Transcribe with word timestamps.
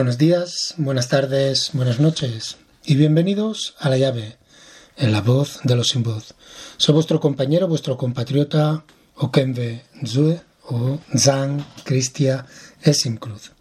Buenos 0.00 0.16
días, 0.16 0.74
buenas 0.78 1.10
tardes, 1.10 1.72
buenas 1.74 2.00
noches 2.00 2.56
y 2.86 2.94
bienvenidos 2.94 3.74
a 3.78 3.90
La 3.90 3.98
Llave, 3.98 4.38
en 4.96 5.12
la 5.12 5.20
voz 5.20 5.60
de 5.62 5.76
los 5.76 5.88
sin 5.88 6.02
voz. 6.02 6.34
Soy 6.78 6.94
vuestro 6.94 7.20
compañero, 7.20 7.68
vuestro 7.68 7.98
compatriota 7.98 8.82
Okembe 9.16 9.82
Zue 10.06 10.40
o 10.64 11.00
Zhang 11.14 11.62
Cristia 11.84 12.46
Esimcruz. 12.80 13.52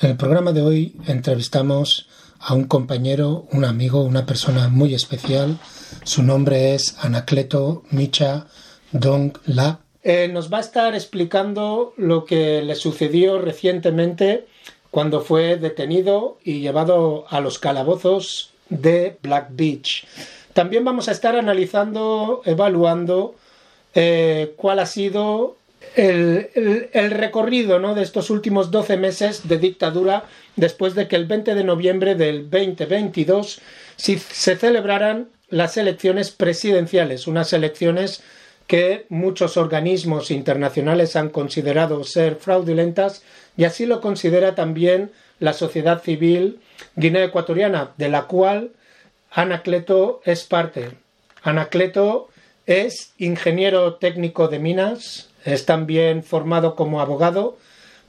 En 0.00 0.10
el 0.10 0.16
programa 0.16 0.50
de 0.50 0.62
hoy 0.62 0.96
entrevistamos 1.06 2.08
a 2.40 2.54
un 2.54 2.64
compañero, 2.64 3.46
un 3.52 3.64
amigo, 3.64 4.02
una 4.02 4.26
persona 4.26 4.68
muy 4.68 4.94
especial. 4.94 5.60
Su 6.02 6.24
nombre 6.24 6.74
es 6.74 6.96
Anacleto 7.02 7.84
Micha 7.92 8.48
Dong 8.90 9.38
La. 9.46 9.78
Eh, 10.02 10.26
nos 10.26 10.52
va 10.52 10.58
a 10.58 10.62
estar 10.62 10.96
explicando 10.96 11.94
lo 11.96 12.24
que 12.24 12.62
le 12.62 12.74
sucedió 12.74 13.38
recientemente 13.38 14.48
cuando 14.94 15.22
fue 15.22 15.56
detenido 15.56 16.38
y 16.44 16.60
llevado 16.60 17.24
a 17.28 17.40
los 17.40 17.58
calabozos 17.58 18.52
de 18.68 19.16
Black 19.22 19.48
Beach. 19.50 20.06
También 20.52 20.84
vamos 20.84 21.08
a 21.08 21.10
estar 21.10 21.34
analizando, 21.34 22.42
evaluando 22.44 23.34
eh, 23.96 24.54
cuál 24.56 24.78
ha 24.78 24.86
sido 24.86 25.56
el, 25.96 26.48
recorrido 27.10 27.80
¿no? 27.80 27.96
de 27.96 28.04
estos 28.04 28.30
últimos 28.30 28.70
12 28.70 28.96
meses 28.96 29.48
de 29.48 29.58
dictadura 29.58 30.26
después 30.54 30.94
de 30.94 31.08
que 31.08 31.16
el 31.16 31.26
20 31.26 31.56
de 31.56 31.64
noviembre 31.64 32.14
del 32.14 32.48
2022 32.48 33.60
se 33.96 34.18
celebraran 34.56 35.26
las 35.48 35.76
elecciones 35.76 36.30
presidenciales, 36.30 37.26
unas 37.26 37.52
elecciones 37.52 38.22
que 38.68 39.06
muchos 39.08 39.56
organismos 39.56 40.30
internacionales 40.30 41.16
han 41.16 41.30
considerado 41.30 42.04
ser 42.04 42.36
fraudulentas 42.36 43.22
y 43.56 43.64
así 43.64 43.86
lo 43.86 44.00
considera 44.00 44.54
también 44.54 45.12
la 45.38 45.52
sociedad 45.52 46.02
civil 46.02 46.60
guinea 46.96 47.24
ecuatoriana, 47.24 47.90
de 47.96 48.08
la 48.08 48.22
cual 48.22 48.70
Anacleto 49.30 50.20
es 50.24 50.44
parte. 50.44 50.92
Anacleto 51.42 52.28
es 52.66 53.12
ingeniero 53.18 53.96
técnico 53.96 54.48
de 54.48 54.58
minas, 54.58 55.30
es 55.44 55.66
también 55.66 56.22
formado 56.22 56.76
como 56.76 57.00
abogado, 57.00 57.58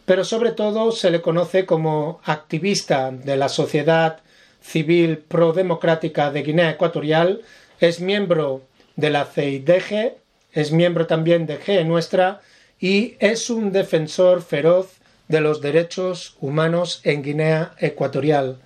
pero 0.05 0.23
sobre 0.23 0.51
todo 0.51 0.91
se 0.91 1.09
le 1.09 1.21
conoce 1.21 1.65
como 1.65 2.21
activista 2.23 3.11
de 3.11 3.37
la 3.37 3.49
sociedad 3.49 4.19
civil 4.61 5.17
pro-democrática 5.17 6.31
de 6.31 6.43
Guinea 6.43 6.71
Ecuatorial, 6.71 7.41
es 7.79 7.99
miembro 7.99 8.61
de 8.95 9.09
la 9.09 9.25
CIDG, 9.25 10.13
es 10.53 10.71
miembro 10.71 11.05
también 11.07 11.45
de 11.45 11.59
G 11.59 11.85
Nuestra 11.85 12.41
y 12.79 13.15
es 13.19 13.49
un 13.49 13.71
defensor 13.71 14.41
feroz 14.41 14.87
de 15.27 15.41
los 15.41 15.61
derechos 15.61 16.35
humanos 16.39 17.01
en 17.03 17.23
Guinea 17.23 17.73
Ecuatorial. 17.79 18.59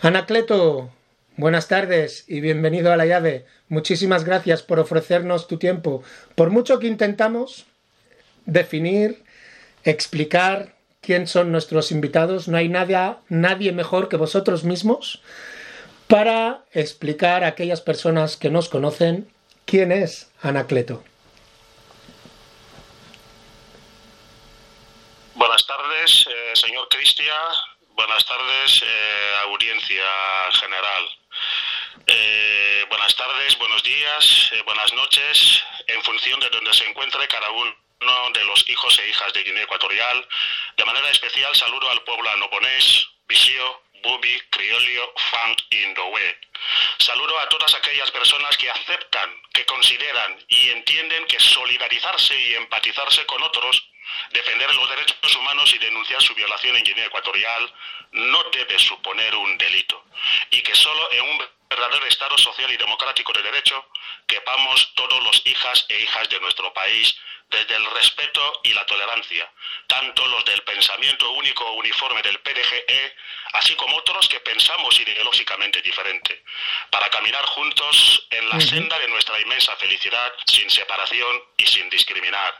Anacleto, 0.00 0.90
buenas 1.36 1.68
tardes 1.68 2.24
y 2.26 2.40
bienvenido 2.40 2.92
a 2.92 2.96
la 2.96 3.06
llave. 3.06 3.44
Muchísimas 3.68 4.24
gracias 4.24 4.62
por 4.62 4.78
ofrecernos 4.78 5.48
tu 5.48 5.58
tiempo. 5.58 6.02
Por 6.34 6.50
mucho 6.50 6.78
que 6.78 6.86
intentamos 6.86 7.66
definir, 8.46 9.22
explicar 9.84 10.74
quién 11.00 11.26
son 11.26 11.52
nuestros 11.52 11.92
invitados, 11.92 12.48
no 12.48 12.56
hay 12.56 12.68
nadie, 12.68 13.16
nadie 13.28 13.72
mejor 13.72 14.08
que 14.08 14.16
vosotros 14.16 14.64
mismos 14.64 15.22
para 16.06 16.64
explicar 16.72 17.44
a 17.44 17.48
aquellas 17.48 17.80
personas 17.80 18.36
que 18.36 18.50
nos 18.50 18.68
conocen 18.68 19.26
quién 19.64 19.92
es 19.92 20.28
Anacleto. 20.40 21.02
Buenas 25.42 25.66
tardes, 25.66 26.24
eh, 26.28 26.52
señor 26.54 26.88
Cristia. 26.88 27.36
Buenas 27.96 28.24
tardes, 28.24 28.80
eh, 28.80 29.34
audiencia 29.42 30.06
general. 30.52 31.08
Eh, 32.06 32.86
buenas 32.88 33.16
tardes, 33.16 33.58
buenos 33.58 33.82
días, 33.82 34.52
buenas 34.64 34.92
noches, 34.92 35.64
en 35.88 36.00
función 36.04 36.38
de 36.38 36.48
donde 36.48 36.72
se 36.72 36.88
encuentre 36.88 37.26
cada 37.26 37.50
uno 37.50 37.74
de 38.32 38.44
los 38.44 38.70
hijos 38.70 38.96
e 39.00 39.08
hijas 39.08 39.32
de 39.32 39.42
Guinea 39.42 39.64
Ecuatorial. 39.64 40.28
De 40.76 40.84
manera 40.84 41.10
especial 41.10 41.52
saludo 41.56 41.90
al 41.90 42.04
pueblo 42.04 42.30
anoponés, 42.30 43.08
Visio, 43.26 43.82
Bubi, 44.04 44.40
Criolio, 44.48 45.12
Fang 45.32 45.56
y 45.70 45.82
Indowe. 45.82 46.38
Saludo 46.98 47.36
a 47.40 47.48
todas 47.48 47.74
aquellas 47.74 48.12
personas 48.12 48.56
que 48.56 48.70
aceptan, 48.70 49.28
que 49.52 49.66
consideran 49.66 50.38
y 50.46 50.70
entienden 50.70 51.26
que 51.26 51.40
solidarizarse 51.40 52.38
y 52.38 52.54
empatizarse 52.54 53.26
con 53.26 53.42
otros 53.42 53.91
Defender 54.30 54.74
los 54.74 54.88
derechos 54.88 55.36
humanos 55.36 55.72
y 55.74 55.78
denunciar 55.78 56.22
su 56.22 56.34
violación 56.34 56.76
en 56.76 56.84
Guinea 56.84 57.06
Ecuatorial 57.06 57.72
no 58.12 58.42
debe 58.52 58.78
suponer 58.78 59.34
un 59.34 59.56
delito 59.58 60.04
y 60.50 60.62
que 60.62 60.74
solo 60.74 61.10
en 61.12 61.22
un 61.22 61.38
verdadero 61.68 62.06
Estado 62.06 62.36
social 62.36 62.70
y 62.70 62.76
democrático 62.76 63.32
de 63.32 63.42
derecho 63.42 63.86
quepamos 64.26 64.92
todos 64.94 65.22
los 65.22 65.42
hijas 65.46 65.86
e 65.88 66.00
hijas 66.00 66.28
de 66.28 66.40
nuestro 66.40 66.72
país 66.74 67.16
desde 67.52 67.76
el 67.76 67.84
respeto 67.90 68.60
y 68.64 68.72
la 68.72 68.84
tolerancia, 68.86 69.50
tanto 69.86 70.26
los 70.26 70.44
del 70.44 70.62
pensamiento 70.62 71.30
único 71.32 71.64
o 71.64 71.74
uniforme 71.74 72.22
del 72.22 72.40
PDGE, 72.40 73.14
así 73.52 73.74
como 73.74 73.96
otros 73.96 74.26
que 74.28 74.40
pensamos 74.40 74.98
ideológicamente 74.98 75.82
diferente, 75.82 76.42
para 76.90 77.10
caminar 77.10 77.44
juntos 77.46 78.26
en 78.30 78.48
la 78.48 78.58
senda 78.58 78.98
de 78.98 79.08
nuestra 79.08 79.38
inmensa 79.38 79.76
felicidad, 79.76 80.32
sin 80.46 80.68
separación 80.70 81.42
y 81.58 81.66
sin 81.66 81.90
discriminar. 81.90 82.54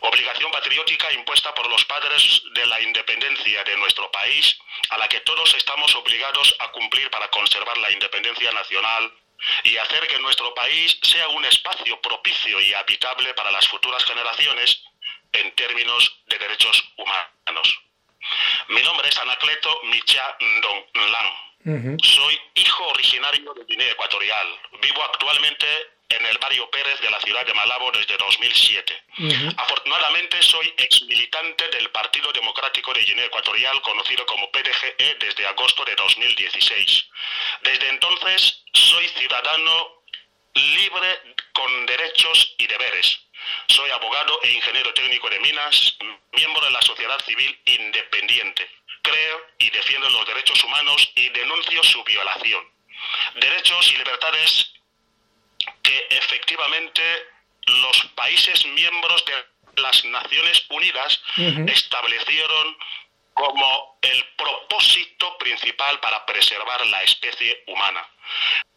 Obligación 0.00 0.50
patriótica 0.50 1.12
impuesta 1.12 1.54
por 1.54 1.68
los 1.68 1.84
padres 1.84 2.42
de 2.54 2.66
la 2.66 2.80
independencia 2.80 3.64
de 3.64 3.76
nuestro 3.76 4.10
país, 4.10 4.58
a 4.90 4.98
la 4.98 5.08
que 5.08 5.20
todos 5.20 5.54
estamos 5.54 5.94
obligados 5.94 6.54
a 6.58 6.70
cumplir 6.72 7.10
para 7.10 7.28
conservar 7.28 7.76
la 7.78 7.90
independencia 7.90 8.52
nacional 8.52 9.12
y 9.64 9.76
hacer 9.76 10.06
que 10.06 10.18
nuestro 10.18 10.54
país 10.54 10.98
sea 11.02 11.28
un 11.28 11.44
espacio 11.44 12.00
propicio 12.00 12.60
y 12.60 12.72
habitable 12.74 13.34
para 13.34 13.50
las 13.50 13.66
futuras 13.68 14.04
generaciones 14.04 14.82
en 15.32 15.54
términos 15.54 16.20
de 16.26 16.38
derechos 16.38 16.84
humanos. 16.96 17.80
Mi 18.68 18.82
nombre 18.82 19.08
es 19.08 19.18
Anacleto 19.18 19.80
Micha 19.84 20.36
Ndong 20.40 20.84
Soy 22.02 22.40
hijo 22.54 22.86
originario 22.88 23.54
de 23.54 23.64
Guinea 23.64 23.92
Ecuatorial. 23.92 24.46
Vivo 24.80 25.02
actualmente 25.02 25.66
en 26.08 26.26
el 26.26 26.38
barrio 26.38 26.70
Pérez 26.70 27.00
de 27.00 27.10
la 27.10 27.18
ciudad 27.20 27.44
de 27.46 27.54
Malabo 27.54 27.90
desde 27.92 28.16
2007. 28.16 29.04
Afortunadamente 29.56 30.42
soy 30.42 30.72
ex 30.76 31.02
militante 31.02 31.68
del 31.68 31.90
Partido 31.90 32.32
Democrático 32.32 32.92
de 32.92 33.04
Guinea 33.04 33.26
Ecuatorial, 33.26 33.80
conocido 33.82 34.24
como 34.26 34.50
PDGE, 34.50 35.16
desde 35.18 35.46
agosto 35.46 35.84
de 35.84 35.94
2016. 35.94 37.06
Desde 37.62 37.88
entonces 37.88 38.64
soy 38.72 39.08
ciudadano 39.08 40.02
libre 40.54 41.36
con 41.52 41.86
derechos 41.86 42.54
y 42.58 42.66
deberes. 42.66 43.20
Soy 43.68 43.90
abogado 43.90 44.40
e 44.42 44.52
ingeniero 44.52 44.92
técnico 44.94 45.28
de 45.28 45.40
minas, 45.40 45.96
miembro 46.32 46.64
de 46.64 46.70
la 46.70 46.82
sociedad 46.82 47.18
civil 47.24 47.60
independiente. 47.66 48.68
Creo 49.02 49.46
y 49.58 49.70
defiendo 49.70 50.08
los 50.10 50.26
derechos 50.26 50.62
humanos 50.64 51.10
y 51.14 51.28
denuncio 51.30 51.82
su 51.82 52.02
violación. 52.04 52.64
Derechos 53.34 53.92
y 53.92 53.96
libertades 53.98 54.73
que 55.82 56.06
efectivamente 56.10 57.02
los 57.66 58.04
países 58.14 58.64
miembros 58.66 59.24
de 59.24 59.82
las 59.82 60.04
Naciones 60.04 60.64
Unidas 60.70 61.20
establecieron 61.66 62.76
como 63.34 63.98
el 64.02 64.24
propósito 64.36 65.36
principal 65.38 65.98
para 66.00 66.24
preservar 66.24 66.86
la 66.86 67.02
especie 67.02 67.64
humana. 67.66 68.06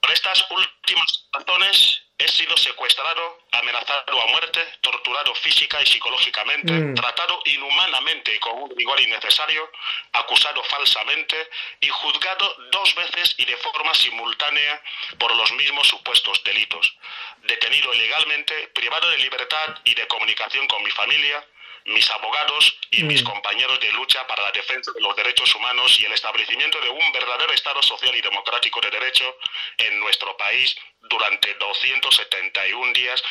Por 0.01 0.11
estas 0.11 0.45
últimas 0.49 1.27
razones 1.31 2.06
he 2.19 2.27
sido 2.27 2.57
secuestrado, 2.57 3.43
amenazado 3.51 4.21
a 4.21 4.27
muerte, 4.27 4.59
torturado 4.81 5.35
física 5.35 5.81
y 5.81 5.85
psicológicamente, 5.85 6.73
mm. 6.73 6.95
tratado 6.95 7.39
inhumanamente 7.45 8.33
y 8.33 8.39
con 8.39 8.57
un 8.63 8.75
rigor 8.75 8.99
innecesario, 8.99 9.69
acusado 10.13 10.63
falsamente 10.63 11.49
y 11.79 11.89
juzgado 11.89 12.55
dos 12.71 12.95
veces 12.95 13.35
y 13.37 13.45
de 13.45 13.55
forma 13.57 13.93
simultánea 13.93 14.81
por 15.19 15.35
los 15.35 15.51
mismos 15.53 15.87
supuestos 15.87 16.43
delitos. 16.43 16.97
Detenido 17.43 17.93
ilegalmente, 17.93 18.67
privado 18.69 19.09
de 19.09 19.17
libertad 19.19 19.75
y 19.83 19.93
de 19.93 20.07
comunicación 20.07 20.67
con 20.67 20.83
mi 20.83 20.91
familia, 20.91 21.45
mis 21.85 22.09
abogados 22.11 22.77
y 22.91 23.03
mis 23.03 23.21
mm. 23.23 23.25
compañeros 23.25 23.79
de 23.79 23.91
lucha 23.93 24.25
para 24.27 24.43
la 24.43 24.51
defensa 24.51 24.91
de 24.91 25.01
los 25.01 25.15
derechos 25.15 25.53
humanos 25.55 25.99
y 25.99 26.05
el 26.05 26.13
establecimiento 26.13 26.81
de 26.81 26.89
un 26.89 27.11
verdadero 27.11 27.53
Estado 27.53 27.81
social 27.81 28.13
y 28.15 28.21
democrático 28.21 28.81
de 28.81 28.89
derecho 28.89 29.37
en 29.77 29.99
nuestro 29.99 30.35
país 30.35 30.75
durante 31.09 31.53
271 31.55 32.93
días, 32.93 33.23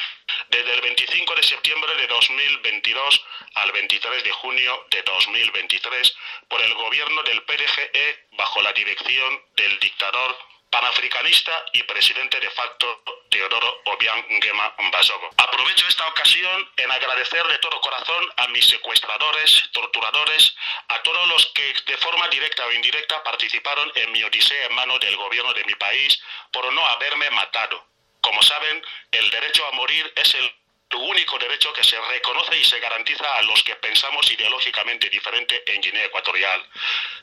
desde 0.49 0.75
el 0.75 0.81
25 0.81 1.35
de 1.35 1.43
septiembre 1.43 1.95
de 1.97 2.07
2022 2.07 3.25
al 3.55 3.73
23 3.73 4.25
de 4.25 4.31
junio 4.31 4.87
de 4.91 5.03
2023, 5.03 6.17
por 6.49 6.61
el 6.61 6.75
gobierno 6.75 7.23
del 7.23 7.43
PDGE 7.43 8.27
bajo 8.33 8.63
la 8.63 8.73
dirección 8.73 9.41
del 9.57 9.79
dictador 9.79 10.37
panafricanista 10.71 11.65
y 11.73 11.83
presidente 11.85 12.39
de 12.41 12.51
facto 12.51 13.03
Teodoro 13.31 13.83
Obiang 13.85 14.25
Nguema 14.29 14.75
Mbasogo. 14.79 15.31
Aprovecho 15.37 15.87
esta 15.89 16.07
ocasión 16.09 16.71
en 16.77 16.91
agradecer 16.91 17.47
de 17.47 17.59
todo 17.59 17.81
corazón 17.81 18.33
a 18.37 18.49
mis 18.49 18.67
secuestradores, 18.67 19.71
torturadores, 19.73 20.55
a 20.89 21.03
todos 21.03 21.29
los 21.29 21.47
que 21.55 21.75
de 21.87 21.97
forma 21.99 22.29
directa 22.29 22.67
o 22.67 22.73
indirecta 22.73 23.23
participaron 23.23 23.91
en 23.95 24.13
mi 24.13 24.23
odisea 24.23 24.67
en 24.67 24.75
manos 24.75 25.01
del 25.01 25.17
gobierno 25.17 25.53
de 25.55 25.65
mi 25.65 25.75
país 25.75 26.21
por 26.53 26.73
no 26.73 26.87
haberme 26.87 27.31
matado. 27.31 27.87
Como 28.21 28.43
saben, 28.43 28.83
el 29.13 29.31
derecho 29.31 29.67
a 29.67 29.73
morir 29.73 30.13
es 30.17 30.35
el 30.35 30.53
único 30.95 31.39
derecho 31.39 31.73
que 31.73 31.85
se 31.85 32.01
reconoce 32.01 32.59
y 32.59 32.65
se 32.65 32.81
garantiza 32.81 33.37
a 33.37 33.43
los 33.43 33.63
que 33.63 33.75
pensamos 33.77 34.31
ideológicamente 34.31 35.09
diferente 35.11 35.63
en 35.67 35.81
Guinea 35.81 36.05
Ecuatorial. 36.07 36.65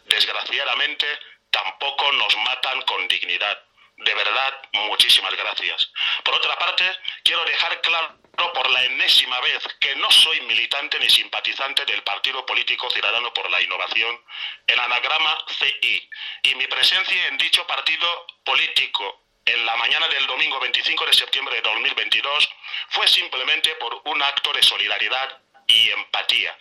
Desgraciadamente, 0.05 1.07
tampoco 1.53 2.11
nos 2.13 2.35
matan 2.37 2.81
con 2.81 3.07
dignidad. 3.07 3.57
De 3.97 4.13
verdad, 4.15 4.53
muchísimas 4.89 5.33
gracias. 5.35 5.91
Por 6.23 6.33
otra 6.33 6.57
parte, 6.57 6.83
quiero 7.23 7.45
dejar 7.45 7.79
claro 7.81 8.17
por 8.53 8.69
la 8.71 8.83
enésima 8.85 9.39
vez 9.41 9.63
que 9.79 9.95
no 9.95 10.09
soy 10.11 10.41
militante 10.41 10.99
ni 10.99 11.09
simpatizante 11.09 11.85
del 11.85 12.01
Partido 12.01 12.43
Político 12.45 12.89
Ciudadano 12.89 13.31
por 13.33 13.49
la 13.51 13.61
Innovación, 13.61 14.19
el 14.65 14.79
anagrama 14.79 15.37
CI, 15.59 16.09
y 16.41 16.55
mi 16.55 16.65
presencia 16.65 17.27
en 17.27 17.37
dicho 17.37 17.65
partido 17.67 18.25
político 18.43 19.21
en 19.45 19.65
la 19.65 19.75
mañana 19.75 20.07
del 20.07 20.25
domingo 20.25 20.59
25 20.59 21.05
de 21.05 21.13
septiembre 21.13 21.55
de 21.55 21.61
2022 21.61 22.49
fue 22.89 23.07
simplemente 23.07 23.75
por 23.75 24.01
un 24.05 24.21
acto 24.23 24.51
de 24.53 24.63
solidaridad 24.63 25.41
y 25.67 25.89
empatía, 25.91 26.57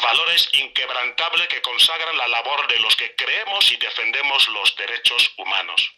valores 0.00 0.48
inquebrantables 0.52 1.48
que 1.48 1.62
consagran 1.62 2.16
la 2.16 2.28
labor 2.28 2.66
de 2.68 2.78
los 2.80 2.94
que 2.96 3.14
creemos 3.14 3.70
y 3.72 3.76
defendemos 3.76 4.48
los 4.48 4.74
derechos 4.76 5.32
humanos. 5.36 5.92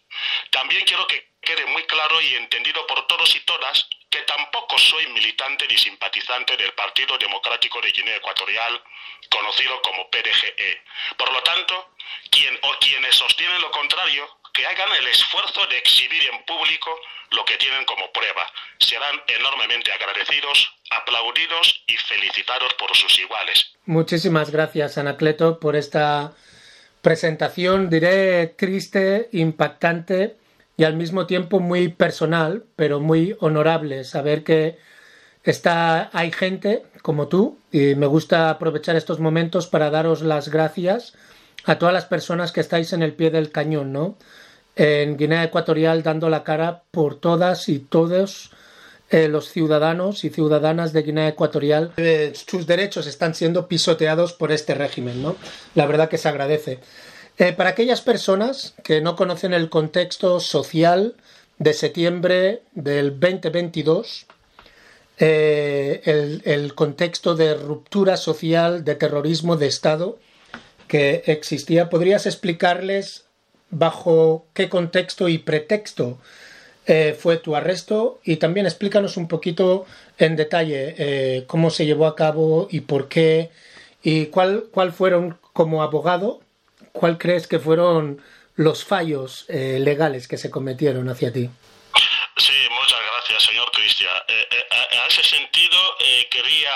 También 0.51 0.85
quiero 0.85 1.07
que 1.07 1.33
quede 1.41 1.65
muy 1.67 1.85
claro 1.85 2.21
y 2.21 2.35
entendido 2.35 2.87
por 2.87 3.07
todos 3.07 3.35
y 3.37 3.41
todas 3.41 3.89
que 4.11 4.23
tampoco 4.23 4.79
soy 4.79 5.07
militante 5.09 5.67
ni 5.69 5.77
simpatizante 5.77 6.57
del 6.57 6.73
Partido 6.73 7.19
Democrático 7.19 7.81
de 7.81 7.91
Guinea 7.91 8.17
Ecuatorial, 8.17 8.83
conocido 9.31 9.81
como 9.83 10.09
PDGE. 10.11 10.83
Por 11.17 11.33
lo 11.33 11.43
tanto, 11.43 11.95
quien 12.31 12.59
o 12.63 12.79
quienes 12.79 13.17
sostienen 13.17 13.61
lo 13.61 13.71
contrario, 13.71 14.39
que 14.57 14.67
hagan 14.67 14.89
el 14.99 15.07
esfuerzo 15.09 15.61
de 15.69 15.77
exhibir 15.77 16.23
en 16.33 16.43
público 16.47 16.91
lo 17.33 17.45
que 17.45 17.57
tienen 17.59 17.85
como 17.85 18.11
prueba. 18.11 18.47
Serán 18.79 19.21
enormemente 19.29 19.93
agradecidos, 19.93 20.73
aplaudidos 20.91 21.85
y 21.87 21.97
felicitados 21.97 22.73
por 22.75 22.97
sus 22.97 23.19
iguales. 23.19 23.73
Muchísimas 23.85 24.51
gracias, 24.51 24.97
Anacleto, 24.97 25.61
por 25.61 25.77
esta 25.77 26.33
presentación, 27.03 27.91
diré 27.91 28.47
triste, 28.47 29.29
impactante 29.33 30.37
y 30.79 30.85
al 30.85 30.95
mismo 30.95 31.27
tiempo 31.27 31.61
muy 31.61 31.89
personal, 31.89 32.65
pero 32.77 32.99
muy 33.01 33.37
honorable. 33.41 34.05
Saber 34.05 34.43
que 34.43 34.79
está, 35.45 36.09
hay 36.15 36.33
gente 36.33 36.83
como 37.03 37.29
tú 37.29 37.59
y 37.71 37.95
me 37.95 38.07
gusta 38.07 38.49
aprovechar 38.49 38.97
estos 38.97 39.21
momentos 39.21 39.67
para 39.67 39.91
daros 39.91 40.23
las 40.23 40.49
gracias 40.49 41.15
a 41.65 41.79
todas 41.79 41.93
las 41.93 42.07
personas 42.07 42.53
que 42.53 42.61
estáis 42.61 42.93
en 42.95 43.03
el 43.03 43.13
pie 43.13 43.31
del 43.31 43.51
cañón, 43.51 43.93
¿no? 43.93 44.17
En 44.77 45.17
Guinea 45.17 45.45
Ecuatorial 45.45 46.03
dando 46.03 46.29
la 46.29 46.45
cara 46.45 46.85
por 46.91 47.19
todas 47.19 47.69
y 47.69 47.79
todos 47.79 48.51
eh, 49.09 49.29
los 49.29 49.51
ciudadanos 49.51 50.25
y 50.25 50.31
ciudadanas 50.31 50.93
de 50.93 51.03
Guinea 51.03 51.29
Ecuatorial. 51.29 51.93
Eh, 51.97 52.33
sus 52.35 52.67
derechos 52.67 53.07
están 53.07 53.37
siendo 53.37 53.69
pisoteados 53.69 54.33
por 54.33 54.51
este 54.51 54.75
régimen, 54.75 55.23
¿no? 55.23 55.37
La 55.77 55.87
verdad 55.87 56.09
que 56.09 56.19
se 56.19 56.29
agradece. 56.29 56.81
Eh, 57.39 57.53
para 57.53 57.71
aquellas 57.71 58.01
personas 58.01 58.75
que 58.83 59.01
no 59.01 59.15
conocen 59.15 59.55
el 59.55 59.71
contexto 59.71 60.41
social 60.41 61.15
de 61.59 61.73
septiembre 61.73 62.63
del 62.75 63.19
2022, 63.21 64.27
el, 65.19 66.43
el, 66.45 66.75
contexto 66.75 67.37
de 67.37 67.55
ruptura 67.55 68.17
social, 68.17 68.85
de 68.85 68.97
terrorismo 68.97 69.57
de 69.57 69.69
Estado 69.69 70.19
que 70.89 71.23
existía, 71.27 71.89
¿podrías 71.89 72.27
explicarles 72.27 73.26
bajo 73.71 74.47
qué 74.55 74.69
contexto 74.69 75.29
y 75.29 75.39
pretexto 75.39 76.19
eh, 76.87 77.17
fue 77.19 77.37
tu 77.39 77.57
arresto 77.57 78.21
y 78.23 78.37
también 78.37 78.67
explícanos 78.67 79.17
un 79.17 79.27
poquito 79.27 79.87
en 80.19 80.37
detalle 80.37 80.95
eh, 80.99 81.45
cómo 81.49 81.71
se 81.71 81.85
llevó 81.85 82.07
a 82.07 82.15
cabo 82.15 82.69
y 82.71 82.83
por 82.83 83.09
qué 83.09 83.51
y 84.05 84.27
cuál, 84.27 84.67
cuál 84.71 84.93
fueron 84.93 85.37
como 85.53 85.83
abogado, 85.83 86.41
cuál 86.93 87.19
crees 87.19 87.49
que 87.49 87.59
fueron 87.59 88.23
los 88.55 88.85
fallos 88.85 89.47
eh, 89.49 89.81
legales 89.81 90.29
que 90.29 90.39
se 90.39 90.49
cometieron 90.49 91.09
hacia 91.09 91.33
ti. 91.33 91.51
Sí, 92.37 92.53
muchas 92.71 93.01
gracias, 93.13 93.43
señor 93.43 93.69
Cristian. 93.73 94.13
a 94.13 95.07
ese 95.09 95.25
sentido, 95.25 95.79
quería 96.31 96.71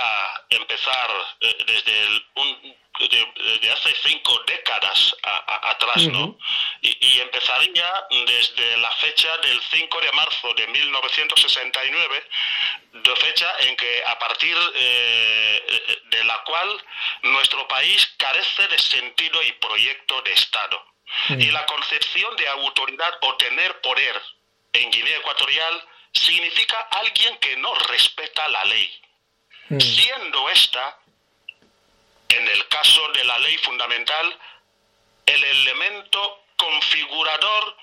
empezar 0.48 1.08
desde 1.40 2.02
el, 2.02 2.22
un, 2.34 2.74
de, 3.08 3.70
hace 3.70 3.94
cinco 4.04 4.42
décadas 4.46 5.16
atrás, 5.22 6.06
¿no? 6.08 6.36
Y, 6.82 7.20
empezaría 7.20 7.88
desde 8.26 8.76
la 8.78 8.90
fecha 8.92 9.36
del 9.38 9.60
5 9.62 10.00
de 10.00 10.12
marzo 10.12 10.54
de 10.54 10.66
1969, 10.66 12.24
de 12.92 13.16
fecha 13.16 13.56
en 13.60 13.76
que 13.76 14.02
a 14.06 14.18
partir 14.18 14.56
eh, 14.74 16.00
de 16.10 16.24
la 16.24 16.42
cual 16.44 16.84
nuestro 17.22 17.66
país 17.68 18.06
carece 18.16 18.66
de 18.68 18.78
sentido 18.78 19.42
y 19.42 19.52
proyecto 19.52 20.22
de 20.22 20.32
Estado. 20.32 20.86
Y 21.30 21.50
la 21.50 21.66
concepción 21.66 22.36
de 22.36 22.48
autoridad 22.48 23.18
o 23.22 23.36
tener 23.36 23.80
poder 23.80 24.22
en 24.72 24.90
Guinea 24.90 25.16
Ecuatorial 25.18 25.84
significa 26.12 26.80
alguien 26.92 27.36
que 27.38 27.56
no 27.56 27.74
respeta 27.74 28.48
la 28.48 28.64
ley, 28.64 29.00
siendo 29.78 30.48
esta 30.50 30.98
en 32.30 32.48
el 32.48 32.68
caso 32.68 33.08
de 33.12 33.24
la 33.24 33.38
ley 33.38 33.56
fundamental, 33.58 34.38
el 35.26 35.44
elemento 35.44 36.44
configurador 36.56 37.76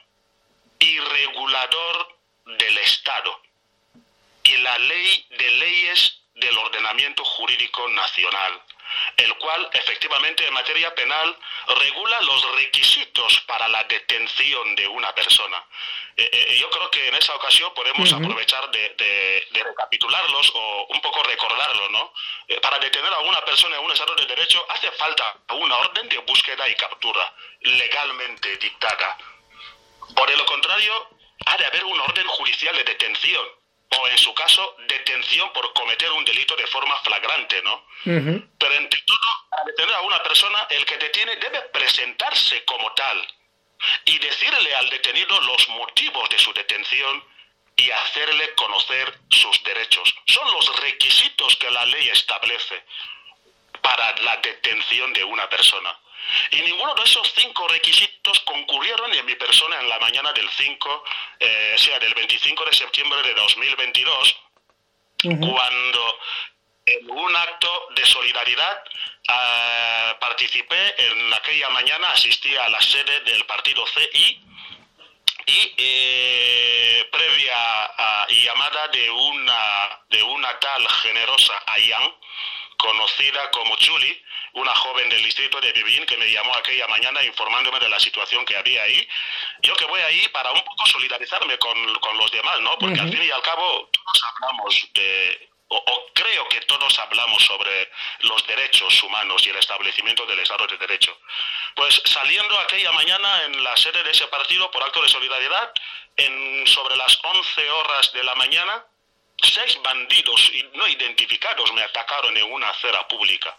y 0.79 0.99
regulador 0.99 2.17
del 2.45 2.77
Estado 2.79 3.41
y 4.43 4.57
la 4.57 4.77
ley 4.77 5.25
de 5.37 5.51
leyes 5.51 6.21
del 6.35 6.57
ordenamiento 6.57 7.25
jurídico 7.25 7.87
nacional, 7.89 8.61
el 9.17 9.35
cual 9.37 9.69
efectivamente 9.73 10.45
en 10.45 10.53
materia 10.53 10.93
penal 10.95 11.37
regula 11.67 12.21
los 12.21 12.55
requisitos 12.55 13.41
para 13.41 13.67
la 13.67 13.83
detención 13.85 14.75
de 14.75 14.87
una 14.87 15.13
persona. 15.13 15.63
Eh, 16.19 16.29
eh, 16.33 16.57
yo 16.57 16.67
creo 16.71 16.89
que 16.89 17.07
en 17.09 17.13
esa 17.13 17.35
ocasión 17.35 17.71
podemos 17.75 18.11
aprovechar 18.11 18.71
de, 18.71 19.47
recapitularlos 19.51 20.51
o 20.55 20.87
un 20.89 20.99
poco 20.99 21.21
recordarlos, 21.21 21.91
¿no? 21.91 22.11
Eh, 22.47 22.59
para 22.59 22.79
detener 22.79 23.13
a 23.13 23.19
una 23.19 23.39
persona 23.45 23.77
en 23.77 23.85
un 23.85 23.91
estado 23.91 24.15
de 24.15 24.25
derecho 24.25 24.65
hace 24.69 24.89
falta 24.93 25.37
una 25.51 25.77
orden 25.77 26.09
de 26.09 26.17
búsqueda 26.19 26.67
y 26.67 26.73
captura 26.73 27.31
legalmente 27.61 28.57
dictada. 28.57 29.15
Por 30.15 30.31
el 30.31 30.43
contrario, 30.45 31.07
ha 31.45 31.57
de 31.57 31.65
haber 31.65 31.83
una 31.85 32.03
orden 32.03 32.25
judicial 32.27 32.75
de 32.75 32.83
detención 32.83 33.45
o 33.99 34.07
en 34.07 34.17
su 34.17 34.33
caso 34.33 34.75
detención 34.87 35.53
por 35.53 35.71
cometer 35.73 36.11
un 36.13 36.25
delito 36.25 36.55
de 36.55 36.65
forma 36.65 36.95
flagrante, 37.01 37.61
¿no? 37.61 37.85
Pero 38.03 38.73
entre 38.73 39.01
todo, 39.01 39.47
para 39.51 39.65
detener 39.65 39.93
a 39.93 40.01
una 40.01 40.23
persona, 40.23 40.65
el 40.71 40.83
que 40.83 40.97
detiene 40.97 41.35
debe 41.35 41.61
presentarse 41.73 42.65
como 42.65 42.91
tal 42.93 43.27
y 44.05 44.17
decirle 44.19 44.75
al 44.75 44.89
detenido 44.89 45.39
los 45.41 45.69
motivos 45.69 46.29
de 46.29 46.39
su 46.39 46.53
detención 46.53 47.23
y 47.75 47.91
hacerle 47.91 48.53
conocer 48.55 49.19
sus 49.29 49.63
derechos. 49.63 50.13
Son 50.25 50.51
los 50.51 50.81
requisitos 50.81 51.55
que 51.57 51.69
la 51.69 51.85
ley 51.85 52.09
establece 52.09 52.83
para 53.81 54.15
la 54.21 54.37
detención 54.37 55.13
de 55.13 55.23
una 55.23 55.47
persona. 55.47 55.97
Y 56.51 56.61
ninguno 56.61 56.93
de 56.95 57.03
esos 57.03 57.31
cinco 57.35 57.67
requisitos 57.67 58.39
concurrieron 58.41 59.13
en 59.13 59.25
mi 59.25 59.35
persona 59.35 59.79
en 59.79 59.87
la 59.87 59.99
mañana 59.99 60.33
del 60.33 60.49
5, 60.49 61.03
eh, 61.39 61.73
o 61.75 61.77
sea, 61.77 61.99
del 61.99 62.13
25 62.13 62.65
de 62.65 62.73
septiembre 62.73 63.21
de 63.21 63.33
2022, 63.33 64.35
cuando 65.39 66.19
en 66.87 67.11
un 67.11 67.35
acto 67.35 67.89
de 67.95 68.05
solidaridad 68.05 68.83
uh, 69.29 70.19
participé 70.19 70.95
en 70.97 71.33
aquella 71.33 71.69
mañana, 71.69 72.11
asistí 72.11 72.55
a 72.55 72.69
la 72.69 72.81
sede 72.81 73.19
del 73.21 73.45
partido 73.45 73.85
CI 73.85 74.43
y 75.45 75.73
eh, 75.77 77.09
previa 77.11 77.55
a, 77.55 78.27
llamada 78.29 78.87
de 78.89 79.09
una, 79.09 80.01
de 80.09 80.23
una 80.23 80.59
tal 80.59 80.87
generosa 80.89 81.53
Ayan, 81.67 82.03
conocida 82.77 83.49
como 83.51 83.77
Julie, 83.77 84.21
una 84.53 84.75
joven 84.75 85.09
del 85.09 85.23
distrito 85.23 85.61
de 85.61 85.71
Vivín 85.71 86.05
que 86.05 86.17
me 86.17 86.29
llamó 86.29 86.53
aquella 86.55 86.87
mañana 86.87 87.23
informándome 87.23 87.79
de 87.79 87.89
la 87.89 87.99
situación 87.99 88.43
que 88.43 88.57
había 88.57 88.83
ahí. 88.83 89.07
Yo 89.61 89.73
que 89.75 89.85
voy 89.85 90.01
ahí 90.01 90.27
para 90.29 90.51
un 90.51 90.61
poco 90.63 90.85
solidarizarme 90.85 91.57
con, 91.59 91.95
con 91.95 92.17
los 92.17 92.31
demás, 92.31 92.59
¿no? 92.59 92.77
Porque 92.77 92.99
al 92.99 93.09
fin 93.09 93.23
y 93.23 93.31
al 93.31 93.41
cabo 93.41 93.89
todos 93.91 94.23
hablamos 94.23 94.89
de 94.93 95.49
o, 95.69 96.05
creo 96.13 96.47
que 96.49 96.61
todos 96.61 96.97
hablamos 96.99 97.43
sobre 97.43 97.91
los 98.21 98.45
derechos 98.47 99.03
humanos 99.03 99.45
y 99.45 99.49
el 99.49 99.57
establecimiento 99.57 100.25
del 100.25 100.39
Estado 100.39 100.65
de 100.67 100.77
Derecho. 100.77 101.17
Pues 101.75 102.01
saliendo 102.05 102.57
aquella 102.59 102.91
mañana 102.91 103.43
en 103.43 103.63
la 103.63 103.75
sede 103.77 104.03
de 104.03 104.11
ese 104.11 104.27
partido 104.27 104.71
por 104.71 104.83
acto 104.83 105.01
de 105.01 105.09
solidaridad, 105.09 105.71
en, 106.15 106.65
sobre 106.67 106.95
las 106.95 107.19
11 107.21 107.69
horas 107.69 108.11
de 108.13 108.23
la 108.23 108.35
mañana, 108.35 108.85
seis 109.41 109.79
bandidos 109.83 110.51
no 110.73 110.87
identificados 110.87 111.71
me 111.73 111.83
atacaron 111.83 112.35
en 112.35 112.51
una 112.51 112.69
acera 112.69 113.07
pública 113.07 113.55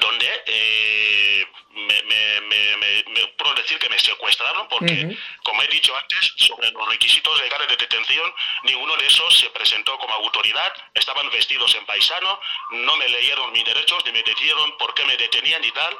donde 0.00 0.42
eh, 0.46 1.46
me, 1.74 2.02
me, 2.02 3.26
puedo 3.36 3.54
decir 3.54 3.78
que 3.78 3.88
me 3.88 3.98
secuestraron 3.98 4.68
porque, 4.68 5.16
como 5.42 5.62
he 5.62 5.66
dicho 5.68 5.94
antes, 5.96 6.32
sobre 6.36 6.70
los 6.70 6.88
requisitos 6.88 7.40
legales 7.40 7.68
de 7.68 7.76
detención, 7.76 8.32
ninguno 8.64 8.96
de 8.96 9.06
esos 9.06 9.34
se 9.36 9.50
presentó 9.50 9.98
como 9.98 10.14
autoridad, 10.14 10.72
estaban 10.94 11.28
vestidos 11.30 11.74
en 11.74 11.84
paisano, 11.84 12.40
no 12.70 12.96
me 12.96 13.08
leyeron 13.08 13.52
mis 13.52 13.64
derechos, 13.64 14.04
ni 14.06 14.12
me 14.12 14.22
dijeron 14.22 14.76
por 14.78 14.94
qué 14.94 15.04
me 15.04 15.16
detenían 15.16 15.62
y 15.64 15.70
tal. 15.72 15.96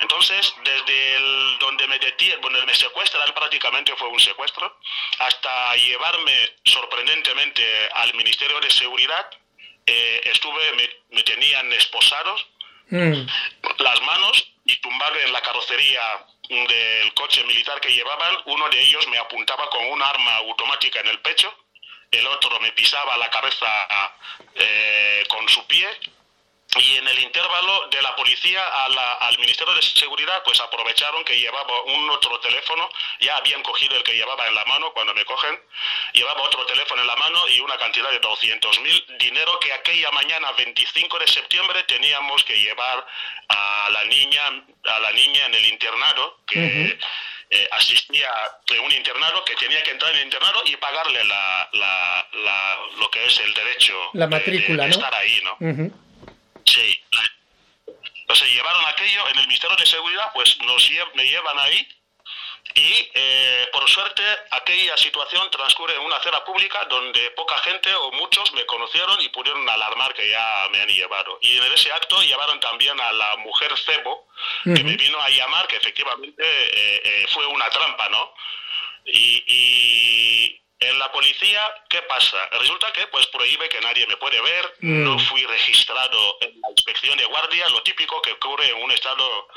Entonces, 0.00 0.54
desde 0.64 1.16
el, 1.16 1.58
donde 1.58 1.86
me 1.86 1.98
detían, 1.98 2.40
donde 2.40 2.64
me 2.64 2.74
secuestran 2.74 3.32
prácticamente 3.34 3.94
fue 3.96 4.08
un 4.08 4.20
secuestro, 4.20 4.78
hasta 5.18 5.76
llevarme 5.76 6.56
sorprendentemente 6.64 7.88
al 7.94 8.14
Ministerio 8.14 8.60
de 8.60 8.70
Seguridad, 8.70 9.30
eh, 9.86 10.20
estuve, 10.24 10.72
me, 10.72 10.88
me 11.16 11.22
tenían 11.22 11.72
esposados, 11.72 12.46
Mm. 12.90 13.26
las 13.78 14.02
manos 14.02 14.52
y 14.64 14.76
tumbarle 14.80 15.24
en 15.24 15.32
la 15.32 15.40
carrocería 15.40 16.00
del 16.48 17.14
coche 17.14 17.44
militar 17.44 17.80
que 17.80 17.92
llevaban. 17.92 18.36
Uno 18.46 18.68
de 18.68 18.80
ellos 18.80 19.06
me 19.08 19.18
apuntaba 19.18 19.68
con 19.70 19.84
un 19.86 20.02
arma 20.02 20.36
automática 20.36 21.00
en 21.00 21.08
el 21.08 21.20
pecho, 21.20 21.52
el 22.10 22.26
otro 22.26 22.58
me 22.60 22.72
pisaba 22.72 23.16
la 23.16 23.30
cabeza 23.30 23.66
eh, 24.56 25.24
con 25.28 25.48
su 25.48 25.64
pie 25.66 25.86
y 26.78 26.96
en 26.96 27.08
el 27.08 27.18
intervalo 27.18 27.88
de 27.90 28.00
la 28.00 28.14
policía 28.14 28.62
al 29.20 29.38
Ministerio 29.38 29.74
de 29.74 29.82
Seguridad 29.82 30.42
pues 30.44 30.60
aprovecharon 30.60 31.24
que 31.24 31.38
llevaba 31.38 31.82
un 31.82 32.10
otro 32.10 32.38
teléfono, 32.40 32.88
ya 33.20 33.36
habían 33.36 33.62
cogido 33.62 33.96
el 33.96 34.02
que 34.04 34.14
llevaba 34.14 34.46
en 34.46 34.54
la 34.54 34.64
mano 34.66 34.92
cuando 34.92 35.12
me 35.14 35.24
cogen, 35.24 35.58
llevaba 36.12 36.42
otro 36.42 36.64
teléfono 36.66 37.02
en 37.02 37.08
la 37.08 37.16
mano 37.16 37.48
y 37.48 37.60
una 37.60 37.76
cantidad 37.76 38.10
de 38.10 38.20
200 38.20 38.80
mil, 38.80 39.04
dinero 39.18 39.58
que 39.58 39.72
aquella 39.72 40.10
mañana 40.12 40.52
25 40.52 41.18
de 41.18 41.26
septiembre 41.26 41.82
teníamos 41.84 42.44
que 42.44 42.58
llevar 42.58 43.04
a 43.48 43.90
la 43.90 44.04
niña, 44.04 44.64
a 44.84 45.00
la 45.00 45.10
niña 45.12 45.46
en 45.46 45.54
el 45.54 45.66
internado 45.66 46.38
que 46.46 46.98
eh, 47.50 47.68
asistía 47.72 48.30
de 48.68 48.78
un 48.78 48.92
internado 48.92 49.44
que 49.44 49.56
tenía 49.56 49.82
que 49.82 49.90
entrar 49.90 50.12
en 50.12 50.18
el 50.18 50.24
internado 50.24 50.62
y 50.66 50.76
pagarle 50.76 51.24
la, 51.24 51.68
la, 51.72 52.78
lo 53.00 53.10
que 53.10 53.26
es 53.26 53.40
el 53.40 53.52
derecho 53.54 53.94
la 54.12 54.28
matrícula, 54.28 54.84
de, 54.84 54.90
estar 54.90 55.12
ahí, 55.12 55.42
¿no? 55.42 55.56
Sí. 56.70 57.02
Entonces 58.20 58.52
llevaron 58.52 58.84
aquello 58.86 59.28
en 59.28 59.38
el 59.38 59.46
Ministerio 59.48 59.76
de 59.76 59.86
Seguridad, 59.86 60.30
pues 60.32 60.56
nos 60.58 60.90
me 61.14 61.26
llevan 61.26 61.58
ahí 61.58 61.88
y 62.74 63.10
eh, 63.14 63.68
por 63.72 63.88
suerte 63.88 64.22
aquella 64.52 64.96
situación 64.96 65.50
transcurre 65.50 65.94
en 65.96 66.02
una 66.02 66.16
acera 66.16 66.44
pública 66.44 66.84
donde 66.84 67.30
poca 67.32 67.58
gente 67.58 67.92
o 67.94 68.12
muchos 68.12 68.52
me 68.52 68.64
conocieron 68.66 69.20
y 69.20 69.28
pudieron 69.30 69.68
alarmar 69.68 70.14
que 70.14 70.28
ya 70.28 70.68
me 70.70 70.80
han 70.80 70.88
llevado. 70.88 71.38
Y 71.42 71.56
en 71.56 71.72
ese 71.72 71.92
acto 71.92 72.22
llevaron 72.22 72.60
también 72.60 73.00
a 73.00 73.12
la 73.12 73.36
mujer 73.38 73.76
Cebo, 73.76 74.28
que 74.62 74.84
me 74.84 74.96
vino 74.96 75.20
a 75.20 75.30
llamar, 75.30 75.66
que 75.66 75.76
efectivamente 75.76 76.42
eh, 76.42 77.00
eh, 77.04 77.26
fue 77.30 77.44
una 77.46 77.68
trampa, 77.70 78.08
¿no? 78.10 78.34
y, 79.06 80.60
en 80.80 80.98
la 80.98 81.12
policía, 81.12 81.60
¿qué 81.90 82.00
pasa? 82.02 82.38
Resulta 82.52 82.90
que 82.92 83.06
pues 83.08 83.26
prohíbe 83.26 83.68
que 83.68 83.82
nadie 83.82 84.06
me 84.06 84.16
puede 84.16 84.40
ver, 84.40 84.76
mm. 84.80 85.04
no 85.04 85.18
fui 85.18 85.44
registrado 85.44 86.38
en 86.40 86.58
la 86.58 86.70
inspección 86.70 87.18
de 87.18 87.26
guardia, 87.26 87.68
lo 87.68 87.82
típico 87.82 88.20
que 88.22 88.32
ocurre 88.32 88.70
en 88.70 88.82
un 88.82 88.90
estado 88.90 89.48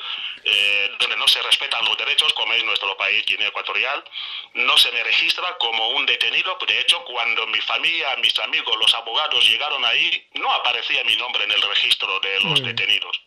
eh, 0.44 0.90
donde 0.98 1.16
no 1.16 1.26
se 1.26 1.40
respetan 1.42 1.82
los 1.86 1.96
derechos, 1.96 2.30
como 2.34 2.52
es 2.52 2.62
nuestro 2.64 2.94
país, 2.98 3.24
Guinea 3.24 3.48
Ecuatorial, 3.48 4.04
no 4.52 4.76
se 4.76 4.92
me 4.92 5.02
registra 5.02 5.56
como 5.56 5.88
un 5.90 6.04
detenido, 6.04 6.58
de 6.66 6.80
hecho 6.80 7.02
cuando 7.04 7.46
mi 7.46 7.60
familia, 7.62 8.14
mis 8.16 8.38
amigos, 8.40 8.76
los 8.78 8.92
abogados 8.92 9.48
llegaron 9.48 9.82
ahí, 9.86 10.28
no 10.34 10.52
aparecía 10.52 11.04
mi 11.04 11.16
nombre 11.16 11.44
en 11.44 11.52
el 11.52 11.62
registro 11.62 12.20
de 12.20 12.40
los 12.40 12.60
mm. 12.60 12.64
detenidos. 12.64 13.20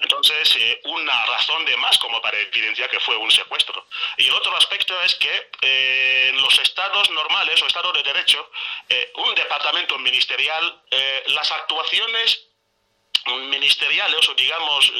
Entonces, 0.00 0.56
eh, 0.58 0.80
una 0.84 1.26
razón 1.26 1.64
de 1.64 1.76
más 1.76 1.98
como 1.98 2.20
para 2.20 2.38
evidenciar 2.38 2.90
que 2.90 3.00
fue 3.00 3.16
un 3.16 3.30
secuestro. 3.30 3.86
Y 4.18 4.28
el 4.28 4.34
otro 4.34 4.56
aspecto 4.56 5.00
es 5.02 5.14
que 5.16 5.50
eh, 5.62 6.30
en 6.30 6.40
los 6.40 6.58
estados 6.58 7.10
normales 7.10 7.60
o 7.62 7.66
estados 7.66 7.92
de 7.94 8.02
derecho, 8.02 8.50
eh, 8.88 9.12
un 9.16 9.34
departamento 9.34 9.98
ministerial, 9.98 10.82
las 11.26 11.50
actuaciones 11.52 12.46
ministeriales 13.50 14.28
o 14.28 14.34
digamos 14.34 14.92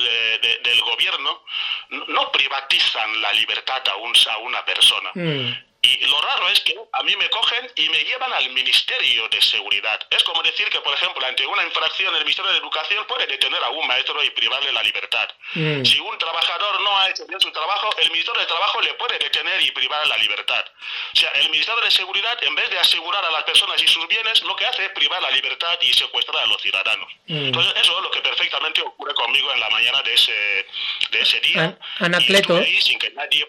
del 0.62 0.80
gobierno 0.80 1.44
no 1.90 2.32
privatizan 2.32 3.20
la 3.20 3.32
libertad 3.32 3.82
a, 3.86 4.32
a 4.32 4.38
una 4.38 4.64
persona. 4.64 5.10
Mm. 5.14 5.52
Y 5.84 6.06
lo 6.06 6.18
raro 6.18 6.48
es 6.48 6.60
que 6.60 6.74
a 6.92 7.02
mí 7.02 7.14
me 7.16 7.28
cogen 7.28 7.70
y 7.76 7.88
me 7.90 8.02
llevan 8.04 8.32
al 8.32 8.48
Ministerio 8.50 9.28
de 9.28 9.40
Seguridad. 9.42 10.00
Es 10.10 10.22
como 10.24 10.42
decir 10.42 10.68
que, 10.70 10.80
por 10.80 10.94
ejemplo, 10.94 11.24
ante 11.26 11.46
una 11.46 11.62
infracción 11.62 12.16
el 12.16 12.24
Ministerio 12.24 12.52
de 12.52 12.58
Educación 12.58 13.04
puede 13.06 13.26
detener 13.26 13.62
a 13.62 13.68
un 13.68 13.86
maestro 13.86 14.22
y 14.24 14.30
privarle 14.30 14.72
la 14.72 14.82
libertad. 14.82 15.28
Mm. 15.52 15.84
Si 15.84 16.00
un 16.00 16.16
trabajador 16.16 16.80
no 16.80 16.98
ha 16.98 17.10
hecho 17.10 17.26
bien 17.26 17.38
su 17.38 17.50
trabajo, 17.52 17.90
el 17.98 18.10
Ministerio 18.10 18.40
de 18.40 18.46
Trabajo 18.46 18.80
le 18.80 18.94
puede 18.94 19.18
detener 19.18 19.60
y 19.60 19.70
privar 19.72 20.06
la 20.06 20.16
libertad. 20.16 20.64
O 21.12 21.16
sea, 21.16 21.30
el 21.32 21.50
Ministerio 21.50 21.82
de 21.82 21.90
Seguridad, 21.90 22.42
en 22.42 22.54
vez 22.54 22.70
de 22.70 22.78
asegurar 22.78 23.22
a 23.22 23.30
las 23.30 23.44
personas 23.44 23.82
y 23.82 23.86
sus 23.86 24.08
bienes, 24.08 24.42
lo 24.42 24.56
que 24.56 24.64
hace 24.64 24.86
es 24.86 24.92
privar 24.92 25.20
la 25.20 25.30
libertad 25.32 25.78
y 25.82 25.92
secuestrar 25.92 26.44
a 26.44 26.46
los 26.46 26.62
ciudadanos. 26.62 27.08
Mm. 27.26 27.46
Entonces, 27.46 27.74
eso 27.76 27.96
es 27.98 28.02
lo 28.02 28.10
que 28.10 28.20
perfectamente 28.20 28.80
ocurre 28.80 29.12
conmigo 29.14 29.52
en 29.52 29.60
la 29.60 29.68
mañana 29.68 30.00
de 30.02 30.14
ese, 30.14 30.66
de 31.10 31.20
ese 31.20 31.40
día. 31.40 31.78
Anacleto. 31.98 32.58
Y 32.62 32.80
sin 32.80 32.98
que 32.98 33.10
nadie... 33.10 33.46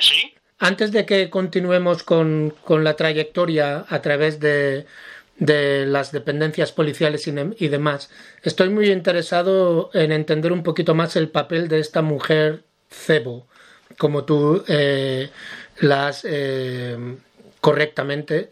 ¿sí? 0.00 0.35
Antes 0.58 0.90
de 0.90 1.04
que 1.04 1.28
continuemos 1.28 2.02
con, 2.02 2.54
la 2.68 2.94
trayectoria 2.94 3.84
a 3.88 4.00
través 4.00 4.40
de, 4.40 4.86
las 5.38 6.12
dependencias 6.12 6.72
policiales 6.72 7.26
y, 7.26 7.68
demás, 7.68 8.10
estoy 8.42 8.70
muy 8.70 8.90
interesado 8.90 9.90
en 9.92 10.12
entender 10.12 10.52
un 10.52 10.62
poquito 10.62 10.94
más 10.94 11.14
el 11.16 11.28
papel 11.28 11.68
de 11.68 11.80
esta 11.80 12.00
mujer 12.00 12.62
cebo, 12.88 13.46
como 13.98 14.24
tú 14.24 14.64
eh, 14.66 15.28
la 15.80 16.08
has 16.08 16.24
eh, 16.24 16.96
correctamente 17.60 18.50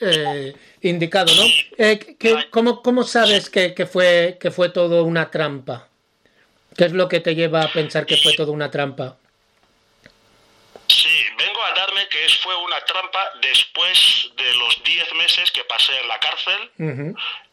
eh, 0.00 0.54
indicado, 0.82 1.32
¿no? 1.34 1.42
¿cómo, 2.50 2.80
¿cómo, 2.80 3.02
sabes 3.02 3.50
que, 3.50 3.74
que, 3.74 3.86
fue, 3.86 4.38
que 4.38 4.52
fue 4.52 4.68
todo 4.68 5.02
una 5.02 5.32
trampa? 5.32 5.88
¿Qué 6.76 6.84
es 6.84 6.92
lo 6.92 7.08
que 7.08 7.18
te 7.18 7.34
lleva 7.34 7.62
a 7.62 7.72
pensar 7.72 8.06
que 8.06 8.16
fue 8.18 8.34
todo 8.34 8.52
una 8.52 8.70
trampa? 8.70 9.16
Que 12.08 12.28
fue 12.42 12.54
una 12.56 12.80
trampa 12.84 13.30
después 13.40 14.30
de 14.36 14.54
los 14.54 14.82
10 14.82 15.14
meses 15.14 15.50
que 15.50 15.64
pasé 15.64 15.98
en 16.00 16.08
la 16.08 16.18
cárcel 16.18 16.72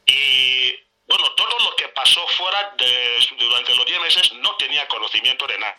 y 0.06 0.88
bueno, 1.08 1.32
todo 1.32 1.60
lo 1.64 1.76
que 1.76 1.88
pasó 1.90 2.26
fuera 2.28 2.74
de, 2.78 3.28
durante 3.40 3.74
los 3.76 3.86
10 3.86 4.02
meses 4.02 4.34
no 4.34 4.56
tenía 4.58 4.88
conocimiento 4.88 5.48
de 5.48 5.58
nada. 5.58 5.78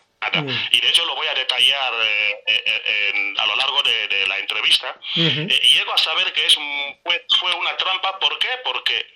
Y 0.72 0.80
de 0.80 0.88
hecho 0.88 1.04
lo 1.04 1.14
voy 1.14 1.26
a 1.28 1.34
detallar 1.34 1.92
eh, 1.94 2.42
eh, 2.46 2.82
eh, 2.84 3.34
a 3.38 3.46
lo 3.46 3.54
largo 3.54 3.82
de, 3.82 4.26
la 4.26 4.38
entrevista. 4.38 4.98
y 5.14 5.74
llego 5.74 5.92
a 5.92 5.98
saber 5.98 6.32
que 6.32 6.44
es 6.44 6.54
fue, 6.54 7.26
fue, 7.38 7.54
una 7.54 7.76
trampa. 7.76 8.18
¿Por 8.18 8.38
qué? 8.38 8.48
Porque 8.64 9.06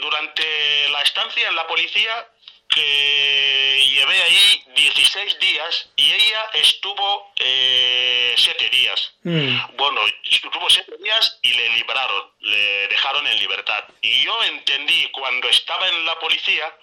durante 0.00 0.88
la 0.90 1.02
estancia 1.02 1.48
en 1.48 1.56
la 1.56 1.66
policía 1.66 2.28
que 2.74 3.84
llevé 3.94 4.22
ahí 4.22 4.64
16 4.74 5.38
días 5.38 5.88
y 5.96 6.12
ella 6.12 6.50
estuvo 6.54 7.32
eh, 7.36 8.34
7 8.36 8.68
días. 8.70 9.14
Mm. 9.22 9.76
Bueno, 9.76 10.00
estuvo 10.30 10.70
7 10.70 10.96
días 11.02 11.38
y 11.42 11.52
le 11.52 11.68
libraron, 11.70 12.30
le 12.40 12.88
dejaron 12.88 13.26
en 13.26 13.38
libertad. 13.38 13.84
Y 14.00 14.24
yo 14.24 14.42
entendí 14.44 15.08
cuando 15.12 15.48
estaba 15.48 15.88
en 15.88 16.04
la 16.04 16.18
policía 16.18 16.74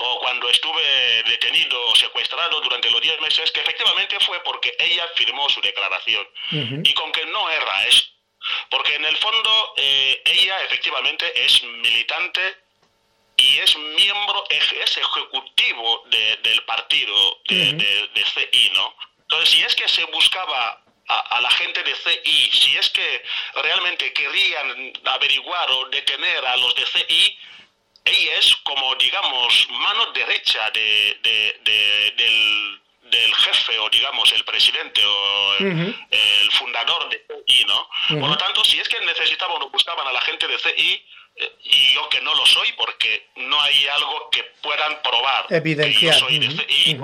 o 0.00 0.18
cuando 0.18 0.48
estuve 0.50 1.22
detenido 1.24 1.80
o 1.86 1.94
secuestrado 1.94 2.60
durante 2.60 2.90
los 2.90 3.00
10 3.00 3.20
meses 3.20 3.50
que 3.52 3.60
efectivamente 3.60 4.18
fue 4.20 4.42
porque 4.42 4.74
ella 4.78 5.06
firmó 5.14 5.48
su 5.48 5.60
declaración 5.60 6.26
y 6.82 6.92
con 6.94 7.12
que 7.12 7.24
no 7.26 7.48
erra 7.48 7.86
es 7.86 8.10
porque 8.70 8.96
en 8.96 9.04
el 9.04 9.16
fondo 9.16 9.74
eh, 9.76 10.20
ella 10.24 10.62
efectivamente 10.64 11.44
es 11.44 11.62
militante 11.62 12.63
y 13.36 13.58
es 13.58 13.76
miembro, 13.76 14.44
es, 14.48 14.96
ejecutivo 14.96 16.04
del 16.42 16.62
partido 16.64 17.40
de, 17.48 18.24
CI, 18.34 18.70
¿no? 18.74 18.94
Entonces, 19.22 19.50
si 19.50 19.62
es 19.62 19.74
que 19.74 19.88
se 19.88 20.04
buscaba 20.06 20.82
a, 21.08 21.40
la 21.40 21.50
gente 21.50 21.82
de 21.82 21.94
CI, 21.94 22.50
si 22.52 22.76
es 22.76 22.90
que 22.90 23.24
realmente 23.56 24.12
querían 24.12 24.92
averiguar 25.04 25.70
o 25.70 25.88
detener 25.88 26.44
a 26.46 26.56
los 26.56 26.74
de 26.74 26.86
CI, 26.86 27.38
ella 28.04 28.36
es 28.36 28.54
como, 28.64 28.94
digamos, 28.96 29.68
mano 29.70 30.12
derecha 30.12 30.70
de, 30.70 31.18
del, 31.22 32.80
del 33.10 33.34
jefe 33.34 33.78
o 33.78 33.88
digamos 33.90 34.30
el 34.32 34.44
presidente 34.44 35.04
o 35.04 35.54
el, 35.58 36.50
fundador 36.52 37.08
de 37.10 37.26
CI, 37.46 37.64
¿no? 37.66 37.88
Por 38.08 38.28
lo 38.28 38.38
tanto, 38.38 38.64
si 38.64 38.78
es 38.78 38.88
que 38.88 39.00
necesitaban 39.00 39.60
o 39.60 39.70
buscaban 39.70 40.06
a 40.06 40.12
la 40.12 40.20
gente 40.20 40.46
de 40.46 40.54
de 40.54 40.58
CI 40.58 41.06
y 41.36 41.94
yo 41.94 42.08
que 42.08 42.20
no 42.20 42.34
lo 42.34 42.46
soy 42.46 42.72
porque 42.72 43.28
no 43.36 43.60
hay 43.60 43.86
algo 43.88 44.30
que 44.30 44.44
puedan 44.62 45.02
probar 45.02 45.46
Evidenciar. 45.50 46.14
que 46.14 46.20
yo 46.20 46.26
soy 46.26 46.38
de 46.38 46.50
CI. 46.50 47.00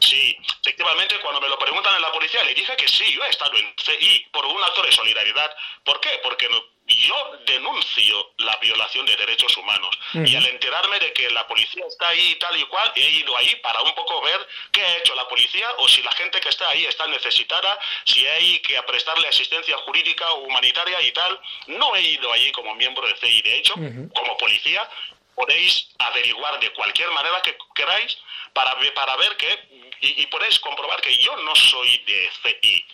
Sí, 0.00 0.36
efectivamente, 0.60 1.18
cuando 1.20 1.40
me 1.40 1.48
lo 1.48 1.58
preguntan 1.58 1.94
en 1.96 2.02
la 2.02 2.12
policía, 2.12 2.44
le 2.44 2.54
dije 2.54 2.76
que 2.76 2.86
sí, 2.88 3.10
yo 3.14 3.24
he 3.24 3.30
estado 3.30 3.56
en 3.56 3.74
CI 3.78 4.26
por 4.32 4.44
un 4.44 4.62
acto 4.62 4.82
de 4.82 4.92
solidaridad. 4.92 5.50
¿Por 5.82 5.98
qué? 6.00 6.20
Porque 6.22 6.48
yo 6.86 7.38
denuncio 7.46 8.32
la 8.38 8.56
violación 8.56 9.06
de 9.06 9.16
derechos 9.16 9.56
humanos. 9.56 9.98
Y 10.12 10.36
al 10.36 10.46
enterarme 10.46 10.98
de 10.98 11.12
que 11.14 11.30
la 11.30 11.46
policía 11.46 11.84
está 11.86 12.08
ahí 12.08 12.36
tal 12.38 12.56
y 12.58 12.64
cual, 12.64 12.92
he 12.94 13.08
ido 13.08 13.36
ahí 13.36 13.56
para 13.56 13.80
un 13.82 13.94
poco 13.94 14.20
ver 14.20 14.46
qué 14.70 14.82
ha 14.82 14.98
hecho 14.98 15.14
la 15.14 15.26
policía 15.26 15.66
o 15.78 15.88
si 15.88 16.02
la 16.02 16.12
gente 16.12 16.40
que 16.40 16.50
está 16.50 16.68
ahí 16.68 16.84
está 16.84 17.06
necesitada, 17.06 17.78
si 18.04 18.26
hay 18.26 18.58
que 18.60 18.80
prestarle 18.82 19.28
asistencia 19.28 19.76
jurídica 19.78 20.30
o 20.32 20.40
humanitaria 20.40 21.00
y 21.02 21.12
tal. 21.12 21.40
No 21.68 21.96
he 21.96 22.02
ido 22.02 22.30
allí 22.32 22.52
como 22.52 22.74
miembro 22.74 23.06
de 23.06 23.16
CI. 23.16 23.42
De 23.42 23.56
hecho, 23.56 23.74
como 23.74 24.36
policía, 24.36 24.88
podéis 25.34 25.88
averiguar 25.98 26.60
de 26.60 26.70
cualquier 26.74 27.10
manera 27.12 27.40
que 27.40 27.56
queráis 27.74 28.18
para, 28.52 28.76
para 28.94 29.16
ver 29.16 29.36
que, 29.38 29.88
y, 30.02 30.26
podéis 30.26 30.58
comprobar 30.60 31.00
que 31.00 31.16
yo 31.16 31.34
no 31.38 31.56
soy 31.56 31.96
de 32.06 32.30
CI. 32.42 32.86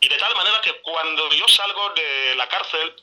Y 0.00 0.08
de 0.08 0.16
tal 0.16 0.34
manera 0.34 0.60
que 0.60 0.72
cuando 0.82 1.30
yo 1.30 1.46
salgo 1.46 1.90
de 1.90 2.34
la 2.34 2.48
cárcel 2.48 2.96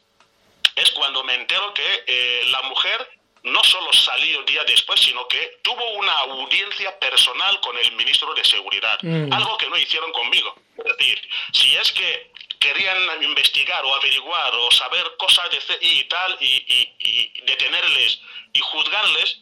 es 0.79 0.91
cuando 0.91 1.23
me 1.23 1.33
entero 1.35 1.73
que 1.73 2.03
eh, 2.07 2.43
la 2.47 2.61
mujer 2.63 3.19
no 3.43 3.63
solo 3.63 3.91
salió 3.93 4.43
día 4.43 4.63
después, 4.65 4.99
sino 4.99 5.27
que 5.27 5.59
tuvo 5.61 5.93
una 5.93 6.13
audiencia 6.19 6.97
personal 6.99 7.59
con 7.61 7.77
el 7.77 7.91
ministro 7.93 8.33
de 8.33 8.43
Seguridad, 8.43 8.99
mm. 9.01 9.31
algo 9.31 9.57
que 9.57 9.69
no 9.69 9.77
hicieron 9.77 10.11
conmigo. 10.11 10.55
Es 10.77 10.97
decir, 10.97 11.29
si 11.53 11.75
es 11.75 11.91
que 11.93 12.31
querían 12.59 13.23
investigar 13.23 13.85
o 13.85 13.95
averiguar 13.95 14.53
o 14.55 14.71
saber 14.71 15.15
cosas 15.17 15.49
de 15.51 15.61
CI 15.61 15.99
y 15.99 16.03
tal 16.05 16.37
y, 16.41 16.93
y 16.99 17.41
detenerles 17.45 18.19
y 18.51 18.59
juzgarles, 18.59 19.39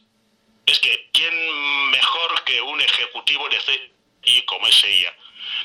es 0.67 0.79
que 0.79 1.09
quién 1.13 1.89
mejor 1.89 2.43
que 2.43 2.61
un 2.61 2.79
ejecutivo 2.79 3.49
de 3.49 3.59
CI 3.59 4.41
como 4.43 4.67
es 4.67 4.83
ella. 4.83 5.15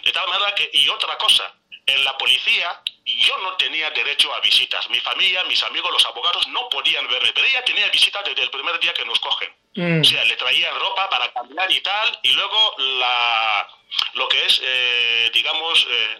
De 0.04 0.12
tal 0.12 0.28
manera 0.28 0.54
que, 0.54 0.70
y 0.72 0.88
otra 0.88 1.18
cosa, 1.18 1.54
en 1.86 2.04
la 2.04 2.16
policía 2.16 2.80
yo 3.04 3.38
no 3.38 3.54
tenía 3.56 3.90
derecho 3.90 4.32
a 4.34 4.40
visitas. 4.40 4.88
Mi 4.90 5.00
familia, 5.00 5.44
mis 5.44 5.62
amigos, 5.62 5.90
los 5.92 6.04
abogados 6.06 6.46
no 6.48 6.68
podían 6.68 7.06
verme, 7.08 7.32
pero 7.32 7.46
ella 7.46 7.64
tenía 7.64 7.88
visitas 7.88 8.24
desde 8.24 8.42
el 8.42 8.50
primer 8.50 8.78
día 8.80 8.92
que 8.94 9.04
nos 9.04 9.18
cogen. 9.18 9.52
Mm. 9.74 10.00
O 10.00 10.04
sea, 10.04 10.24
le 10.24 10.36
traían 10.36 10.78
ropa 10.78 11.08
para 11.08 11.32
cambiar 11.32 11.70
y 11.70 11.80
tal, 11.80 12.18
y 12.22 12.32
luego 12.32 12.74
la, 12.78 13.68
lo 14.14 14.28
que 14.28 14.46
es, 14.46 14.60
eh, 14.62 15.30
digamos, 15.34 15.86
eh, 15.90 16.18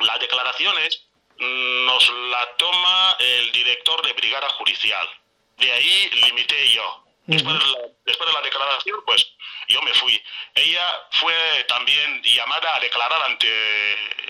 las 0.00 0.20
declaraciones 0.20 1.06
mm, 1.38 1.86
nos 1.86 2.12
la 2.30 2.56
toma 2.56 3.16
el 3.18 3.52
director 3.52 4.04
de 4.04 4.12
brigada 4.12 4.48
judicial. 4.50 5.08
De 5.56 5.72
ahí 5.72 6.10
limité 6.24 6.72
yo. 6.72 7.04
Después, 7.26 7.58
de 7.58 7.66
la, 7.66 7.78
después 8.08 8.28
de 8.28 8.34
la 8.34 8.42
declaración, 8.42 9.00
pues 9.06 9.24
yo 9.68 9.80
me 9.82 9.94
fui. 9.94 10.20
Ella 10.54 11.02
fue 11.12 11.64
también 11.68 12.22
llamada 12.22 12.76
a 12.76 12.80
declarar 12.80 13.22
ante 13.22 13.48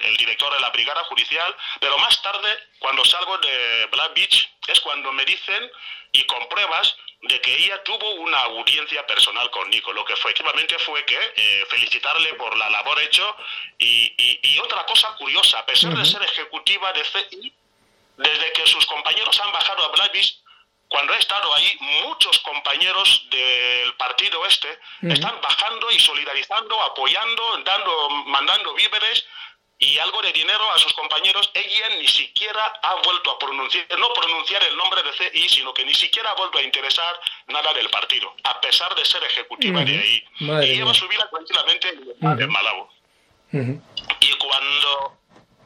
el 0.09 0.17
director 0.17 0.53
de 0.53 0.61
la 0.61 0.71
brigada 0.71 1.03
judicial, 1.05 1.57
pero 1.81 1.97
más 1.99 2.21
tarde, 2.21 2.59
cuando 2.79 3.05
salgo 3.05 3.39
de 3.39 3.87
Black 3.91 4.15
Beach, 4.15 4.51
es 4.67 4.81
cuando 4.81 5.13
me 5.13 5.25
dicen 5.25 5.71
y 6.13 6.25
con 6.25 6.49
pruebas 6.49 6.95
de 7.23 7.41
que 7.41 7.55
ella 7.57 7.83
tuvo 7.83 8.11
una 8.17 8.39
audiencia 8.41 9.07
personal 9.07 9.51
con 9.51 9.69
Nico. 9.71 9.93
Lo 9.93 10.05
que 10.05 10.13
efectivamente 10.13 10.79
fue 10.79 11.05
que 11.05 11.19
eh, 11.37 11.67
felicitarle 11.69 12.35
por 12.35 12.57
la 12.57 12.71
labor 12.71 13.01
hecho 13.01 13.37
y, 13.79 14.15
y, 14.43 14.59
otra 14.59 14.85
cosa 14.87 15.15
curiosa, 15.17 15.61
a 15.61 15.67
pesar 15.67 15.97
de 15.97 16.05
ser 16.05 16.23
ejecutiva 16.23 16.93
de 16.93 17.05
CI, 17.05 17.53
desde 18.17 18.53
que 18.53 18.67
sus 18.67 18.85
compañeros 18.87 19.41
han 19.41 19.53
bajado 19.53 19.85
a 19.85 19.89
Black 19.89 20.13
Beach, 20.13 20.39
cuando 20.89 21.13
he 21.15 21.19
estado 21.19 21.55
ahí, 21.55 21.77
muchos 22.05 22.39
compañeros 22.39 23.27
del 23.31 23.95
partido 23.95 24.45
este 24.47 24.69
están 25.03 25.39
bajando 25.43 25.91
y 25.91 26.01
solidarizando, 26.01 26.81
apoyando, 26.83 27.59
dando, 27.65 28.11
mandando 28.27 28.75
víveres 28.75 29.27
y 29.79 29.99
algo 29.99 30.21
de 30.23 30.33
dinero 30.33 30.71
a 30.73 30.79
sus 30.79 30.93
compañeros. 30.95 31.51
Ella 31.55 31.91
ni 31.99 32.09
siquiera 32.09 32.81
ha 32.83 32.95
vuelto 33.03 33.31
a 33.31 33.39
pronunciar, 33.39 33.87
no 33.99 34.13
pronunciar 34.15 34.63
el 34.65 34.77
nombre 34.77 35.03
de 35.03 35.13
CI, 35.13 35.49
sino 35.49 35.75
que 35.75 35.85
ni 35.85 35.95
siquiera 35.95 36.31
ha 36.31 36.35
vuelto 36.35 36.59
a 36.59 36.63
interesar 36.63 37.21
nada 37.49 37.73
del 37.75 37.89
partido, 37.91 38.35
a 38.45 38.61
pesar 38.61 38.95
de 38.95 39.05
ser 39.05 39.23
ejecutiva 39.25 39.85
de 39.85 39.99
ahí. 39.99 40.25
y 40.41 40.75
lleva 40.75 40.95
su 40.95 41.07
vida 41.07 41.29
tranquilamente 41.31 41.89
en 41.91 42.51
Malabo. 42.51 42.91
Y 43.53 44.33
cuando 44.39 45.18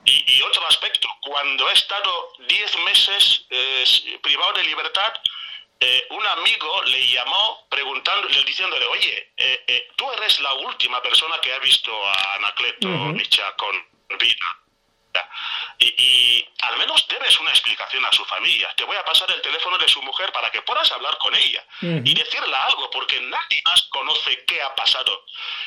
y, 0.05 0.43
otro 0.43 0.67
aspecto, 0.67 1.09
cuando 1.21 1.69
he 1.69 1.73
estado 1.75 2.33
10 2.49 2.79
meses 2.79 3.47
eh, 3.51 3.85
privado 4.21 4.53
de 4.55 4.65
libertad, 4.65 5.13
eh, 5.79 6.07
un 6.11 6.27
amigo 6.27 6.83
le 6.85 7.07
llamó 7.07 7.67
preguntando, 7.69 8.27
diciéndole, 8.29 8.85
oye, 8.87 9.33
eh, 9.37 9.89
tú 9.97 10.11
eres 10.13 10.41
la 10.41 10.55
última 10.55 11.01
persona 11.03 11.39
que 11.39 11.53
ha 11.53 11.59
visto 11.59 11.93
a 12.07 12.35
Anacleto 12.35 12.89
uh 12.89 13.17
con 13.57 14.19
vida. 14.19 14.59
Y, 15.79 16.49
al 16.63 16.79
menos 16.79 17.07
debes 17.09 17.39
una 17.41 17.51
explicación 17.51 18.05
a 18.05 18.13
su 18.13 18.25
familia. 18.25 18.73
Te 18.77 18.85
voy 18.85 18.97
a 18.97 19.05
pasar 19.05 19.31
el 19.31 19.43
teléfono 19.43 19.77
de 19.77 19.89
su 19.89 20.01
mujer 20.03 20.33
para 20.33 20.51
que 20.51 20.63
puedas 20.63 20.91
hablar 20.93 21.19
con 21.19 21.35
ella 21.35 21.65
y 21.81 22.15
decirle 22.15 22.57
algo, 22.57 22.89
porque 22.91 23.21
nadie 23.21 23.63
más 23.65 23.83
conoce 23.91 24.45
qué 24.47 24.63
ha 24.63 24.75
pasado. 24.75 25.25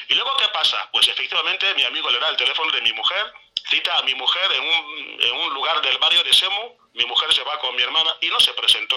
Y 0.08 0.16
luego, 0.16 0.36
¿qué 0.38 0.48
pasa? 0.48 0.90
Pues 0.92 1.08
efectivamente 1.08 1.74
mi 1.76 1.84
amigo 1.84 2.10
le 2.10 2.20
da 2.20 2.30
el 2.30 2.38
teléfono 2.38 2.72
de 2.72 2.82
mi 2.82 2.94
mujer 2.94 3.34
cita 3.70 3.98
a 3.98 4.04
mi 4.04 4.16
mujer 4.16 4.52
en 4.52 4.64
un, 4.64 5.22
en 5.22 5.32
un 5.48 5.54
lugar 5.54 5.82
del 5.82 5.98
barrio 5.98 6.24
de 6.24 6.34
Semu, 6.34 6.78
mi 6.94 7.06
mujer 7.06 7.34
se 7.34 7.44
va 7.44 7.60
con 7.60 7.76
mi 7.76 7.82
hermana 7.82 8.16
y 8.22 8.28
no 8.28 8.40
se 8.40 8.54
presentó. 8.54 8.96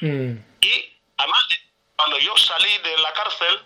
Mm. 0.00 0.36
Y 0.60 0.98
además, 1.16 1.46
cuando 1.96 2.18
yo 2.18 2.36
salí 2.36 2.78
de 2.78 2.98
la 2.98 3.12
cárcel, 3.12 3.60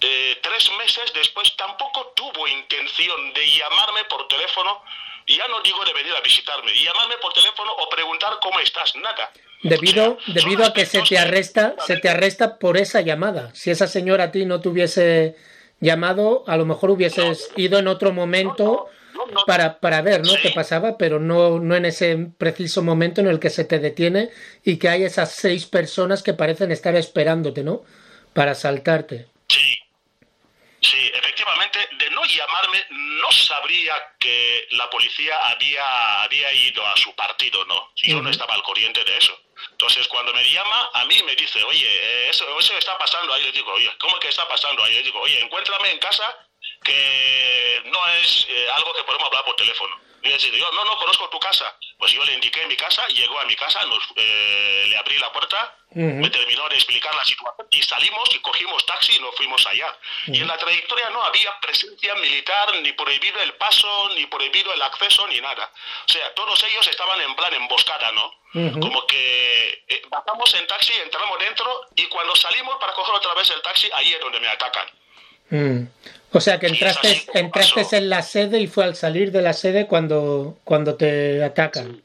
eh, 0.00 0.38
tres 0.42 0.70
meses 0.78 1.12
después 1.14 1.54
tampoco 1.56 2.12
tuvo 2.14 2.46
intención 2.48 3.32
de 3.34 3.50
llamarme 3.50 4.04
por 4.04 4.26
teléfono, 4.28 4.82
y 5.26 5.36
ya 5.36 5.46
no 5.48 5.60
digo 5.60 5.84
de 5.84 5.92
venir 5.92 6.14
a 6.16 6.20
visitarme, 6.20 6.72
llamarme 6.72 7.16
por 7.20 7.32
teléfono 7.34 7.70
o 7.72 7.88
preguntar 7.90 8.38
cómo 8.40 8.58
estás, 8.60 8.94
nada. 8.96 9.30
Debido, 9.62 10.16
debido 10.28 10.64
a 10.64 10.72
que 10.72 10.86
se 10.86 11.02
te 11.02 11.18
arresta, 11.18 11.74
se 11.84 11.96
te 11.96 12.08
arresta 12.08 12.58
por 12.58 12.76
esa 12.76 13.02
llamada. 13.02 13.54
Si 13.54 13.70
esa 13.70 13.88
señora 13.88 14.24
a 14.24 14.30
ti 14.30 14.46
no 14.46 14.60
te 14.60 14.68
hubiese 14.68 15.36
llamado, 15.80 16.44
a 16.46 16.56
lo 16.56 16.64
mejor 16.64 16.90
hubieses 16.90 17.50
ido 17.56 17.78
en 17.78 17.88
otro 17.88 18.12
momento 18.12 18.88
para, 19.46 19.80
para 19.80 20.02
ver 20.02 20.24
¿no? 20.24 20.32
qué 20.40 20.50
pasaba, 20.50 20.98
pero 20.98 21.18
no, 21.18 21.58
no 21.58 21.76
en 21.76 21.84
ese 21.84 22.28
preciso 22.38 22.82
momento 22.82 23.20
en 23.20 23.28
el 23.28 23.40
que 23.40 23.50
se 23.50 23.64
te 23.64 23.78
detiene 23.78 24.30
y 24.64 24.78
que 24.78 24.88
hay 24.88 25.04
esas 25.04 25.34
seis 25.34 25.66
personas 25.66 26.22
que 26.22 26.34
parecen 26.34 26.70
estar 26.70 26.94
esperándote, 26.96 27.62
¿no? 27.62 27.82
Para 28.34 28.54
saltarte. 28.54 29.26
Sí, 29.48 29.78
sí, 30.80 31.10
efectivamente, 31.14 31.78
de 31.98 32.10
no 32.10 32.24
llamarme 32.24 32.84
no 32.90 33.32
sabría 33.32 33.94
que 34.18 34.66
la 34.72 34.88
policía 34.90 35.34
había, 35.50 36.22
había 36.22 36.52
ido 36.52 36.86
a 36.86 36.96
su 36.96 37.14
partido, 37.14 37.64
¿no? 37.64 37.90
Yo 37.96 38.20
no 38.22 38.30
estaba 38.30 38.54
al 38.54 38.62
corriente 38.62 39.02
de 39.04 39.16
eso. 39.16 39.32
Entonces, 39.72 40.06
cuando 40.08 40.32
me 40.32 40.44
llama, 40.50 40.90
a 40.94 41.04
mí 41.04 41.16
me 41.24 41.34
dice, 41.34 41.62
oye, 41.64 41.86
eh, 41.86 42.30
eso, 42.30 42.44
eso 42.58 42.76
está 42.76 42.96
pasando 42.98 43.32
ahí. 43.32 43.42
Le 43.42 43.52
digo, 43.52 43.72
oye, 43.72 43.90
¿cómo 43.98 44.18
que 44.18 44.28
está 44.28 44.46
pasando 44.48 44.82
ahí? 44.82 44.94
Le 44.94 45.02
digo, 45.02 45.20
oye, 45.20 45.40
encuéntrame 45.40 45.90
en 45.90 45.98
casa 45.98 46.47
que 46.82 47.82
no 47.86 48.08
es 48.22 48.46
eh, 48.48 48.66
algo 48.74 48.92
que 48.94 49.02
podemos 49.04 49.26
hablar 49.26 49.44
por 49.44 49.56
teléfono. 49.56 49.96
Y 50.22 50.30
decir, 50.30 50.52
yo 50.52 50.70
no, 50.72 50.84
no 50.84 50.98
conozco 50.98 51.28
tu 51.30 51.38
casa. 51.38 51.76
Pues 51.96 52.12
yo 52.12 52.24
le 52.24 52.34
indiqué 52.34 52.66
mi 52.66 52.76
casa, 52.76 53.06
llegó 53.08 53.38
a 53.40 53.44
mi 53.44 53.54
casa, 53.54 53.84
nos, 53.86 54.02
eh, 54.16 54.84
le 54.88 54.96
abrí 54.96 55.16
la 55.18 55.32
puerta, 55.32 55.76
me 55.90 56.28
terminó 56.30 56.68
de 56.68 56.74
explicar 56.74 57.14
la 57.14 57.24
situación 57.24 57.66
y 57.70 57.82
salimos 57.82 58.32
y 58.34 58.38
cogimos 58.40 58.84
taxi 58.84 59.16
y 59.16 59.20
nos 59.20 59.34
fuimos 59.34 59.66
allá. 59.66 59.96
Y 60.26 60.40
en 60.40 60.46
la 60.46 60.56
trayectoria 60.56 61.10
no 61.10 61.22
había 61.24 61.58
presencia 61.60 62.14
militar, 62.16 62.74
ni 62.82 62.92
prohibido 62.92 63.40
el 63.40 63.54
paso, 63.54 64.10
ni 64.14 64.26
prohibido 64.26 64.72
el 64.74 64.82
acceso, 64.82 65.26
ni 65.28 65.40
nada. 65.40 65.72
O 66.08 66.12
sea, 66.12 66.34
todos 66.34 66.62
ellos 66.64 66.86
estaban 66.86 67.20
en 67.20 67.34
plan 67.34 67.54
emboscada, 67.54 68.12
¿no? 68.12 68.32
Como 68.80 69.06
que 69.06 69.84
eh, 69.88 70.02
bajamos 70.08 70.52
en 70.54 70.66
taxi, 70.66 70.92
entramos 70.94 71.38
dentro 71.38 71.86
y 71.96 72.06
cuando 72.06 72.34
salimos 72.36 72.76
para 72.78 72.92
coger 72.92 73.14
otra 73.14 73.34
vez 73.34 73.50
el 73.50 73.62
taxi, 73.62 73.88
ahí 73.94 74.12
es 74.12 74.20
donde 74.20 74.40
me 74.40 74.48
atacan. 74.48 74.86
O 76.32 76.40
sea 76.40 76.58
que 76.58 76.66
entraste, 76.66 77.24
entraste 77.34 77.96
en 77.96 78.10
la 78.10 78.22
sede 78.22 78.60
y 78.60 78.66
fue 78.66 78.84
al 78.84 78.96
salir 78.96 79.32
de 79.32 79.40
la 79.40 79.54
sede 79.54 79.86
cuando, 79.86 80.58
cuando 80.64 80.94
te 80.96 81.42
atacan. 81.42 82.02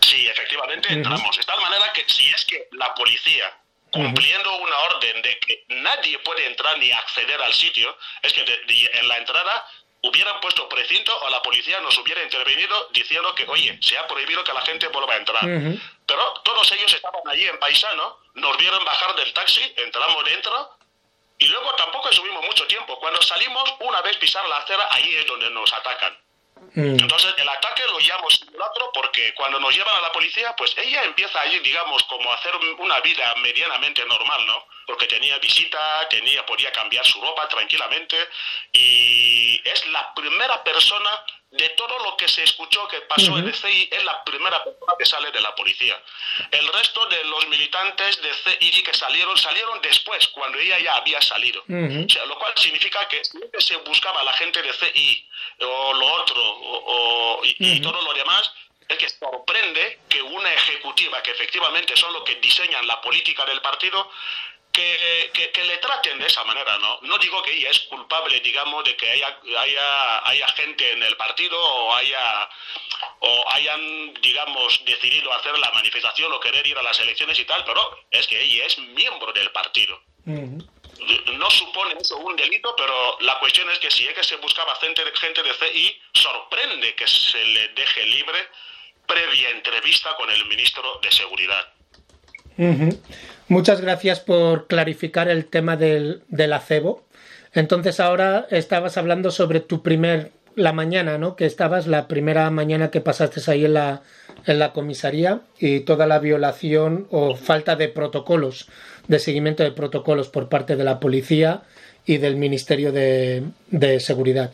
Sí, 0.00 0.26
efectivamente 0.26 0.92
entramos. 0.92 1.36
De 1.36 1.44
tal 1.44 1.60
manera 1.60 1.92
que 1.92 2.04
si 2.06 2.26
es 2.28 2.44
que 2.46 2.68
la 2.72 2.94
policía, 2.94 3.52
cumpliendo 3.90 4.56
una 4.58 4.78
orden 4.78 5.20
de 5.22 5.38
que 5.40 5.64
nadie 5.68 6.18
puede 6.20 6.46
entrar 6.46 6.78
ni 6.78 6.90
acceder 6.90 7.40
al 7.42 7.52
sitio, 7.52 7.94
es 8.22 8.32
que 8.32 8.44
en 8.94 9.08
la 9.08 9.18
entrada 9.18 9.66
hubieran 10.02 10.40
puesto 10.40 10.68
precinto 10.68 11.12
o 11.22 11.28
la 11.28 11.42
policía 11.42 11.80
nos 11.80 11.98
hubiera 11.98 12.22
intervenido 12.22 12.88
diciendo 12.92 13.34
que, 13.34 13.44
oye, 13.46 13.78
se 13.82 13.98
ha 13.98 14.06
prohibido 14.06 14.42
que 14.44 14.52
la 14.54 14.62
gente 14.62 14.88
vuelva 14.88 15.14
a 15.14 15.16
entrar. 15.16 15.44
Pero 15.44 16.32
todos 16.44 16.72
ellos 16.72 16.94
estaban 16.94 17.20
allí 17.26 17.44
en 17.44 17.58
paisano, 17.58 18.16
nos 18.34 18.56
vieron 18.56 18.82
bajar 18.84 19.14
del 19.16 19.32
taxi, 19.34 19.60
entramos 19.76 20.24
dentro 20.24 20.77
y 21.38 21.46
luego 21.46 21.72
tampoco 21.76 22.12
subimos 22.12 22.44
mucho 22.44 22.66
tiempo. 22.66 22.98
Cuando 22.98 23.22
salimos, 23.22 23.74
una 23.80 24.02
vez 24.02 24.16
pisar 24.16 24.46
la 24.48 24.58
acera, 24.58 24.88
ahí 24.90 25.14
es 25.14 25.26
donde 25.26 25.48
nos 25.50 25.72
atacan. 25.72 26.18
Mm. 26.74 26.98
Entonces, 27.00 27.32
el 27.36 27.48
ataque 27.48 27.82
lo 27.86 27.98
llamo 28.00 28.28
simulacro 28.30 28.90
porque 28.92 29.32
cuando 29.34 29.60
nos 29.60 29.74
llevan 29.74 29.94
a 29.94 30.00
la 30.00 30.12
policía, 30.12 30.54
pues 30.56 30.76
ella 30.76 31.04
empieza 31.04 31.40
allí, 31.40 31.60
digamos, 31.60 32.02
como 32.04 32.30
a 32.30 32.34
hacer 32.34 32.52
una 32.78 33.00
vida 33.00 33.34
medianamente 33.36 34.04
normal, 34.06 34.46
¿no? 34.46 34.66
Porque 34.88 35.06
tenía 35.06 35.38
visita, 35.38 36.08
tenía, 36.08 36.46
podía 36.46 36.72
cambiar 36.72 37.04
su 37.04 37.20
ropa 37.20 37.46
tranquilamente 37.46 38.16
y 38.72 39.60
es 39.62 39.86
la 39.88 40.14
primera 40.14 40.64
persona 40.64 41.10
de 41.50 41.68
todo 41.70 41.98
lo 42.04 42.16
que 42.16 42.26
se 42.26 42.42
escuchó 42.42 42.88
que 42.88 43.02
pasó 43.02 43.36
en 43.36 43.48
el 43.48 43.54
CI, 43.54 43.88
es 43.92 44.04
la 44.04 44.24
primera 44.24 44.64
persona 44.64 44.94
que 44.98 45.04
sale 45.04 45.30
de 45.30 45.40
la 45.40 45.54
policía. 45.54 46.02
El 46.50 46.66
resto 46.68 47.04
de 47.06 47.24
los 47.24 47.46
militantes 47.48 48.20
de 48.22 48.32
CI 48.32 48.82
que 48.82 48.94
salieron, 48.94 49.36
salieron 49.36 49.78
después, 49.82 50.26
cuando 50.28 50.58
ella 50.58 50.78
ya 50.78 50.96
había 50.96 51.20
salido. 51.20 51.62
o 51.62 52.08
sea, 52.08 52.24
lo 52.26 52.38
cual 52.38 52.52
significa 52.56 53.06
que 53.08 53.22
se 53.58 53.76
buscaba 53.76 54.22
la 54.24 54.32
gente 54.34 54.62
de 54.62 54.72
CI 54.72 55.28
o 55.60 55.92
lo 55.94 56.06
otro 56.06 56.42
o, 56.42 57.40
y, 57.44 57.80
todo 57.80 58.00
lo 58.00 58.14
demás, 58.14 58.50
es 58.88 58.96
que 58.96 59.08
sorprende 59.08 60.00
que 60.08 60.22
una 60.22 60.52
ejecutiva, 60.52 61.22
que 61.22 61.30
efectivamente 61.30 61.96
son 61.96 62.12
los 62.12 62.22
que 62.22 62.36
diseñan 62.36 62.86
la 62.86 63.00
política 63.00 63.44
del 63.44 63.60
partido, 63.60 64.10
que, 64.78 65.64
le 65.64 65.76
traten 65.78 66.18
de 66.18 66.26
esa 66.26 66.44
manera, 66.44 66.78
¿no? 66.78 66.98
No 67.02 67.18
digo 67.18 67.42
que 67.42 67.52
ella 67.52 67.70
es 67.70 67.80
culpable, 67.80 68.40
digamos, 68.40 68.84
de 68.84 68.96
que 68.96 69.10
haya, 69.10 69.38
haya, 69.58 70.28
haya 70.28 70.48
gente 70.48 70.92
en 70.92 71.02
el 71.02 71.16
partido 71.16 71.58
o 71.60 71.94
haya 71.94 72.48
o 73.20 73.44
hayan, 73.50 74.14
digamos, 74.22 74.84
decidido 74.84 75.32
hacer 75.32 75.58
la 75.58 75.70
manifestación 75.72 76.32
o 76.32 76.40
querer 76.40 76.66
ir 76.66 76.78
a 76.78 76.82
las 76.82 76.98
elecciones 77.00 77.38
y 77.38 77.44
tal, 77.44 77.64
pero 77.64 77.98
es 78.10 78.26
que 78.26 78.40
ella 78.40 78.66
es 78.66 78.78
miembro 78.78 79.32
del 79.32 79.50
partido. 79.50 80.00
No 80.24 81.50
supone 81.50 81.94
eso 82.00 82.16
un 82.18 82.36
delito, 82.36 82.74
pero 82.76 83.18
la 83.20 83.38
cuestión 83.38 83.70
es 83.70 83.78
que 83.78 83.90
si 83.90 84.06
es 84.06 84.14
que 84.14 84.24
se 84.24 84.36
buscaba 84.36 84.76
gente, 84.76 85.02
gente 85.14 85.42
de 85.42 85.54
CI, 85.54 86.00
sorprende 86.12 86.94
que 86.94 87.06
se 87.06 87.44
le 87.44 87.68
deje 87.68 88.06
libre 88.06 88.48
previa 89.06 89.50
entrevista 89.50 90.14
con 90.16 90.30
el 90.30 90.44
ministro 90.46 91.00
de 91.02 91.10
Seguridad. 91.10 91.72
Muchas 93.48 93.80
gracias 93.80 94.20
por 94.20 94.66
clarificar 94.66 95.28
el 95.28 95.46
tema 95.46 95.76
del, 95.76 96.22
del 96.28 96.52
acebo. 96.52 97.04
Entonces 97.54 97.98
ahora 98.00 98.46
estabas 98.50 98.98
hablando 98.98 99.30
sobre 99.30 99.60
tu 99.60 99.82
primer, 99.82 100.32
la 100.54 100.72
mañana, 100.72 101.18
¿no? 101.18 101.36
Que 101.36 101.46
estabas 101.46 101.86
la 101.86 102.08
primera 102.08 102.50
mañana 102.50 102.90
que 102.90 103.00
pasaste 103.00 103.40
ahí 103.50 103.64
en 103.64 103.74
la, 103.74 104.02
en 104.46 104.58
la 104.58 104.72
comisaría 104.72 105.40
y 105.58 105.80
toda 105.80 106.06
la 106.06 106.18
violación 106.18 107.06
o 107.10 107.36
falta 107.36 107.76
de 107.76 107.88
protocolos, 107.88 108.68
de 109.06 109.18
seguimiento 109.18 109.62
de 109.62 109.72
protocolos 109.72 110.28
por 110.28 110.48
parte 110.48 110.76
de 110.76 110.84
la 110.84 111.00
policía 111.00 111.62
y 112.04 112.18
del 112.18 112.36
Ministerio 112.36 112.92
de, 112.92 113.44
de 113.70 114.00
Seguridad. 114.00 114.50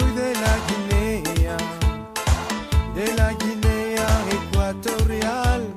soy 0.00 0.10
de 0.12 0.32
la 0.34 0.56
Guinea, 0.68 1.56
de 2.94 3.14
la 3.14 3.32
Guinea 3.34 4.08
Ecuatorial, 4.30 5.74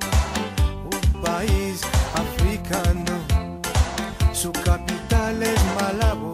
un 0.86 1.22
país 1.22 1.82
africano, 2.14 3.14
su 4.34 4.52
capital 4.52 5.42
es 5.42 5.60
Malabo. 5.80 6.34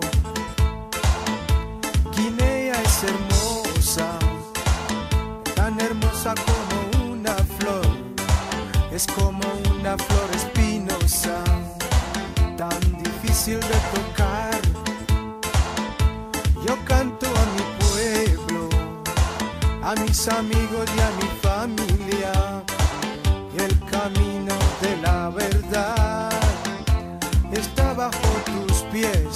Guinea 2.15 2.81
es 2.81 3.03
hermosa, 3.03 4.07
tan 5.55 5.79
hermosa 5.79 6.33
como 6.35 7.11
una 7.13 7.35
flor, 7.57 7.87
es 8.91 9.07
como 9.07 9.45
una 9.75 9.97
flor 9.97 10.29
espinosa, 10.35 11.43
tan 12.57 12.79
difícil 13.03 13.59
de 13.59 13.79
tocar. 13.93 14.48
a 19.89 19.95
mis 19.95 20.27
amigos 20.27 20.87
y 20.95 20.99
a 21.01 21.09
mi 21.19 21.27
familia 21.41 22.63
el 23.57 23.79
camino 23.89 24.53
de 24.81 24.97
la 25.01 25.29
verdad 25.29 26.29
está 27.51 27.93
bajo 27.95 28.29
tus 28.45 28.83
pies. 28.91 29.28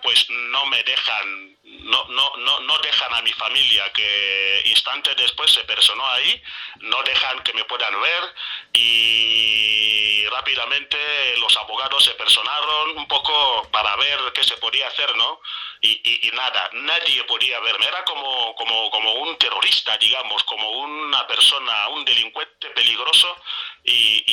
pues 0.00 0.28
no 0.30 0.66
me 0.66 0.82
dejan, 0.82 1.56
no, 1.62 2.04
no, 2.08 2.32
no, 2.38 2.60
no 2.60 2.78
dejan 2.78 3.14
a 3.14 3.22
mi 3.22 3.32
familia 3.32 3.92
que 3.92 4.62
instantes 4.66 5.16
después 5.16 5.52
se 5.52 5.64
personó 5.64 6.06
ahí, 6.08 6.42
no 6.80 7.02
dejan 7.02 7.42
que 7.42 7.52
me 7.52 7.64
puedan 7.64 8.00
ver 8.00 8.34
y 8.72 10.24
rápidamente 10.26 10.96
los 11.38 11.56
abogados 11.56 12.04
se 12.04 12.14
personaron 12.14 12.96
un 12.96 13.06
poco 13.08 13.68
para 13.70 13.96
ver 13.96 14.18
qué 14.34 14.44
se 14.44 14.56
podía 14.56 14.86
hacer, 14.88 15.14
¿no? 15.16 15.40
Y, 15.80 16.30
nada, 16.32 16.70
nadie 16.74 17.24
podía 17.24 17.58
verme. 17.60 17.86
Era 17.86 18.04
como, 18.04 18.54
como, 18.54 18.90
como 18.90 19.12
un 19.14 19.36
terrorista, 19.36 19.96
digamos, 19.98 20.42
como 20.44 20.70
una 20.70 21.26
persona, 21.26 21.88
un 21.88 22.04
delincuente 22.04 22.70
peligroso 22.70 23.36
y, 23.84 24.24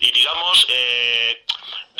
y 0.00 0.10
digamos, 0.10 0.66
eh, 0.68 1.44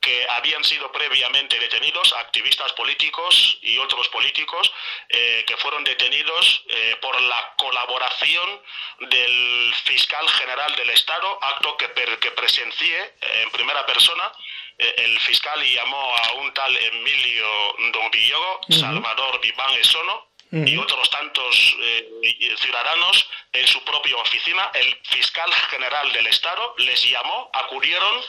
que 0.00 0.26
habían 0.30 0.64
sido 0.64 0.90
previamente 0.92 1.58
detenidos, 1.58 2.12
activistas 2.14 2.72
políticos 2.72 3.58
y 3.62 3.78
otros 3.78 4.08
políticos 4.08 4.72
que 5.08 5.56
fueron 5.58 5.84
detenidos 5.84 6.64
por 7.02 7.20
la 7.20 7.54
colaboración 7.58 8.62
del 9.00 9.74
fiscal 9.84 10.28
general 10.30 10.74
del 10.76 10.90
Estado, 10.90 11.38
acto 11.42 11.76
que, 11.76 11.88
que 12.18 12.30
presencié 12.30 13.14
en 13.42 13.50
primera 13.50 13.84
persona. 13.84 14.32
el 14.78 15.20
fiscal 15.20 15.62
llamó 15.62 16.16
a 16.16 16.32
un 16.34 16.54
tal 16.54 16.74
Emilio 16.76 17.76
Don 17.92 18.10
Villogo, 18.10 18.60
Salvador 18.70 19.40
Viván 19.40 19.74
Esono, 19.74 20.30
y 20.52 20.76
otros 20.76 21.08
tantos 21.10 21.76
eh, 21.80 22.56
ciudadanos 22.58 23.28
en 23.52 23.66
su 23.66 23.82
propia 23.84 24.16
oficina. 24.16 24.70
El 24.74 24.98
fiscal 25.04 25.52
general 25.70 26.12
del 26.12 26.26
Estado 26.26 26.74
les 26.78 27.08
llamó, 27.08 27.50
acudieron 27.52 28.20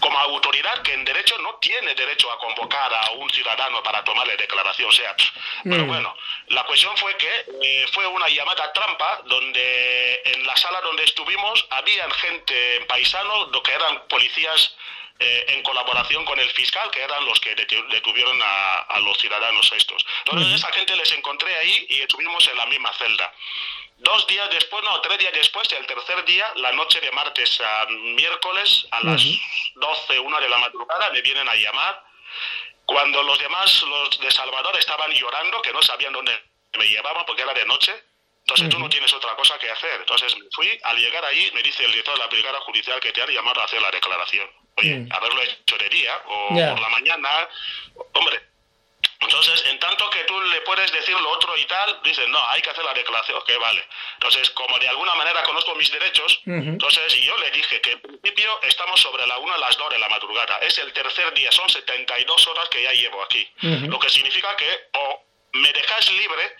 como 0.00 0.18
autoridad 0.18 0.82
que 0.82 0.94
en 0.94 1.04
derecho 1.04 1.36
no 1.38 1.54
tiene 1.56 1.94
derecho 1.94 2.30
a 2.30 2.38
convocar 2.38 2.92
a 2.92 3.10
un 3.12 3.30
ciudadano 3.30 3.82
para 3.82 4.02
tomarle 4.04 4.36
declaración. 4.36 4.88
O 4.88 4.92
sea, 4.92 5.14
pero 5.64 5.84
mm. 5.84 5.86
bueno, 5.86 6.16
la 6.48 6.64
cuestión 6.64 6.96
fue 6.96 7.16
que 7.16 7.46
eh, 7.62 7.86
fue 7.92 8.06
una 8.06 8.28
llamada 8.28 8.72
trampa 8.72 9.22
donde 9.26 10.22
en 10.24 10.46
la 10.46 10.56
sala 10.56 10.80
donde 10.80 11.04
estuvimos 11.04 11.66
habían 11.70 12.10
gente 12.12 12.84
paisano, 12.88 13.46
lo 13.46 13.62
que 13.62 13.72
eran 13.72 14.02
policías 14.08 14.74
eh, 15.22 15.44
en 15.48 15.62
colaboración 15.62 16.24
con 16.24 16.40
el 16.40 16.48
fiscal, 16.52 16.90
que 16.90 17.02
eran 17.02 17.22
los 17.26 17.38
que 17.40 17.54
detuvieron 17.54 18.40
a, 18.42 18.98
los 19.00 19.18
ciudadanos 19.18 19.70
estos. 19.76 20.04
Entonces, 20.24 20.54
esa 20.54 20.72
gente 20.72 20.96
les 20.96 21.12
encontré 21.12 21.54
ahí 21.56 21.86
y 21.90 22.00
estuvimos 22.00 22.48
en 22.48 22.56
la 22.56 22.64
misma 22.64 22.90
celda. 22.94 23.30
Dos 24.00 24.26
días 24.26 24.48
después, 24.50 24.82
no, 24.82 24.98
tres 25.02 25.18
días 25.18 25.32
después, 25.34 25.70
el 25.72 25.86
tercer 25.86 26.24
día, 26.24 26.46
la 26.56 26.72
noche 26.72 27.00
de 27.00 27.10
martes 27.12 27.60
a 27.60 27.86
miércoles, 27.86 28.86
a 28.92 29.02
las 29.02 29.22
12, 29.74 30.18
una 30.20 30.40
de 30.40 30.48
la 30.48 30.56
madrugada, 30.56 31.10
me 31.10 31.20
vienen 31.20 31.46
a 31.46 31.54
llamar. 31.54 32.02
Cuando 32.86 33.22
los 33.22 33.38
demás, 33.38 33.82
los 33.82 34.18
de 34.18 34.30
Salvador, 34.30 34.74
estaban 34.78 35.10
llorando, 35.12 35.60
que 35.60 35.72
no 35.74 35.82
sabían 35.82 36.14
dónde 36.14 36.32
me 36.78 36.88
llevaban 36.88 37.26
porque 37.26 37.42
era 37.42 37.52
de 37.52 37.66
noche, 37.66 37.92
entonces 38.40 38.70
tú 38.70 38.78
no 38.78 38.88
tienes 38.88 39.12
otra 39.12 39.36
cosa 39.36 39.58
que 39.58 39.70
hacer. 39.70 40.00
Entonces 40.00 40.34
me 40.38 40.46
fui, 40.50 40.80
al 40.82 40.96
llegar 40.96 41.24
ahí, 41.26 41.50
me 41.54 41.62
dice 41.62 41.84
el 41.84 41.92
director 41.92 42.14
de 42.14 42.20
la 42.20 42.26
brigada 42.28 42.58
judicial 42.60 42.98
que 43.00 43.12
te 43.12 43.20
han 43.20 43.28
llamado 43.28 43.60
a 43.60 43.64
hacer 43.64 43.82
la 43.82 43.90
declaración. 43.90 44.48
Oye, 44.78 45.06
haberlo 45.10 45.42
hecho 45.42 45.76
de 45.76 45.88
día 45.90 46.16
o 46.26 46.48
por 46.48 46.80
la 46.80 46.88
mañana, 46.88 47.48
hombre, 48.14 48.49
entonces, 49.20 49.64
en 49.66 49.78
tanto 49.78 50.08
que 50.10 50.24
tú 50.24 50.40
le 50.40 50.60
puedes 50.62 50.90
decir 50.92 51.14
lo 51.20 51.30
otro 51.30 51.56
y 51.56 51.64
tal, 51.66 52.00
dicen, 52.02 52.30
no, 52.30 52.42
hay 52.48 52.62
que 52.62 52.70
hacer 52.70 52.84
la 52.84 52.94
declaración, 52.94 53.36
ok, 53.38 53.50
vale. 53.60 53.86
Entonces, 54.14 54.48
como 54.50 54.78
de 54.78 54.88
alguna 54.88 55.14
manera 55.14 55.42
conozco 55.42 55.74
mis 55.74 55.90
derechos, 55.90 56.40
entonces 56.46 57.14
yo 57.16 57.36
le 57.38 57.50
dije 57.50 57.80
que 57.82 57.92
en 57.92 58.00
principio 58.00 58.58
estamos 58.62 58.98
sobre 59.00 59.26
la 59.26 59.38
1 59.38 59.54
a 59.54 59.58
las 59.58 59.76
2 59.76 59.90
de 59.90 59.98
la 59.98 60.08
madrugada. 60.08 60.58
Es 60.58 60.78
el 60.78 60.92
tercer 60.92 61.32
día, 61.34 61.52
son 61.52 61.68
72 61.68 62.46
horas 62.48 62.68
que 62.70 62.82
ya 62.82 62.92
llevo 62.92 63.22
aquí. 63.22 63.46
Lo 63.60 63.98
que 63.98 64.08
significa 64.08 64.56
que 64.56 64.88
o 64.94 65.22
me 65.52 65.72
dejáis 65.72 66.10
libre 66.12 66.56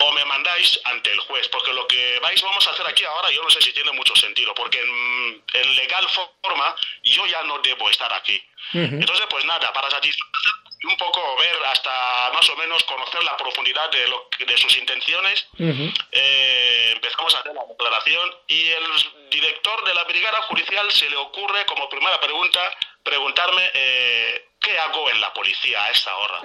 o 0.00 0.12
me 0.12 0.24
mandáis 0.26 0.78
ante 0.84 1.10
el 1.10 1.18
juez, 1.20 1.48
porque 1.48 1.72
lo 1.72 1.86
que 1.88 2.18
vais 2.20 2.40
vamos 2.42 2.66
a 2.68 2.70
hacer 2.70 2.86
aquí 2.86 3.04
ahora 3.04 3.32
yo 3.32 3.42
no 3.42 3.50
sé 3.50 3.60
si 3.62 3.72
tiene 3.72 3.90
mucho 3.92 4.14
sentido, 4.14 4.54
porque 4.54 4.78
en, 4.78 5.44
en 5.54 5.76
legal 5.76 6.06
forma 6.08 6.76
yo 7.02 7.26
ya 7.26 7.42
no 7.44 7.58
debo 7.60 7.88
estar 7.90 8.12
aquí. 8.12 8.40
Entonces, 8.74 9.26
pues 9.30 9.44
nada, 9.46 9.72
para 9.72 9.90
satisfacer 9.90 10.52
un 10.84 10.96
poco 10.96 11.36
ver 11.38 11.56
hasta 11.66 12.30
más 12.32 12.48
o 12.50 12.56
menos 12.56 12.82
conocer 12.84 13.22
la 13.24 13.36
profundidad 13.36 13.90
de, 13.90 14.08
lo, 14.08 14.28
de 14.38 14.56
sus 14.56 14.76
intenciones, 14.78 15.46
eh, 15.58 16.92
empezamos 16.94 17.34
a 17.34 17.40
hacer 17.40 17.54
la 17.54 17.64
declaración 17.64 18.30
y 18.46 18.68
el 18.68 18.84
director 19.30 19.84
de 19.84 19.94
la 19.94 20.04
brigada 20.04 20.42
judicial 20.42 20.90
se 20.92 21.10
le 21.10 21.16
ocurre 21.16 21.64
como 21.66 21.88
primera 21.88 22.20
pregunta 22.20 22.60
preguntarme 23.02 23.70
eh, 23.74 24.48
¿qué 24.60 24.78
hago 24.78 25.10
en 25.10 25.20
la 25.20 25.32
policía 25.32 25.82
a 25.84 25.90
esta 25.90 26.16
hora? 26.16 26.42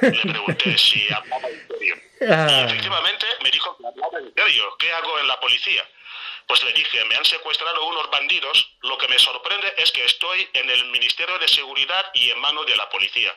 Le 0.00 0.32
pregunté 0.32 0.78
si 0.78 1.12
hablaba 1.12 1.48
en 1.48 1.68
serio. 1.68 1.96
Ah. 2.28 2.46
Y 2.50 2.64
efectivamente 2.64 3.26
me 3.42 3.50
dijo 3.50 3.76
que 3.76 3.86
hablaba 3.86 4.18
en 4.18 4.34
serio. 4.34 4.76
¿Qué 4.78 4.92
hago 4.92 5.18
en 5.18 5.28
la 5.28 5.38
policía? 5.38 5.88
Pues 6.46 6.62
le 6.64 6.72
dije, 6.72 7.04
me 7.04 7.16
han 7.16 7.24
secuestrado 7.24 7.84
unos 7.86 8.08
bandidos. 8.10 8.76
Lo 8.82 8.96
que 8.98 9.08
me 9.08 9.18
sorprende 9.18 9.74
es 9.76 9.90
que 9.90 10.04
estoy 10.04 10.48
en 10.54 10.70
el 10.70 10.86
Ministerio 10.86 11.38
de 11.38 11.48
Seguridad 11.48 12.06
y 12.14 12.30
en 12.30 12.38
manos 12.40 12.66
de 12.66 12.76
la 12.76 12.88
policía 12.88 13.34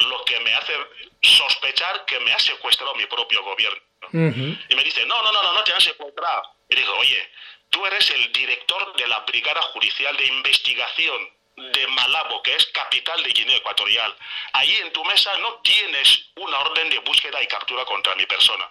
lo 0.00 0.24
que 0.24 0.40
me 0.40 0.54
hace 0.54 0.74
sospechar 1.22 2.04
que 2.04 2.18
me 2.20 2.32
ha 2.32 2.38
secuestrado 2.38 2.94
mi 2.94 3.06
propio 3.06 3.42
gobierno. 3.42 3.80
Y 4.12 4.74
me 4.74 4.84
dice, 4.84 5.04
no, 5.06 5.22
no, 5.22 5.32
no, 5.32 5.42
no, 5.42 5.52
no 5.52 5.64
te 5.64 5.72
han 5.72 5.80
secuestrado. 5.80 6.42
Y 6.68 6.76
digo, 6.76 6.92
oye, 6.96 7.30
tú 7.68 7.84
eres 7.86 8.10
el 8.10 8.32
director 8.32 8.96
de 8.96 9.06
la 9.06 9.20
Brigada 9.20 9.62
Judicial 9.62 10.16
de 10.16 10.26
Investigación 10.26 11.30
de 11.56 11.86
Malabo, 11.88 12.42
que 12.42 12.54
es 12.56 12.64
capital 12.66 13.22
de 13.22 13.30
Guinea 13.30 13.56
Ecuatorial. 13.56 14.16
Allí 14.54 14.74
en 14.76 14.92
tu 14.92 15.04
mesa 15.04 15.36
no 15.38 15.56
tienes 15.56 16.30
una 16.36 16.58
orden 16.60 16.88
de 16.88 16.98
búsqueda 17.00 17.42
y 17.42 17.46
captura 17.46 17.84
contra 17.84 18.14
mi 18.14 18.24
persona. 18.26 18.68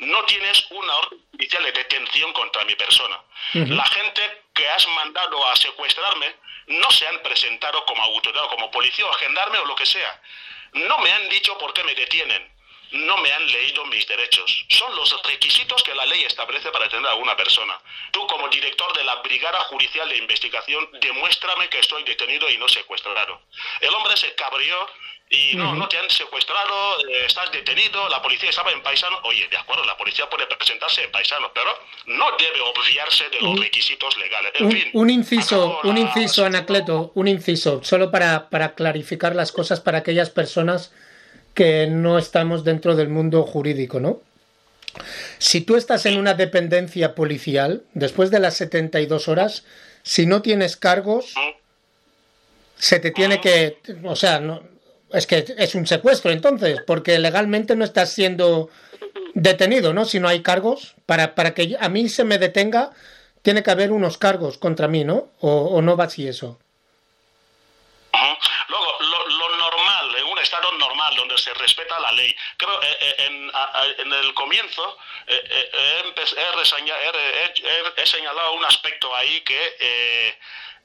No 0.00 0.24
tienes 0.24 0.66
una 0.70 0.96
orden 0.96 1.18
judicial 1.32 1.64
de 1.64 1.72
detención 1.72 2.32
contra 2.34 2.64
mi 2.64 2.74
persona. 2.74 3.18
La 3.54 3.86
gente 3.86 4.42
que 4.52 4.68
has 4.68 4.86
mandado 4.88 5.46
a 5.48 5.56
secuestrarme 5.56 6.34
no 6.66 6.90
se 6.90 7.06
han 7.06 7.22
presentado 7.22 7.84
como 7.86 8.02
autoridad, 8.02 8.46
como 8.50 8.70
policía 8.70 9.06
o 9.06 9.12
gendarme 9.14 9.58
o 9.58 9.64
lo 9.64 9.74
que 9.74 9.86
sea. 9.86 10.20
No 10.72 10.98
me 10.98 11.12
han 11.12 11.28
dicho 11.28 11.56
por 11.58 11.72
qué 11.72 11.84
me 11.84 11.94
detienen. 11.94 12.58
No 12.90 13.18
me 13.18 13.30
han 13.30 13.46
leído 13.46 13.84
mis 13.86 14.06
derechos. 14.06 14.64
Son 14.68 14.94
los 14.96 15.22
requisitos 15.24 15.82
que 15.82 15.94
la 15.94 16.06
ley 16.06 16.24
establece 16.24 16.70
para 16.70 16.84
detener 16.86 17.10
a 17.10 17.16
una 17.16 17.36
persona. 17.36 17.78
Tú, 18.12 18.26
como 18.26 18.48
director 18.48 18.96
de 18.96 19.04
la 19.04 19.16
Brigada 19.16 19.58
Judicial 19.64 20.08
de 20.08 20.16
Investigación, 20.16 20.88
demuéstrame 21.00 21.68
que 21.68 21.80
estoy 21.80 22.02
detenido 22.04 22.48
y 22.48 22.56
no 22.56 22.66
secuestrado. 22.66 23.42
El 23.80 23.94
hombre 23.94 24.16
se 24.16 24.34
cabrió 24.34 24.88
y 25.30 25.56
no, 25.56 25.74
no 25.74 25.86
te 25.88 25.98
han 25.98 26.08
secuestrado, 26.08 26.98
eh, 27.00 27.26
estás 27.26 27.52
detenido, 27.52 28.08
la 28.08 28.22
policía 28.22 28.48
estaba 28.48 28.72
en 28.72 28.82
paisano. 28.82 29.18
Oye, 29.24 29.46
de 29.50 29.56
acuerdo, 29.58 29.84
la 29.84 29.96
policía 29.96 30.28
puede 30.30 30.46
presentarse 30.46 31.04
en 31.04 31.12
paisano, 31.12 31.50
pero 31.52 31.70
no 32.06 32.26
debe 32.38 32.60
obviarse 32.60 33.28
de 33.28 33.40
los 33.40 33.60
requisitos 33.60 34.16
legales. 34.16 34.52
En 34.54 34.66
un, 34.66 34.72
fin, 34.72 34.84
un 34.94 35.10
inciso, 35.10 35.80
un 35.84 35.98
inciso, 35.98 36.46
Anacleto, 36.46 37.12
un 37.14 37.28
inciso, 37.28 37.84
solo 37.84 38.10
para, 38.10 38.48
para 38.48 38.74
clarificar 38.74 39.36
las 39.36 39.52
cosas 39.52 39.80
para 39.80 39.98
aquellas 39.98 40.30
personas 40.30 40.92
que 41.52 41.86
no 41.86 42.18
estamos 42.18 42.64
dentro 42.64 42.96
del 42.96 43.08
mundo 43.08 43.42
jurídico, 43.42 44.00
¿no? 44.00 44.22
Si 45.38 45.60
tú 45.60 45.76
estás 45.76 46.06
en 46.06 46.18
una 46.18 46.34
dependencia 46.34 47.14
policial, 47.14 47.84
después 47.92 48.30
de 48.30 48.40
las 48.40 48.56
72 48.56 49.28
horas, 49.28 49.64
si 50.02 50.24
no 50.24 50.40
tienes 50.40 50.76
cargos, 50.76 51.34
se 52.76 52.98
te 52.98 53.10
tiene 53.10 53.40
que, 53.40 53.78
o 54.04 54.16
sea, 54.16 54.40
no, 54.40 54.62
es 55.12 55.26
que 55.26 55.44
es 55.56 55.74
un 55.74 55.86
secuestro 55.86 56.30
entonces, 56.30 56.80
porque 56.86 57.18
legalmente 57.18 57.76
no 57.76 57.84
estás 57.84 58.12
siendo 58.12 58.70
detenido, 59.34 59.92
¿no? 59.92 60.04
Si 60.04 60.20
no 60.20 60.28
hay 60.28 60.42
cargos, 60.42 60.94
para, 61.06 61.34
para 61.34 61.54
que 61.54 61.76
a 61.78 61.88
mí 61.88 62.08
se 62.08 62.24
me 62.24 62.38
detenga, 62.38 62.90
tiene 63.42 63.62
que 63.62 63.70
haber 63.70 63.92
unos 63.92 64.18
cargos 64.18 64.58
contra 64.58 64.88
mí, 64.88 65.04
¿no? 65.04 65.28
O, 65.40 65.80
no 65.80 65.96
va 65.96 66.04
así 66.04 66.26
eso. 66.26 66.58
Luego, 68.68 68.96
lo, 69.00 69.56
normal, 69.56 70.16
en 70.16 70.24
un 70.26 70.38
estado 70.38 70.72
normal 70.72 71.14
donde 71.16 71.38
se 71.38 71.54
respeta 71.54 71.98
la 72.00 72.12
ley, 72.12 72.34
creo 72.56 72.82
eh, 72.82 72.96
eh, 73.00 73.14
en, 73.18 73.50
en 73.98 74.12
el 74.12 74.34
comienzo 74.34 74.98
eh, 75.26 75.70
he, 77.96 78.06
señalado 78.06 78.52
un 78.54 78.64
aspecto 78.64 79.14
ahí 79.14 79.40
que 79.42 80.36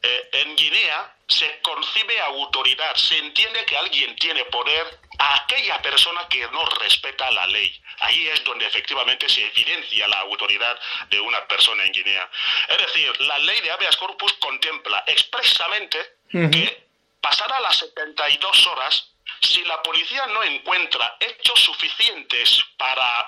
en 0.04 0.56
Guinea 0.56 1.16
se 1.28 1.60
concibe 1.62 2.20
autoridad, 2.20 2.96
se 2.96 3.18
entiende 3.18 3.66
que 3.66 3.78
alguien 3.78 4.16
tiene 4.18 4.44
poder 4.46 5.00
a 5.18 5.36
aquella 5.36 5.82
persona 5.82 6.28
que 6.28 6.46
no 6.50 6.66
respeta 6.66 7.32
la 7.32 7.48
ley. 7.48 7.82
Ahí 8.00 8.28
es 8.28 8.44
donde 8.44 8.66
efectivamente 8.66 9.30
se 9.30 9.46
evidencia 9.46 10.08
la 10.08 10.20
autoridad 10.20 10.78
de 11.10 11.20
una 11.20 11.48
persona 11.48 11.86
en 11.86 11.92
Guinea. 11.94 12.30
Es 12.68 12.78
decir, 12.78 13.22
la 13.22 13.40
ley 13.40 13.62
de 13.62 13.72
habeas 13.72 13.96
corpus 13.96 14.34
contempla 14.34 15.04
expresamente 15.08 16.18
que 16.30 16.88
pasada 17.22 17.60
las 17.62 17.78
72 17.78 18.68
horas, 18.68 19.10
si 19.42 19.64
la 19.64 19.82
policía 19.82 20.26
no 20.28 20.44
encuentra 20.44 21.16
hechos 21.20 21.60
suficientes 21.60 22.64
para, 22.78 23.26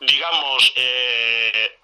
digamos, 0.00 0.72
eh, 0.76 1.77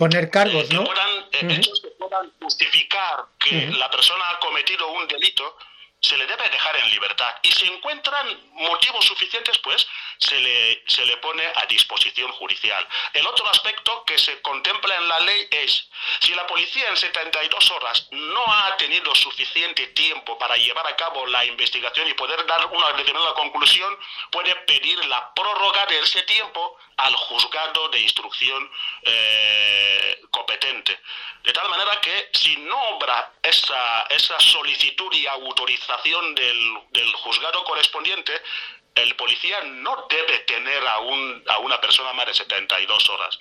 poner 0.00 0.30
cargos, 0.30 0.72
¿no? 0.72 0.84
Eh, 1.32 1.60
puedan 1.98 2.32
justificar 2.40 3.26
que 3.38 3.66
la 3.76 3.90
persona 3.90 4.30
ha 4.30 4.38
cometido 4.38 4.90
un 4.92 5.06
delito, 5.06 5.58
se 6.00 6.16
le 6.16 6.26
debe 6.26 6.48
dejar 6.48 6.76
en 6.76 6.90
libertad. 6.90 7.34
Y 7.42 7.52
si 7.52 7.66
encuentran 7.66 8.50
motivos 8.52 9.04
suficientes, 9.04 9.58
pues 9.58 9.86
se 10.18 10.38
le, 10.40 10.82
se 10.86 11.04
le 11.04 11.16
pone 11.18 11.46
a 11.54 11.66
disposición 11.66 12.32
judicial. 12.32 12.86
El 13.12 13.26
otro 13.26 13.46
aspecto 13.48 14.04
que 14.04 14.18
se 14.18 14.40
contempla 14.40 14.96
en 14.96 15.08
la 15.08 15.20
ley 15.20 15.48
es, 15.50 15.88
si 16.20 16.34
la 16.34 16.46
policía 16.46 16.88
en 16.88 16.96
72 16.96 17.70
horas 17.72 18.08
no 18.12 18.44
ha 18.46 18.76
tenido 18.76 19.14
suficiente 19.14 19.88
tiempo 19.88 20.38
para 20.38 20.56
llevar 20.56 20.86
a 20.86 20.96
cabo 20.96 21.26
la 21.26 21.44
investigación 21.44 22.08
y 22.08 22.14
poder 22.14 22.46
dar 22.46 22.66
una 22.66 22.92
determinada 22.92 23.34
conclusión, 23.34 23.96
puede 24.30 24.54
pedir 24.56 25.04
la 25.06 25.34
prórroga 25.34 25.86
de 25.86 26.00
ese 26.00 26.22
tiempo 26.22 26.78
al 26.96 27.14
juzgado 27.14 27.88
de 27.88 28.00
instrucción 28.00 28.70
eh, 29.02 30.20
competente. 30.30 30.98
De 31.42 31.52
tal 31.52 31.68
manera 31.70 31.98
que 32.02 32.30
si 32.34 32.56
no 32.58 32.78
obra 32.90 33.32
esa, 33.42 34.02
esa 34.10 34.38
solicitud 34.38 35.10
y 35.14 35.26
autorización 35.26 35.89
del, 36.34 36.78
del 36.90 37.12
juzgado 37.12 37.64
correspondiente, 37.64 38.32
el 38.94 39.14
policía 39.16 39.62
no 39.64 40.06
debe 40.08 40.38
tener 40.40 40.86
a, 40.86 40.98
un, 41.00 41.44
a 41.48 41.58
una 41.58 41.80
persona 41.80 42.12
más 42.12 42.26
de 42.26 42.34
72 42.34 43.08
horas. 43.10 43.40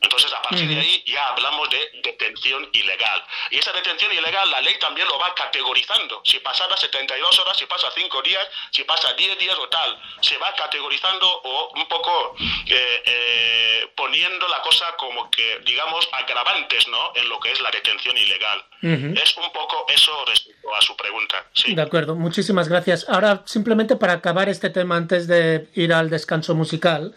Entonces, 0.00 0.32
a 0.32 0.42
partir 0.42 0.68
de 0.68 0.78
ahí 0.78 1.04
ya 1.06 1.28
hablamos 1.28 1.68
de 1.70 1.90
detención 2.02 2.68
ilegal. 2.72 3.24
Y 3.50 3.58
esa 3.58 3.72
detención 3.72 4.12
ilegal, 4.12 4.50
la 4.50 4.60
ley 4.60 4.74
también 4.78 5.08
lo 5.08 5.18
va 5.18 5.34
categorizando. 5.34 6.22
Si 6.24 6.38
pasara 6.38 6.76
72 6.76 7.38
horas, 7.40 7.56
si 7.56 7.66
pasa 7.66 7.88
5 7.94 8.22
días, 8.22 8.46
si 8.70 8.84
pasa 8.84 9.12
10 9.14 9.38
días 9.38 9.56
o 9.58 9.68
tal. 9.68 10.00
Se 10.20 10.36
va 10.38 10.54
categorizando 10.54 11.26
o 11.28 11.72
un 11.74 11.88
poco 11.88 12.36
eh, 12.66 13.02
eh, 13.06 13.92
poniendo 13.96 14.46
la 14.48 14.60
cosa 14.62 14.94
como 14.96 15.30
que, 15.30 15.60
digamos, 15.64 16.08
agravantes, 16.12 16.86
¿no? 16.88 17.12
En 17.16 17.28
lo 17.28 17.40
que 17.40 17.52
es 17.52 17.60
la 17.60 17.70
detención 17.70 18.16
ilegal. 18.16 18.64
Es 18.80 19.36
un 19.36 19.50
poco 19.52 19.86
eso 19.88 20.24
respecto 20.26 20.72
a 20.72 20.80
su 20.80 20.96
pregunta. 20.96 21.44
Sí. 21.52 21.74
De 21.74 21.82
acuerdo, 21.82 22.14
muchísimas 22.14 22.68
gracias. 22.68 23.08
Ahora, 23.08 23.42
simplemente 23.44 23.96
para 23.96 24.12
acabar 24.12 24.48
este 24.48 24.70
tema 24.70 24.96
antes 24.96 25.26
de 25.26 25.68
ir 25.74 25.92
al 25.92 26.10
descanso 26.10 26.54
musical. 26.54 27.14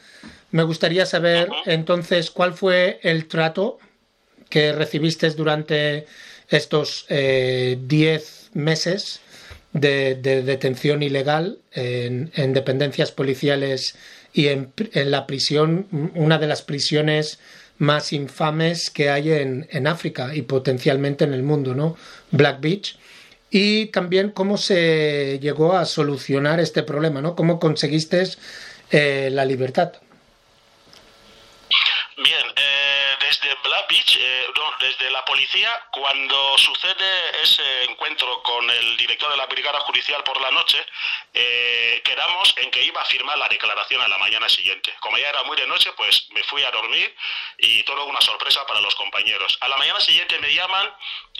Me 0.52 0.64
gustaría 0.64 1.06
saber 1.06 1.50
entonces 1.66 2.30
cuál 2.30 2.54
fue 2.54 3.00
el 3.04 3.28
trato 3.28 3.80
que 4.50 4.74
recibiste 4.74 5.30
durante 5.32 6.06
estos 6.50 7.06
10 7.08 7.10
eh, 7.10 7.80
meses 8.54 9.22
de, 9.74 10.16
detención 10.16 11.02
ilegal 11.04 11.60
en, 11.72 12.54
dependencias 12.54 13.12
policiales 13.12 13.96
y 14.34 14.48
en, 14.48 14.74
la 14.94 15.26
prisión, 15.26 15.88
una 16.16 16.38
de 16.38 16.48
las 16.48 16.62
prisiones 16.62 17.40
más 17.78 18.14
infames 18.14 18.90
que 18.90 19.10
hay 19.10 19.32
en, 19.32 19.88
África 19.88 20.36
y 20.36 20.44
potencialmente 20.44 21.24
en 21.24 21.34
el 21.34 21.44
mundo, 21.44 21.74
¿no? 21.74 21.98
Black 22.32 22.60
Beach. 22.60 22.98
Y 23.50 23.88
también 23.88 24.32
cómo 24.32 24.58
se 24.58 25.40
llegó 25.42 25.76
a 25.76 25.86
solucionar 25.86 26.60
este 26.60 26.84
problema, 26.84 27.22
¿no? 27.22 27.36
Cómo 27.36 27.60
conseguiste 27.60 28.24
eh, 28.92 29.30
la 29.32 29.46
libertad. 29.46 29.94
Bien, 32.18 32.46
eh, 32.56 33.16
desde 33.20 33.50
Black 33.64 33.90
Beach, 33.90 34.18
eh, 34.22 34.44
desde 34.80 35.12
la 35.12 35.21
policía, 35.32 35.72
cuando 35.94 36.58
sucede 36.58 37.42
ese 37.42 37.84
encuentro 37.86 38.44
con 38.44 38.70
el 38.70 38.98
director 38.98 39.32
de 39.32 39.38
la 39.38 39.46
Brigada 39.46 39.80
Judicial 39.80 40.22
por 40.26 40.42
la 40.42 40.52
noche, 40.52 40.86
eh, 41.34 42.02
quedamos 42.04 42.54
en 42.58 42.70
que 42.70 42.84
iba 42.84 43.02
a 43.02 43.06
firmar 43.06 43.38
la 43.38 43.48
declaración 43.48 44.02
a 44.02 44.10
la 44.10 44.18
mañana 44.18 44.50
siguiente. 44.50 44.94
Como 45.00 45.18
ya 45.18 45.30
era 45.30 45.44
muy 45.44 45.56
de 45.56 45.66
noche, 45.68 45.94
pues 45.94 46.28
me 46.32 46.44
fui 46.44 46.64
a 46.64 46.72
dormir 46.72 47.16
y 47.60 47.82
todo 47.84 48.04
una 48.08 48.20
sorpresa 48.20 48.66
para 48.66 48.82
los 48.82 48.94
compañeros. 48.96 49.58
A 49.62 49.70
la 49.70 49.78
mañana 49.78 50.02
siguiente 50.02 50.38
me 50.40 50.54
llaman 50.54 50.94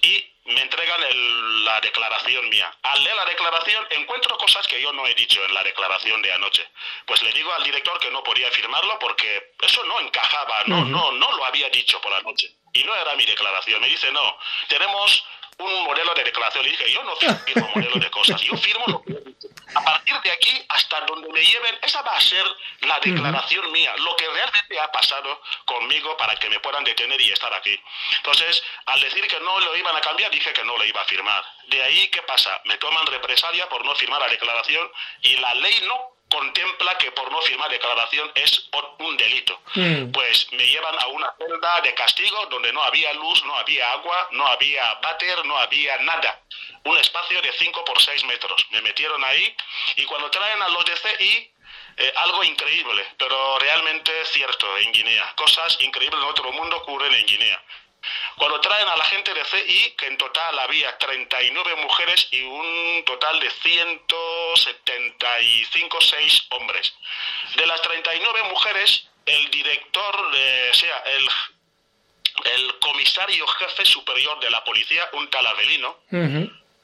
y 0.04 0.26
me 0.46 0.62
entregan 0.62 1.66
la 1.66 1.82
declaración 1.82 2.48
mía. 2.48 2.74
Al 2.84 3.04
leer 3.04 3.18
la 3.18 3.26
declaración 3.26 3.86
encuentro 3.90 4.38
cosas 4.38 4.66
que 4.68 4.82
yo 4.82 4.94
no 4.94 5.06
he 5.06 5.14
dicho 5.16 5.44
en 5.44 5.54
la 5.54 5.66
declaración 5.66 6.22
de 6.22 6.32
anoche. 6.32 6.66
Pues 7.06 7.22
le 7.24 7.34
digo 7.34 7.52
al 7.52 7.64
director 7.66 8.00
que 8.00 8.10
no 8.12 8.24
podía 8.24 8.50
firmarlo 8.52 8.98
porque 9.00 9.52
eso 9.62 9.84
no 9.84 10.00
encajaba, 10.00 10.64
no, 10.68 10.86
no, 10.86 11.12
no 11.12 11.32
lo 11.34 11.44
había 11.44 11.68
dicho 11.70 12.00
por 12.00 12.14
la 12.14 12.22
noche. 12.22 12.56
Y 12.74 12.84
no 12.84 12.96
era 12.96 13.16
mi 13.16 13.26
declaración. 13.26 13.82
Me 13.82 13.88
dice, 13.88 14.12
no, 14.12 14.38
tenemos 14.68 15.26
un 15.58 15.84
modelo 15.84 16.14
de 16.14 16.24
declaración. 16.24 16.64
Le 16.64 16.72
dije, 16.72 16.92
yo 16.92 17.04
no 17.04 17.16
firmo 17.16 17.70
modelo 17.76 17.98
de 17.98 18.10
cosas, 18.10 18.42
yo 18.42 18.56
firmo 18.58 18.86
lo 18.88 19.02
que 19.02 19.22
A 19.76 19.82
partir 19.84 20.20
de 20.22 20.32
aquí, 20.32 20.66
hasta 20.70 21.02
donde 21.02 21.30
me 21.30 21.44
lleven, 21.44 21.78
esa 21.82 22.02
va 22.02 22.16
a 22.16 22.22
ser 22.22 22.46
la 22.82 23.00
declaración 23.00 23.72
mía, 23.72 23.94
lo 23.98 24.16
que 24.16 24.28
realmente 24.28 24.80
ha 24.80 24.92
pasado 24.92 25.42
conmigo 25.66 26.18
para 26.18 26.36
que 26.36 26.50
me 26.50 26.60
puedan 26.60 26.84
detener 26.84 27.20
y 27.22 27.32
estar 27.32 27.54
aquí. 27.54 27.80
Entonces, 28.18 28.64
al 28.86 29.00
decir 29.00 29.28
que 29.28 29.40
no 29.40 29.60
lo 29.60 29.76
iban 29.78 29.96
a 29.96 30.02
cambiar, 30.02 30.32
dije 30.32 30.52
que 30.54 30.64
no 30.64 30.78
lo 30.78 30.84
iba 30.86 31.02
a 31.02 31.06
firmar. 31.06 31.44
De 31.68 31.82
ahí, 31.84 32.08
¿qué 32.08 32.22
pasa? 32.24 32.62
Me 32.66 32.78
toman 32.78 33.06
represalia 33.06 33.70
por 33.70 33.86
no 33.86 33.96
firmar 33.96 34.22
la 34.22 34.28
declaración 34.28 34.90
y 35.22 35.38
la 35.38 35.54
ley 35.56 35.76
no 35.88 36.11
contempla 36.32 36.98
que 36.98 37.12
por 37.12 37.32
no 37.32 37.42
firmar 37.42 37.70
declaración 37.70 38.32
es 38.36 38.70
un 39.00 39.18
delito. 39.18 39.60
Mm. 39.76 40.12
Pues 40.12 40.48
me 40.54 40.66
llevan 40.66 40.96
a 41.00 41.08
una 41.08 41.34
celda 41.38 41.82
de 41.82 41.94
castigo 41.94 42.46
donde 42.48 42.72
no 42.74 42.82
había 42.84 43.14
luz, 43.14 43.44
no 43.46 43.56
había 43.56 43.92
agua, 43.92 44.30
no 44.32 44.48
había 44.48 44.94
váter, 44.96 45.46
no 45.46 45.58
había 45.58 45.98
nada. 46.00 46.42
Un 46.86 46.98
espacio 46.98 47.42
de 47.42 47.52
5 47.52 47.86
por 47.86 48.02
6 48.02 48.24
metros. 48.26 48.66
Me 48.72 48.82
metieron 48.82 49.24
ahí 49.24 49.56
y 49.98 50.06
cuando 50.06 50.32
traen 50.32 50.62
a 50.62 50.70
los 50.70 50.86
de 50.86 50.96
CI, 50.96 51.52
eh, 51.98 52.14
algo 52.16 52.44
increíble, 52.44 53.06
pero 53.18 53.60
realmente 53.60 54.12
cierto 54.26 54.78
en 54.78 54.92
Guinea. 54.92 55.34
Cosas 55.36 55.78
increíbles 55.82 56.22
en 56.22 56.30
otro 56.30 56.52
mundo 56.52 56.78
ocurren 56.78 57.14
en 57.14 57.26
Guinea. 57.26 57.62
Cuando 58.38 58.62
traen 58.62 58.88
a 58.88 58.98
la 58.98 59.06
gente 59.06 59.34
de 59.34 59.44
CI, 59.44 59.96
que 59.98 60.06
en 60.08 60.18
total 60.18 60.60
había 60.60 60.96
39 60.98 61.76
mujeres 61.78 62.28
y 62.32 62.42
un 62.42 63.04
total 63.06 63.40
de 63.40 63.50
175, 63.50 66.02
6 66.02 66.48
hombres. 66.52 66.94
De 67.56 67.66
las 67.68 67.82
39 67.82 68.44
mujeres, 68.44 69.08
el 69.26 69.50
director, 69.52 70.32
de, 70.32 70.72
sea, 70.74 71.04
el, 71.06 71.30
el 72.46 72.80
comisario 72.80 73.46
jefe 73.48 73.86
superior 73.86 74.40
de 74.40 74.50
la 74.50 74.64
policía, 74.64 75.10
un 75.14 75.30
tal 75.30 75.46
Avelino, 75.48 76.00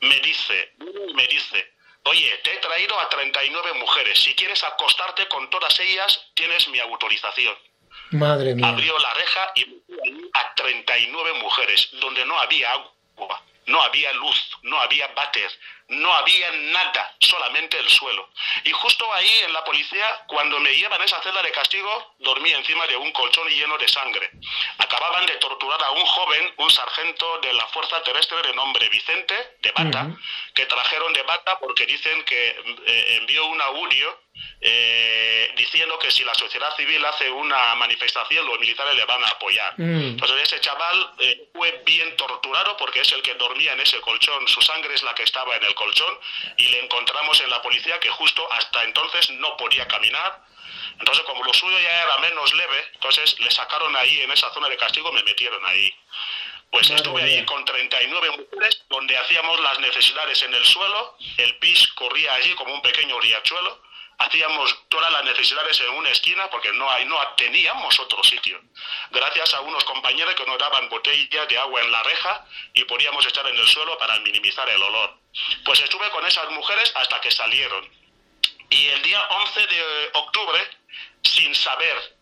me 0.02 0.20
dice, 0.20 0.74
me 1.16 1.26
dice, 1.28 1.74
oye, 2.04 2.38
te 2.44 2.54
he 2.54 2.58
traído 2.58 3.00
a 3.00 3.10
39 3.10 3.74
mujeres, 3.74 4.20
si 4.20 4.36
quieres 4.36 4.64
acostarte 4.64 5.28
con 5.28 5.50
todas 5.50 5.80
ellas, 5.80 6.28
tienes 6.34 6.68
mi 6.70 6.80
autorización. 6.80 7.58
Madre 8.12 8.56
mía. 8.56 8.70
Abrió 8.70 8.98
la 9.00 9.14
reja 9.14 9.52
y 9.56 9.64
a 10.34 10.54
39 10.56 11.34
mujeres, 11.42 11.90
donde 11.94 12.26
no 12.26 12.40
había 12.40 12.72
agua, 12.72 13.42
no 13.66 13.82
había 13.82 14.14
luz, 14.14 14.50
no 14.64 14.80
había 14.80 15.08
váter, 15.10 15.52
no 15.90 16.14
había 16.14 16.52
nada, 16.52 17.16
solamente 17.20 17.78
el 17.80 17.88
suelo. 17.90 18.30
Y 18.64 18.72
justo 18.72 19.14
ahí 19.14 19.42
en 19.46 19.54
la 19.54 19.64
policía, 19.64 20.24
cuando 20.28 20.60
me 20.60 20.76
llevan 20.76 21.02
a 21.02 21.06
esa 21.06 21.22
celda 21.22 21.42
de 21.42 21.52
castigo, 21.52 22.16
dormí 22.20 22.52
encima 22.52 22.86
de 22.88 22.98
un 22.98 23.12
colchón 23.12 23.48
lleno 23.48 23.78
de 23.78 23.88
sangre. 23.88 24.30
Acababan 24.78 25.26
de 25.26 25.36
torturar 25.36 25.82
a 25.84 25.92
un 25.92 26.06
joven, 26.06 26.54
un 26.58 26.72
sargento 26.72 27.40
de 27.40 27.54
la 27.54 27.66
Fuerza 27.68 28.02
Terrestre 28.04 28.42
de 28.42 28.54
nombre 28.54 28.90
Vicente, 28.90 29.58
de 29.62 29.72
Bata, 29.72 30.10
que 30.54 30.66
trajeron 30.66 31.14
de 31.14 31.24
Bata 31.24 31.60
porque 31.60 31.86
dicen 31.86 32.24
que 32.24 32.50
eh, 32.86 33.18
envió 33.22 33.46
un 33.46 33.62
audio 33.62 34.27
eh, 34.60 35.54
diciendo 35.56 36.00
que 36.00 36.10
si 36.12 36.24
la 36.24 36.34
sociedad 36.34 36.76
civil 36.76 37.04
hace 37.06 37.30
una 37.30 37.76
manifestación, 37.76 38.46
los 38.46 38.60
militares 38.60 38.96
le 38.96 39.06
van 39.06 39.24
a 39.24 39.28
apoyar. 39.28 39.74
Mm. 39.78 40.10
Entonces 40.12 40.44
ese 40.44 40.60
chaval 40.62 41.14
eh, 41.20 41.50
fue 41.54 41.84
bien 41.86 42.16
torturado 42.16 42.76
porque 42.78 43.02
es 43.02 43.12
el 43.12 43.22
que 43.22 43.36
dormía 43.36 43.74
en 43.74 43.82
ese 43.82 44.02
colchón, 44.02 44.48
su 44.48 44.62
sangre 44.62 44.96
es 44.96 45.04
la 45.04 45.14
que 45.14 45.24
estaba 45.24 45.56
en 45.56 45.64
el 45.64 45.76
colchón 45.76 46.18
y 46.58 46.68
le 46.70 46.84
encontramos 46.84 47.40
en 47.42 47.50
la 47.50 47.62
policía 47.62 48.00
que 48.00 48.10
justo 48.10 48.48
hasta 48.52 48.84
entonces 48.84 49.30
no 49.32 49.56
podía 49.58 49.88
caminar. 49.88 50.44
Entonces 51.00 51.24
como 51.26 51.44
lo 51.44 51.54
suyo 51.54 51.80
ya 51.80 52.04
era 52.04 52.18
menos 52.18 52.54
leve, 52.56 52.84
entonces 52.96 53.40
le 53.40 53.52
sacaron 53.52 53.96
ahí 53.96 54.22
en 54.22 54.32
esa 54.32 54.52
zona 54.54 54.70
de 54.70 54.78
castigo, 54.78 55.12
me 55.12 55.22
metieron 55.24 55.64
ahí. 55.66 55.94
Pues 56.72 56.90
estuve 56.90 57.24
ahí 57.24 57.46
con 57.46 57.64
39 57.64 58.30
mujeres 58.32 58.84
donde 58.90 59.16
hacíamos 59.16 59.60
las 59.62 59.80
necesidades 59.80 60.42
en 60.42 60.54
el 60.54 60.66
suelo, 60.66 61.16
el 61.38 61.58
pis 61.60 61.88
corría 61.94 62.34
allí 62.34 62.54
como 62.56 62.74
un 62.74 62.82
pequeño 62.82 63.20
riachuelo 63.20 63.87
hacíamos 64.18 64.90
todas 64.90 65.12
las 65.12 65.24
necesidades 65.24 65.80
en 65.82 65.90
una 65.90 66.10
esquina 66.10 66.50
porque 66.50 66.72
no, 66.74 66.90
hay, 66.90 67.06
no 67.06 67.18
teníamos 67.36 68.00
otro 68.00 68.24
sitio. 68.24 68.60
Gracias 69.12 69.54
a 69.54 69.62
unos 69.62 69.84
compañeros 69.84 70.36
que 70.36 70.46
nos 70.46 70.58
daban 70.58 70.90
botellas 70.90 71.48
de 71.48 71.58
agua 71.58 71.82
en 71.82 71.92
la 71.92 72.04
reja 72.04 72.46
y 72.74 72.84
podíamos 72.86 73.26
estar 73.26 73.46
en 73.48 73.56
el 73.56 73.68
suelo 73.68 73.98
para 73.98 74.20
minimizar 74.20 74.68
el 74.70 74.82
olor. 74.82 75.18
Pues 75.64 75.80
estuve 75.82 76.10
con 76.10 76.26
esas 76.26 76.50
mujeres 76.52 76.92
hasta 76.96 77.22
que 77.22 77.32
salieron. 77.32 77.88
Y 78.70 78.88
el 78.88 79.02
día 79.02 79.22
11 79.30 79.68
de 79.68 80.10
octubre, 80.14 80.68
sin 81.24 81.54
saber 81.56 82.18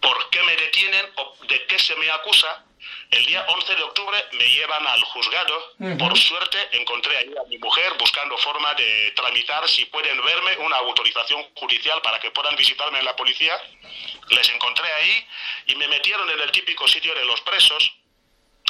por 0.00 0.30
qué 0.30 0.42
me 0.42 0.56
detienen 0.56 1.10
o 1.16 1.36
de 1.46 1.66
qué 1.66 1.78
se 1.78 1.96
me 1.96 2.10
acusa, 2.10 2.64
el 3.10 3.24
día 3.26 3.44
11 3.48 3.74
de 3.74 3.82
octubre 3.82 4.24
me 4.32 4.48
llevan 4.48 4.86
al 4.86 5.02
juzgado. 5.02 5.74
Por 5.98 6.18
suerte 6.18 6.58
encontré 6.72 7.16
ahí 7.18 7.30
a 7.38 7.48
mi 7.48 7.58
mujer 7.58 7.92
buscando 7.98 8.36
forma 8.38 8.74
de 8.74 9.12
tramitar 9.14 9.68
si 9.68 9.84
pueden 9.86 10.22
verme 10.24 10.56
una 10.58 10.76
autorización 10.76 11.42
judicial 11.54 12.00
para 12.02 12.18
que 12.20 12.30
puedan 12.30 12.56
visitarme 12.56 12.98
en 12.98 13.04
la 13.04 13.16
policía. 13.16 13.54
Les 14.30 14.48
encontré 14.50 14.90
ahí 14.92 15.26
y 15.66 15.76
me 15.76 15.88
metieron 15.88 16.28
en 16.30 16.40
el 16.40 16.50
típico 16.50 16.88
sitio 16.88 17.14
de 17.14 17.24
los 17.24 17.40
presos. 17.42 17.92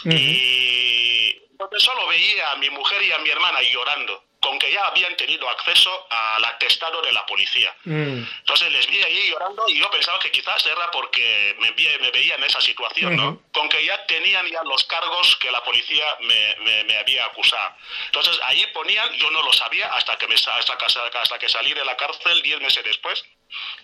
Y 0.05 1.37
solo 1.79 2.07
veía 2.09 2.51
a 2.51 2.57
mi 2.57 2.69
mujer 2.71 3.03
y 3.03 3.13
a 3.13 3.19
mi 3.19 3.31
hermana 3.31 3.63
llorando 3.63 4.32
con 4.43 4.59
que 4.59 4.73
ya 4.73 4.87
habían 4.87 5.17
tenido 5.17 5.49
acceso 5.49 6.07
al 6.11 6.45
atestado 6.45 7.01
de 7.01 7.13
la 7.13 7.25
policía. 7.27 7.73
Mm. 7.85 8.25
Entonces 8.41 8.73
les 8.73 8.89
vi 8.89 9.01
allí 9.01 9.31
llorando 9.31 9.69
y 9.69 9.79
yo 9.79 9.89
pensaba 9.93 10.19
que 10.19 10.33
quizás 10.33 10.67
era 10.67 10.91
porque 10.91 11.57
me, 11.61 11.71
me 11.71 12.11
veía 12.11 12.35
en 12.35 12.43
esa 12.43 12.61
situación, 12.61 13.17
¿no? 13.17 13.41
Con 13.53 13.69
que 13.69 13.85
ya 13.85 14.05
tenían 14.07 14.45
ya 14.49 14.65
los 14.65 14.83
cargos 14.85 15.37
que 15.37 15.49
la 15.49 15.63
policía 15.63 16.05
me, 16.23 16.57
me, 16.85 16.97
había 16.99 17.25
acusado. 17.27 17.77
Entonces 18.07 18.37
ahí 18.43 18.67
ponían, 18.75 19.13
yo 19.13 19.31
no 19.31 19.45
lo 19.45 19.53
sabía 19.53 19.95
hasta 19.95 20.19
que, 20.19 20.27
me, 20.27 20.35
hasta, 20.35 20.77
hasta 21.21 21.39
que 21.39 21.49
salí 21.49 21.73
de 21.73 21.85
la 21.85 21.97
cárcel 21.97 22.43
diez 22.43 22.61
meses 22.61 22.83
después, 22.83 23.25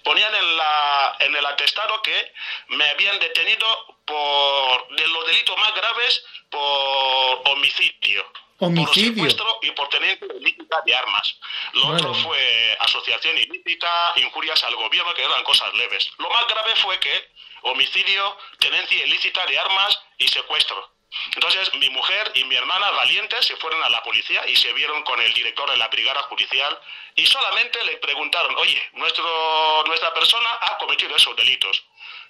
ponían 0.02 0.34
en, 0.34 0.56
la, 0.56 1.16
en 1.20 1.36
el 1.36 1.46
atestado 1.46 2.02
que 2.02 2.32
me 2.70 2.84
habían 2.90 3.20
detenido 3.20 3.96
por 4.04 4.96
de 4.96 5.06
los 5.06 5.26
delitos 5.28 5.56
más 5.56 5.72
graves 5.72 6.24
por 6.50 7.42
homicidio 7.44 8.26
Homicidio. 8.58 9.22
Por 9.22 9.30
secuestro 9.30 9.58
y 9.62 9.70
por 9.72 9.88
tenencia 9.88 10.26
ilícita 10.40 10.82
de 10.84 10.94
armas. 10.94 11.38
Lo 11.74 11.88
otro 11.88 12.12
fue 12.14 12.76
asociación 12.80 13.38
ilícita, 13.38 14.14
injurias 14.16 14.62
al 14.64 14.74
gobierno, 14.74 15.14
que 15.14 15.22
eran 15.22 15.42
cosas 15.44 15.72
leves. 15.74 16.10
Lo 16.18 16.28
más 16.30 16.46
grave 16.48 16.74
fue 16.76 16.98
que 16.98 17.30
homicidio, 17.62 18.36
tenencia 18.58 19.04
ilícita 19.04 19.46
de 19.46 19.58
armas 19.58 20.00
y 20.18 20.28
secuestro. 20.28 20.98
Entonces 21.34 21.72
mi 21.74 21.88
mujer 21.90 22.32
y 22.34 22.44
mi 22.44 22.56
hermana 22.56 22.90
valientes 22.90 23.46
se 23.46 23.56
fueron 23.56 23.82
a 23.82 23.88
la 23.88 24.02
policía 24.02 24.46
y 24.46 24.56
se 24.56 24.72
vieron 24.74 25.02
con 25.04 25.20
el 25.20 25.32
director 25.32 25.70
de 25.70 25.76
la 25.76 25.88
brigada 25.88 26.22
judicial 26.24 26.78
y 27.14 27.26
solamente 27.26 27.82
le 27.84 27.96
preguntaron, 27.96 28.54
oye, 28.56 28.80
nuestro, 28.92 29.84
nuestra 29.86 30.12
persona 30.12 30.50
ha 30.60 30.76
cometido 30.78 31.16
esos 31.16 31.34
delitos. 31.36 31.87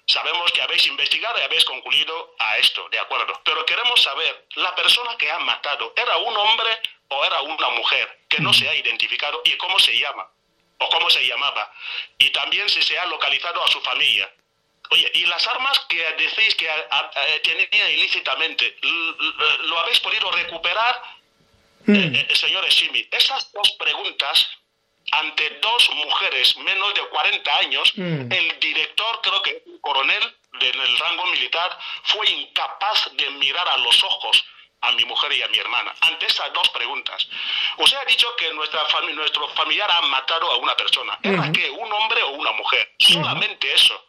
Sabemos 0.09 0.51
que 0.53 0.63
habéis 0.63 0.87
investigado 0.87 1.39
y 1.39 1.43
habéis 1.43 1.67
concluido 1.67 2.35
a 2.39 2.57
esto, 2.57 2.89
de 2.89 2.99
acuerdo. 2.99 3.41
Pero 3.45 3.65
queremos 3.67 4.03
saber, 4.03 4.47
¿la 4.55 4.75
persona 4.75 5.15
que 5.19 5.31
ha 5.31 5.39
matado 5.41 5.93
era 5.95 6.17
un 6.17 6.35
hombre 6.35 6.71
o 7.09 7.25
era 7.27 7.43
una 7.43 7.69
mujer 7.71 8.21
que 8.27 8.41
no 8.41 8.55
se 8.55 8.67
ha 8.67 8.75
identificado 8.75 9.43
y 9.45 9.55
cómo 9.59 9.79
se 9.79 9.99
llama? 9.99 10.27
¿O 10.79 10.89
cómo 10.89 11.11
se 11.11 11.27
llamaba? 11.27 11.71
Y 12.19 12.31
también 12.31 12.71
si 12.71 12.83
se 12.83 12.99
ha 12.99 13.05
localizado 13.05 13.63
a 13.63 13.69
su 13.69 13.81
familia. 13.83 14.33
Oye, 14.91 15.11
¿y 15.13 15.27
las 15.27 15.47
armas 15.47 15.79
que 15.81 16.03
decís 16.13 16.55
que 16.55 16.71
tenía 17.43 17.91
ilícitamente, 17.91 18.79
lo 18.81 19.79
habéis 19.81 20.01
podido 20.01 20.31
recuperar, 20.31 21.03
mm. 21.85 21.95
eh, 21.95 22.27
eh, 22.31 22.35
señores 22.35 22.75
Simi? 22.75 23.07
Esas 23.11 23.53
dos 23.53 23.73
preguntas, 23.73 24.49
ante 25.13 25.51
dos 25.61 25.91
mujeres 25.95 26.57
menos 26.59 26.95
de 26.95 27.01
40 27.03 27.57
años, 27.59 27.93
mm. 27.97 28.33
el 28.33 28.61
director, 28.61 29.21
creo 29.23 29.43
que 29.43 29.63
coronel 29.81 30.37
del 30.61 30.99
rango 30.99 31.27
militar, 31.27 31.79
fue 32.05 32.29
incapaz 32.31 33.11
de 33.15 33.31
mirar 33.31 33.69
a 33.69 33.79
los 33.79 34.03
ojos 34.05 34.45
a 34.81 34.93
mi 34.93 35.05
mujer 35.05 35.33
y 35.33 35.43
a 35.43 35.49
mi 35.49 35.59
hermana, 35.59 35.95
ante 36.01 36.27
esas 36.27 36.53
dos 36.53 36.69
preguntas. 36.71 37.29
Usted 37.79 37.97
ha 37.97 38.05
dicho 38.05 38.29
que 38.37 38.53
nuestra 38.55 38.87
nuestro 39.15 39.49
familiar 39.49 39.91
ha 39.91 40.03
matado 40.03 40.51
a 40.53 40.57
una 40.57 40.77
persona. 40.77 41.19
¿Era 41.23 41.51
qué? 41.53 41.69
¿Un 41.71 41.93
hombre 41.93 42.23
o 42.23 42.31
una 42.31 42.53
mujer? 42.53 42.95
Solamente 42.99 43.73
eso. 43.73 44.05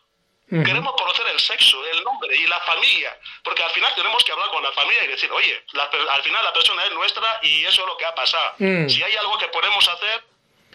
Queremos 0.50 0.93
conocer 0.93 1.28
el 1.28 1.39
sexo, 1.39 1.78
el 1.86 2.04
nombre 2.04 2.36
y 2.36 2.47
la 2.47 2.60
familia, 2.62 3.16
porque 3.43 3.62
al 3.62 3.70
final 3.70 3.93
tenemos 3.93 4.24
que 4.24 4.32
hablar 4.32 4.50
con 4.50 4.64
la 4.64 4.72
familia 4.72 5.04
y 5.04 5.08
decir, 5.08 5.32
oye, 5.32 5.64
al 5.76 6.24
final 6.24 6.43
la 6.43 6.52
persona 6.52 6.86
es 6.86 6.91
nuestra 6.91 7.39
y 7.43 7.66
eso 7.66 7.82
es 7.82 7.88
lo 7.88 7.95
que 7.97 8.06
ha 8.06 8.16
pasado. 8.16 8.56
Mm. 8.58 8.89
Si 8.89 9.04
hay 9.04 9.16
algo 9.16 9.38
que 9.38 9.47
podemos 9.50 9.88
hacer, 9.88 10.24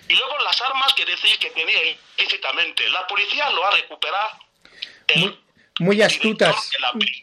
y 0.09 0.15
luego 0.15 0.39
las 0.39 0.61
armas 0.61 0.93
que 0.95 1.05
decís 1.05 1.39
que 1.39 1.51
tenía 1.51 1.79
ilícitamente, 2.19 2.89
la 2.91 3.07
policía 3.07 3.51
lo 3.51 3.67
ha 3.67 3.71
recuperado. 3.71 4.31
muy, 5.79 6.03
astutas, 6.03 6.71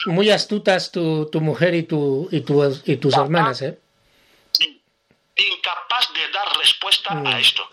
muy 0.05 0.29
astutas 0.29 0.91
tu, 0.91 1.29
tu 1.31 1.41
mujer 1.41 1.75
y, 1.75 1.83
tu, 1.83 2.27
y, 2.31 2.41
tu, 2.41 2.81
y 2.85 2.97
tus 2.97 3.15
hermanas, 3.15 3.61
¿eh? 3.61 3.79
Incapaz 5.35 6.13
de 6.13 6.27
dar 6.29 6.57
respuesta 6.57 7.11
a 7.11 7.15
mm. 7.15 7.37
esto. 7.37 7.69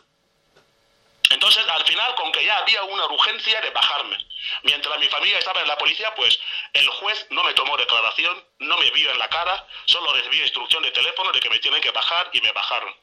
Entonces, 1.31 1.65
al 1.69 1.85
final, 1.85 2.15
con 2.15 2.33
que 2.33 2.45
ya 2.45 2.57
había 2.59 2.83
una 2.85 3.07
urgencia 3.07 3.61
de 3.61 3.71
bajarme. 3.71 4.17
Mientras 4.63 4.99
mi 4.99 5.07
familia 5.09 5.39
estaba 5.39 5.61
en 5.61 5.69
la 5.69 5.77
policía, 5.77 6.15
pues 6.15 6.39
el 6.73 6.89
juez 6.89 7.27
no 7.31 7.45
me 7.45 7.53
tomó 7.55 7.77
declaración, 7.77 8.43
no 8.61 8.79
me 8.79 8.91
vio 8.93 9.11
en 9.11 9.19
la 9.19 9.29
cara, 9.29 9.67
solo 9.85 10.13
recibí 10.15 10.41
instrucción 10.41 10.83
de 10.83 10.91
teléfono 10.91 11.31
de 11.33 11.41
que 11.41 11.51
me 11.51 11.59
tienen 11.59 11.81
que 11.83 11.91
bajar 11.91 12.31
y 12.33 12.41
me 12.41 12.53
bajaron. 12.53 12.95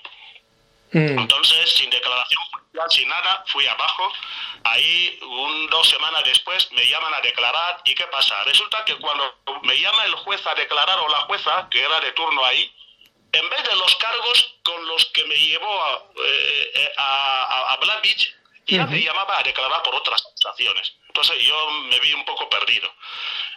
Mm. 0.91 1.19
Entonces, 1.19 1.73
sin 1.73 1.89
declaración 1.89 2.39
sin 2.89 3.07
nada, 3.07 3.43
fui 3.47 3.65
abajo. 3.67 4.11
Ahí, 4.63 5.19
un, 5.21 5.67
dos 5.69 5.88
semanas 5.89 6.23
después, 6.25 6.71
me 6.71 6.88
llaman 6.88 7.13
a 7.13 7.21
declarar. 7.21 7.81
¿Y 7.86 7.95
qué 7.95 8.05
pasa? 8.07 8.43
Resulta 8.43 8.83
que 8.86 8.95
cuando 8.97 9.39
me 9.63 9.79
llama 9.79 10.05
el 10.05 10.15
juez 10.15 10.45
a 10.45 10.55
declarar, 10.55 10.99
o 10.99 11.07
la 11.09 11.21
jueza, 11.21 11.67
que 11.69 11.81
era 11.81 11.99
de 12.01 12.11
turno 12.11 12.43
ahí, 12.45 12.71
en 13.31 13.49
vez 13.49 13.63
de 13.63 13.75
los 13.75 13.95
cargos 13.95 14.55
con 14.63 14.88
los 14.88 15.05
que 15.05 15.25
me 15.25 15.38
llevó 15.38 15.83
a, 15.83 16.03
eh, 16.25 16.91
a, 16.97 17.73
a 17.73 17.77
Black 17.77 18.01
Beach, 18.01 18.33
ya 18.67 18.86
me 18.88 18.99
llamaba 19.01 19.39
a 19.39 19.43
declarar 19.43 19.83
por 19.83 19.93
otras 19.95 20.21
acusaciones. 20.25 20.93
Entonces 21.07 21.38
yo 21.43 21.71
me 21.89 21.99
vi 21.99 22.13
un 22.13 22.25
poco 22.25 22.49
perdido. 22.49 22.91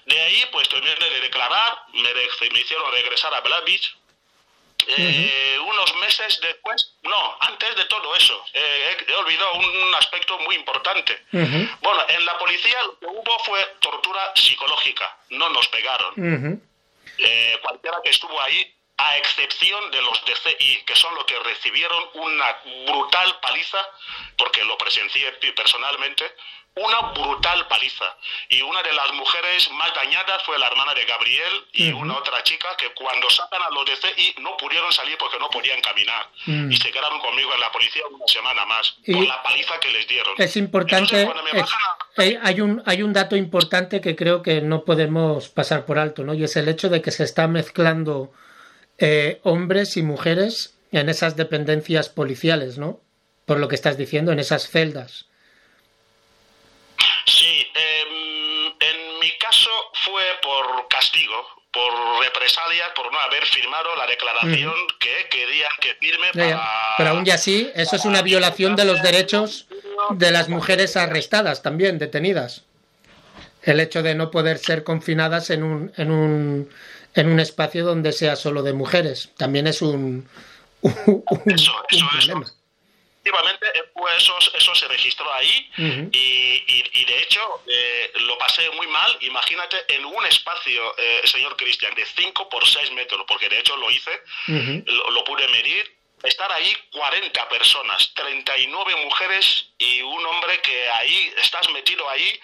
De 0.07 0.21
ahí, 0.21 0.45
pues 0.53 0.69
terminé 0.69 0.95
de 0.95 1.21
declarar, 1.21 1.83
me, 1.93 2.13
me 2.13 2.61
hicieron 2.61 2.91
regresar 2.93 3.33
a 3.35 3.41
Black 3.41 3.65
Beach. 3.65 3.97
Eh, 4.89 5.59
unos 5.61 5.95
meses 5.97 6.41
después, 6.41 6.95
no, 7.03 7.37
antes 7.41 7.77
de 7.77 7.85
todo 7.85 8.15
eso, 8.17 8.43
eh, 8.55 8.97
he, 9.07 9.15
olvidado 9.15 9.55
un 9.55 9.95
aspecto 9.95 10.39
muy 10.41 10.57
importante. 10.57 11.25
Bueno, 11.31 12.05
en 12.09 12.25
la 12.25 12.39
policía 12.39 12.83
lo 12.85 12.99
que 12.99 13.07
hubo 13.07 13.39
fue 13.41 13.65
tortura 13.81 14.33
psicológica, 14.35 15.17
no 15.31 15.51
nos 15.51 15.69
pegaron. 15.69 16.15
cualquiera 17.63 18.01
que 18.03 18.11
estuvo 18.11 18.41
ahí 18.41 18.75
a 18.99 19.17
excepción 19.17 19.91
de 19.93 20.03
los 20.03 20.25
DCI, 20.25 20.83
que 20.85 20.97
son 20.97 21.15
los 21.15 21.25
que 21.25 21.39
recibieron 21.39 22.03
una 22.15 22.59
brutal 22.87 23.39
paliza, 23.41 23.79
porque 24.37 24.65
lo 24.65 24.77
presencié 24.77 25.31
personalmente, 25.55 26.25
una 26.79 27.13
brutal 27.13 27.67
paliza. 27.69 28.05
Y 28.49 28.63
una 28.63 28.83
de 28.83 28.93
las 28.93 29.13
mujeres 29.13 29.71
más 29.73 29.93
dañadas 29.95 30.43
fue 30.45 30.59
la 30.59 30.67
hermana 30.67 30.95
de 30.95 31.05
Gabriel 31.05 31.53
y 31.73 31.93
una 31.93 32.17
otra 32.17 32.43
chica 32.43 32.69
que 32.77 32.93
cuando 32.95 33.29
sacan 33.31 33.63
a 33.63 33.71
los 33.71 33.85
DCI 33.85 34.37
no 34.41 34.57
pudieron 34.57 34.93
salir 34.93 35.17
porque 35.19 35.39
no 35.39 35.51
podían 35.51 35.81
caminar. 35.81 36.31
Mm. 36.47 36.71
Y 36.71 36.77
se 36.77 36.91
quedaron 36.91 37.19
conmigo 37.21 37.53
en 37.55 37.61
la 37.61 37.71
policía 37.73 38.03
una 38.11 38.27
semana 38.27 38.65
más 38.67 38.97
por 39.05 39.27
la 39.27 39.43
paliza 39.43 39.79
que 39.81 39.91
les 39.91 40.07
dieron. 40.07 40.35
Es 40.39 40.57
importante, 40.57 41.29
hay, 42.17 42.61
un, 42.61 42.83
hay 42.87 43.03
un 43.03 43.13
dato 43.13 43.37
importante 43.37 44.01
que 44.01 44.17
creo 44.17 44.43
que 44.43 44.61
no 44.61 44.85
podemos 44.85 45.49
pasar 45.49 45.87
por 45.87 45.99
alto, 45.99 46.25
¿no? 46.25 46.35
Y 46.35 46.45
es 46.45 46.57
el 46.57 46.69
hecho 46.69 46.89
de 46.89 47.03
que 47.03 47.11
se 47.11 47.25
está 47.25 47.49
mezclando 47.49 48.33
eh, 48.99 49.41
hombres 49.45 49.97
y 49.97 50.03
mujeres 50.03 50.79
en 50.93 51.09
esas 51.09 51.37
dependencias 51.37 52.09
policiales, 52.09 52.79
¿no? 52.79 53.01
Por 53.45 53.59
lo 53.59 53.69
que 53.69 53.75
estás 53.75 53.97
diciendo, 53.97 54.33
en 54.33 54.39
esas 54.39 54.69
celdas. 54.69 55.28
Sí, 57.29 57.67
em, 57.75 58.67
en 58.81 59.19
mi 59.21 59.31
caso 59.39 59.71
fue 60.05 60.23
por 60.43 60.89
castigo, 60.89 61.47
por 61.71 61.93
represalia, 62.23 62.93
por 62.95 63.13
no 63.13 63.19
haber 63.21 63.45
firmado 63.45 63.95
la 63.97 64.07
declaración 64.07 64.75
que 64.99 65.29
querían 65.31 65.71
que 65.81 65.95
firme 65.95 66.29
para... 66.33 66.95
Pero 66.97 67.11
aún 67.11 67.27
y 67.27 67.31
así, 67.31 67.71
eso 67.75 67.97
es 67.97 68.05
una 68.05 68.23
violación 68.23 68.77
de 68.77 68.85
los 68.87 69.03
derechos 69.03 69.67
de 70.11 70.31
las 70.31 70.49
mujeres 70.49 70.97
arrestadas 70.97 71.63
también, 71.63 71.99
detenidas. 71.99 72.65
El 73.63 73.81
hecho 73.81 74.03
de 74.03 74.15
no 74.15 74.31
poder 74.31 74.59
ser 74.59 74.83
confinadas 74.83 75.51
en 75.51 75.63
un, 75.63 75.93
en 75.97 76.11
un 76.11 76.71
en 77.15 77.29
un 77.29 77.41
espacio 77.41 77.85
donde 77.85 78.13
sea 78.13 78.37
solo 78.37 78.63
de 78.63 78.73
mujeres. 78.73 79.31
También 79.37 79.67
es 79.67 79.83
un, 79.83 80.29
un, 80.83 81.25
eso, 81.47 81.73
problema. 82.13 82.47
Efectivamente, 83.29 83.67
pues 83.93 84.17
eso, 84.17 84.39
eso 84.55 84.75
se 84.75 84.89
registró 84.89 85.33
ahí 85.35 85.71
y, 86.13 87.05
de 87.05 87.23
hecho 87.23 87.41
eh, 87.67 88.13
lo 88.21 88.39
pasé 88.39 88.69
muy 88.71 88.87
mal, 88.87 89.17
imagínate, 89.21 89.77
en 89.95 90.05
un 90.05 90.25
espacio, 90.27 90.95
eh, 90.99 91.23
señor 91.25 91.57
Cristian, 91.57 91.95
de 91.95 92.07
5 92.07 92.49
por 92.49 92.67
6 92.67 92.93
metros, 92.93 93.25
porque 93.29 93.49
de 93.49 93.59
hecho 93.59 93.77
lo 93.77 93.91
hice, 93.91 94.11
lo, 94.47 95.11
lo, 95.11 95.25
pude 95.25 95.47
medir, 95.49 95.95
estar 96.23 96.51
ahí 96.53 96.75
40 96.93 97.49
personas, 97.49 98.13
39 98.15 98.97
mujeres 99.05 99.71
y 99.79 100.01
un 100.03 100.25
hombre 100.27 100.61
que 100.61 100.89
ahí, 100.91 101.33
estás 101.37 101.69
metido 101.71 102.09
ahí 102.09 102.41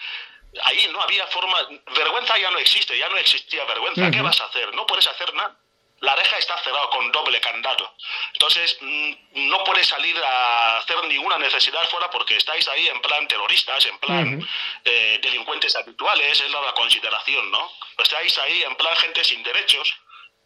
ahí 0.63 0.87
no 0.93 1.01
había 1.01 1.27
forma, 1.27 1.57
vergüenza 1.97 2.37
ya 2.37 2.49
no 2.49 2.59
existe, 2.59 2.97
ya 2.97 3.09
no 3.09 3.17
existía 3.17 3.65
vergüenza, 3.65 4.09
¿qué 4.09 4.21
vas 4.21 4.39
a 4.39 4.45
hacer? 4.45 4.73
No 4.73 4.85
puedes 4.85 5.05
hacer 5.05 5.33
nada. 5.33 5.57
La 6.01 6.15
reja 6.15 6.37
está 6.37 6.57
cerrada 6.59 6.89
con 6.89 7.11
doble 7.11 7.39
candado. 7.39 7.95
Entonces, 8.33 8.77
mm, 8.81 9.13
no 9.49 9.63
puedes 9.63 9.87
salir 9.87 10.15
a 10.17 10.77
hacer 10.77 11.03
ninguna 11.05 11.37
necesidad 11.37 11.87
fuera 11.89 12.09
porque 12.09 12.37
estáis 12.37 12.67
ahí 12.67 12.87
en 12.87 13.01
plan 13.01 13.27
terroristas, 13.27 13.85
en 13.85 13.97
plan 13.99 14.47
eh, 14.83 15.19
delincuentes 15.21 15.75
habituales, 15.75 16.39
es 16.39 16.51
la 16.51 16.73
consideración, 16.73 17.49
¿no? 17.51 17.71
Estáis 17.97 18.37
ahí 18.39 18.63
en 18.63 18.75
plan 18.75 18.95
gente 18.97 19.23
sin 19.23 19.41
derechos 19.43 19.93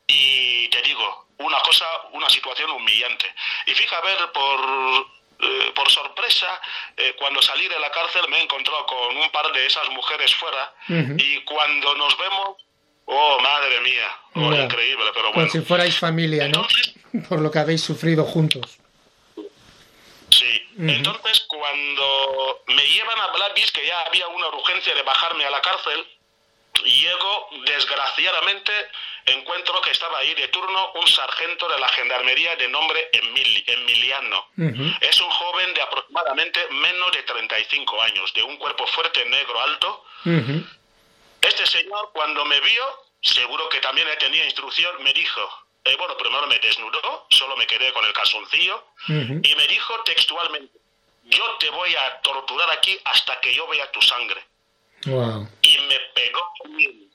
y 0.07 0.67
te 0.69 0.81
digo, 0.81 1.27
una 1.37 1.59
cosa, 1.59 1.85
una 2.11 2.29
situación 2.29 2.69
humillante. 2.71 3.33
Y 3.65 3.73
fija, 3.73 3.97
a 3.97 4.01
ver, 4.01 4.31
por 4.31 5.19
eh, 5.41 5.71
por 5.73 5.89
sorpresa, 5.89 6.59
eh, 6.97 7.15
cuando 7.17 7.41
salí 7.41 7.65
de 7.69 7.79
la 7.79 7.89
cárcel 7.91 8.27
me 8.27 8.39
he 8.39 8.43
encontrado 8.43 8.85
con 8.85 9.15
un 9.15 9.29
par 9.31 9.49
de 9.53 9.65
esas 9.65 9.87
mujeres 9.91 10.35
fuera 10.35 10.73
y 10.89 11.37
cuando 11.43 11.95
nos 11.95 12.17
vemos, 12.17 12.57
oh, 13.09 13.39
madre 13.41 13.81
mía, 13.81 14.09
oh, 14.35 14.53
increíble, 14.53 15.05
pero 15.13 15.33
bueno. 15.33 15.33
Como 15.33 15.49
si 15.49 15.61
fuerais 15.61 15.97
familia, 15.97 16.47
¿no? 16.47 16.65
por 17.27 17.41
lo 17.41 17.51
que 17.51 17.59
habéis 17.59 17.81
sufrido 17.81 18.23
juntos. 18.23 18.77
Sí, 20.29 20.67
entonces 20.77 21.45
cuando 21.47 22.61
me 22.67 22.87
llevan 22.87 23.19
a 23.19 23.27
Blackbeach, 23.27 23.71
que 23.71 23.85
ya 23.85 24.01
había 24.01 24.27
una 24.27 24.47
urgencia 24.47 24.93
de 24.93 25.01
bajarme 25.01 25.43
a 25.45 25.49
la 25.49 25.59
cárcel, 25.61 26.05
llego, 26.85 27.49
desgraciadamente, 27.65 28.71
encuentro 29.25 29.81
que 29.81 29.91
estaba 29.91 30.19
ahí 30.19 30.33
de 30.35 30.47
turno 30.49 30.91
un 30.93 31.07
sargento 31.07 31.67
de 31.67 31.79
la 31.79 31.89
gendarmería 31.89 32.55
de 32.55 32.69
nombre 32.69 33.09
Emiliano. 33.11 34.45
Es 35.01 35.19
un 35.19 35.29
joven 35.29 35.73
de 35.73 35.81
aproximadamente 35.81 36.59
menos 36.71 37.11
de 37.11 37.23
35 37.23 38.01
años, 38.01 38.33
de 38.33 38.43
un 38.43 38.57
cuerpo 38.57 38.85
fuerte, 38.87 39.25
negro, 39.25 39.59
alto. 39.61 40.05
Este 41.49 41.65
señor, 41.65 42.11
cuando 42.13 42.45
me 42.45 42.59
vio, 42.59 42.83
seguro 43.21 43.67
que 43.69 43.79
también 43.79 44.07
tenía 44.19 44.45
instrucción, 44.45 45.01
me 45.03 45.11
dijo, 45.13 45.41
eh, 45.83 45.95
bueno, 45.97 46.15
primero 46.15 46.45
me 46.45 46.59
desnudó, 46.59 47.25
solo 47.31 47.57
me 47.57 47.65
quedé 47.65 47.91
con 47.91 48.05
el 48.05 48.13
calzoncillo, 48.13 48.85
y 49.07 49.55
me 49.55 49.67
dijo 49.67 50.03
textualmente, 50.03 50.77
yo 51.23 51.43
te 51.57 51.71
voy 51.71 51.95
a 51.95 52.21
torturar 52.21 52.69
aquí 52.71 52.95
hasta 53.03 53.39
que 53.39 53.53
yo 53.55 53.67
vea 53.67 53.89
tu 53.91 53.99
sangre. 54.01 54.45
Y 55.63 55.77
me 55.89 55.99
pegó, 56.13 56.53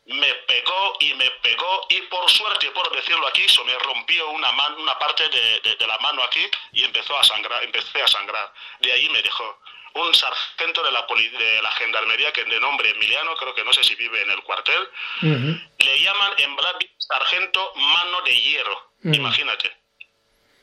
me 0.07 0.35
pegó 0.35 0.97
y 0.99 1.15
me 1.15 1.31
pegó, 1.31 1.87
y 1.89 2.01
por 2.03 2.29
suerte, 2.29 2.73
por 2.73 2.91
decirlo 2.93 3.29
aquí, 3.29 3.49
se 3.49 3.63
me 3.63 3.79
rompió 3.79 4.31
una, 4.31 4.51
mano, 4.51 4.79
una 4.79 4.99
parte 4.99 5.29
de, 5.29 5.77
de, 5.77 5.87
la 5.87 5.99
mano 5.99 6.25
aquí 6.25 6.45
y 6.73 6.83
empezó 6.83 7.17
a 7.17 7.23
sangrar, 7.23 7.63
empecé 7.63 8.03
a 8.03 8.09
sangrar. 8.09 8.53
De 8.81 8.91
ahí 8.91 9.09
me 9.11 9.23
dejó 9.23 9.61
un 9.95 10.15
sargento 10.15 10.83
de 10.83 10.93
la, 10.93 11.07
de 11.39 11.63
la 11.63 11.71
gendarmería 11.73 12.33
que 12.33 12.45
de 12.45 12.61
nombre 12.61 12.91
Emiliano, 12.91 13.35
creo 13.37 13.55
que 13.55 13.65
no 13.65 13.73
sé 13.73 13.85
si 13.85 13.95
vive 13.95 14.21
en 14.23 14.31
el 14.31 14.43
cuartel, 14.43 14.89
le 15.23 16.01
llaman 16.01 16.33
en 16.39 16.57
Black 16.57 16.91
sargento 16.99 17.73
mano 17.77 18.23
de 18.23 18.41
hierro, 18.41 18.93
imagínate. 19.05 19.85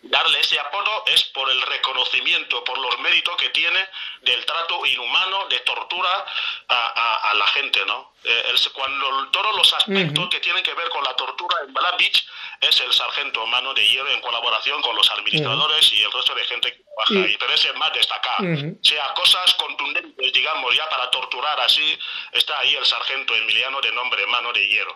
Darle 0.04 0.40
ese 0.40 0.60
apodo 0.60 1.04
es 1.06 1.24
por 1.26 1.50
el 1.52 1.62
reconocimiento, 1.62 2.64
por 2.64 2.78
los 2.80 3.00
méritos 3.02 3.36
que 3.36 3.50
tiene 3.50 3.88
del 4.22 4.44
trato 4.46 4.84
inhumano, 4.84 5.48
de 5.48 5.60
tortura 5.60 6.26
a, 6.68 7.34
la 7.36 7.48
gente, 7.48 7.86
¿no? 7.86 8.12
Eh, 8.24 8.56
cuando 8.74 9.30
todos 9.30 9.56
los 9.56 9.74
aspectos 9.74 10.30
que 10.30 10.40
tienen 10.40 10.64
que 10.64 10.74
ver 10.74 10.90
con 10.90 11.04
la 11.04 11.16
tortura 11.16 11.58
en 11.66 11.74
Black 11.74 11.98
Beach 12.00 12.28
es 12.62 12.80
el 12.80 12.93
sargento 12.93 13.45
mano 13.47 13.74
de 13.74 13.88
hierro 13.88 14.09
en 14.12 14.22
colaboración 14.22 14.82
con 14.84 14.95
los 14.95 15.09
administradores 15.12 15.91
y 15.93 16.03
el 16.03 16.12
resto 16.12 16.36
de 16.36 16.45
gente 16.45 16.72
que 16.72 16.84
trabaja 16.84 17.28
ahí, 17.28 17.36
pero 17.39 17.53
es 17.53 17.66
el 17.66 17.76
más 17.76 17.91
destacado. 17.91 18.43
O 18.43 18.84
sea, 18.84 19.14
cosas 19.16 19.53
contundentes, 19.55 20.32
digamos, 20.32 20.76
ya 20.76 20.88
para 20.89 21.09
torturar 21.09 21.59
así, 21.59 21.97
está 22.32 22.59
ahí 22.59 22.76
el 22.76 22.86
sargento 22.86 23.36
Emiliano 23.36 23.82
de 23.82 23.91
nombre 23.91 24.26
mano 24.28 24.53
de 24.53 24.68
hierro. 24.68 24.95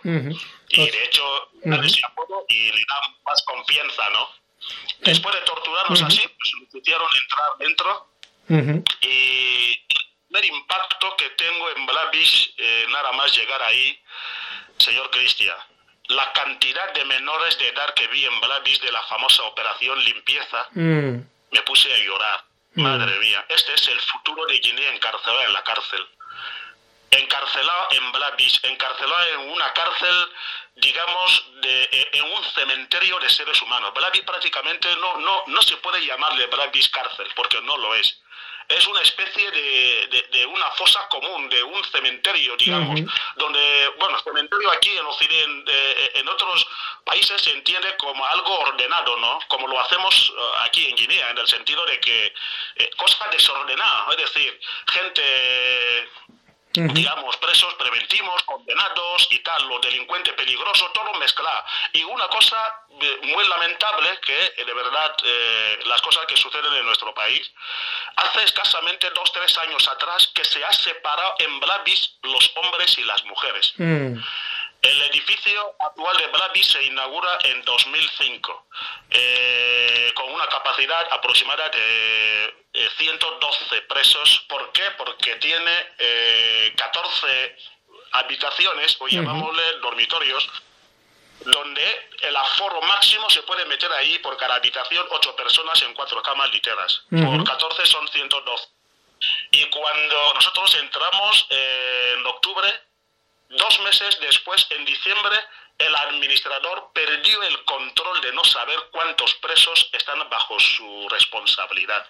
Y 0.68 0.90
de 0.90 1.04
hecho, 1.04 1.50
ese 1.64 2.06
apodo 2.06 2.44
y 2.48 2.70
le 2.70 2.84
da 2.88 3.00
más 3.24 3.42
confianza, 3.44 4.10
¿no? 4.10 4.28
Después 5.00 5.34
de 5.34 5.40
torturarlos 5.42 6.02
así, 6.02 6.22
pues 6.38 6.52
nos 6.60 6.74
hicieron 6.74 7.08
entrar 7.20 7.50
dentro 7.58 8.08
y 9.00 9.80
el 10.30 10.44
impacto 10.44 11.16
que 11.16 11.30
tengo 11.30 11.70
en 11.70 11.86
Black 11.86 12.14
eh, 12.58 12.86
nada 12.90 13.10
más 13.12 13.34
llegar 13.36 13.62
ahí, 13.62 13.98
señor 14.78 15.10
Cristian, 15.10 15.56
la 16.08 16.32
cantidad 16.32 16.92
de 16.92 17.04
menores 17.04 17.58
de 17.58 17.68
edad 17.68 17.92
que 17.94 18.06
vi 18.08 18.24
en 18.24 18.40
Blavis 18.40 18.80
de 18.80 18.92
la 18.92 19.02
famosa 19.02 19.42
operación 19.44 20.02
limpieza, 20.04 20.68
mm. 20.72 21.16
me 21.52 21.62
puse 21.64 21.92
a 21.92 21.98
llorar. 21.98 22.44
Mm. 22.74 22.82
Madre 22.82 23.18
mía, 23.18 23.44
este 23.48 23.74
es 23.74 23.88
el 23.88 24.00
futuro 24.00 24.46
de 24.46 24.58
Guinea 24.58 24.92
encarcelado 24.92 25.42
en 25.42 25.52
la 25.52 25.64
cárcel. 25.64 26.06
Encarcelado 27.10 27.88
en 27.92 28.12
Blavis, 28.12 28.60
encarcelado 28.64 29.28
en 29.34 29.50
una 29.52 29.72
cárcel, 29.72 30.28
digamos, 30.74 31.46
de, 31.62 31.82
eh, 31.84 32.10
en 32.12 32.24
un 32.24 32.44
cementerio 32.44 33.18
de 33.20 33.30
seres 33.30 33.60
humanos. 33.62 33.94
Blavis 33.94 34.22
prácticamente 34.22 34.88
no, 34.96 35.16
no, 35.18 35.44
no 35.46 35.62
se 35.62 35.76
puede 35.78 36.04
llamarle 36.04 36.46
Blavis 36.46 36.88
cárcel, 36.88 37.28
porque 37.34 37.60
no 37.62 37.76
lo 37.78 37.94
es 37.94 38.20
es 38.68 38.86
una 38.86 39.00
especie 39.00 39.50
de, 39.50 40.28
de, 40.32 40.46
una 40.46 40.70
fosa 40.72 41.06
común, 41.08 41.48
de 41.48 41.62
un 41.62 41.84
cementerio, 41.84 42.56
digamos, 42.56 43.00
donde, 43.36 43.88
bueno, 43.98 44.18
cementerio 44.20 44.70
aquí 44.70 44.90
en 44.90 45.06
Occidente, 45.06 45.72
eh, 45.72 46.10
en 46.14 46.28
otros 46.28 46.66
países 47.04 47.40
se 47.40 47.52
entiende 47.52 47.96
como 47.96 48.24
algo 48.26 48.58
ordenado, 48.60 49.16
¿no? 49.18 49.38
Como 49.48 49.68
lo 49.68 49.78
hacemos 49.80 50.32
eh, 50.36 50.42
aquí 50.64 50.86
en 50.88 50.96
Guinea, 50.96 51.30
en 51.30 51.38
el 51.38 51.46
sentido 51.46 51.84
de 51.86 52.00
que 52.00 52.34
eh, 52.76 52.90
cosa 52.96 53.26
desordenada, 53.30 54.06
es 54.10 54.16
decir, 54.16 54.60
gente 54.88 56.08
digamos, 56.76 57.36
presos 57.38 57.74
preventivos, 57.74 58.42
condenados 58.42 59.28
y 59.30 59.38
tal, 59.40 59.66
los 59.68 59.80
delincuentes 59.80 60.32
peligrosos, 60.34 60.92
todo 60.92 61.12
mezclado. 61.14 61.64
Y 61.92 62.02
una 62.04 62.28
cosa 62.28 62.56
eh, 63.00 63.20
muy 63.24 63.46
lamentable, 63.48 64.18
que 64.20 64.44
eh, 64.56 64.64
de 64.64 64.74
verdad 64.74 65.16
eh, 65.24 65.78
las 65.86 66.00
cosas 66.02 66.26
que 66.26 66.36
suceden 66.36 66.72
en 66.74 66.86
nuestro 66.86 67.14
país, 67.14 67.50
hace 68.16 68.44
escasamente 68.44 69.10
dos, 69.10 69.32
tres 69.32 69.56
años 69.58 69.88
atrás 69.88 70.30
que 70.34 70.44
se 70.44 70.64
ha 70.64 70.72
separado 70.72 71.34
en 71.38 71.60
Blavis 71.60 72.18
los 72.22 72.52
hombres 72.56 72.96
y 72.98 73.04
las 73.04 73.24
mujeres. 73.24 73.74
Mm. 73.76 74.18
El 74.82 75.02
edificio 75.02 75.74
actual 75.80 76.16
de 76.18 76.26
Blavis 76.28 76.68
se 76.68 76.84
inaugura 76.84 77.38
en 77.44 77.62
2005, 77.64 78.66
con 79.10 79.18
una 79.18 79.75
capacidad 80.56 81.06
aproximada 81.12 81.68
de 81.68 82.66
112 82.98 83.80
presos. 83.82 84.44
¿Por 84.48 84.72
qué? 84.72 84.82
Porque 84.96 85.36
tiene 85.36 86.72
14 86.76 87.26
eh, 87.28 87.56
habitaciones, 88.12 88.96
o 89.00 89.08
llamámosle 89.08 89.78
dormitorios, 89.82 90.48
donde 91.44 92.08
el 92.22 92.36
aforo 92.36 92.80
máximo 92.82 93.28
se 93.30 93.42
puede 93.42 93.64
meter 93.66 93.92
ahí 93.92 94.18
por 94.18 94.36
cada 94.36 94.56
habitación 94.56 95.06
8 95.10 95.36
personas 95.36 95.80
en 95.82 95.94
cuatro 95.94 96.22
camas 96.22 96.50
literas. 96.50 97.02
Por 97.10 97.44
14 97.44 97.86
son 97.86 98.08
112. 98.08 98.68
Y 99.52 99.64
cuando 99.66 100.34
nosotros 100.34 100.74
entramos 100.76 101.46
eh, 101.50 102.14
en 102.18 102.26
octubre, 102.26 102.68
dos 103.50 103.80
meses 103.80 104.18
después, 104.20 104.66
en 104.70 104.84
diciembre, 104.84 105.36
el 105.78 105.94
administrador 105.94 106.90
perdió 106.94 107.42
el 107.42 107.64
control 107.64 108.20
de 108.22 108.32
no 108.32 108.42
saber 108.44 108.78
cuántos 108.90 109.34
presos 109.34 109.90
están 109.92 110.18
bajo 110.30 110.58
su 110.58 111.06
responsabilidad. 111.10 112.06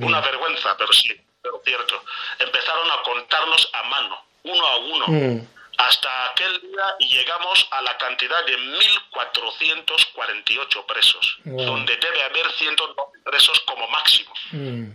Una 0.00 0.20
vergüenza, 0.20 0.76
pero 0.76 0.92
sí, 0.92 1.18
pero 1.42 1.62
cierto. 1.64 2.04
Empezaron 2.38 2.90
a 2.90 3.02
contarnos 3.02 3.70
a 3.72 3.82
mano, 3.84 4.22
uno 4.42 4.66
a 4.66 4.76
uno. 4.76 5.06
Mm. 5.08 5.48
Hasta 5.78 6.26
aquel 6.26 6.60
día 6.60 6.96
llegamos 6.98 7.66
a 7.70 7.80
la 7.82 7.96
cantidad 7.96 8.44
de 8.44 8.58
1.448 8.58 10.86
presos, 10.86 11.38
donde 11.44 11.96
debe 11.96 12.22
haber 12.24 12.50
112 12.50 13.20
presos 13.24 13.60
como 13.60 13.86
máximo. 13.88 14.34
Mm. 14.50 14.90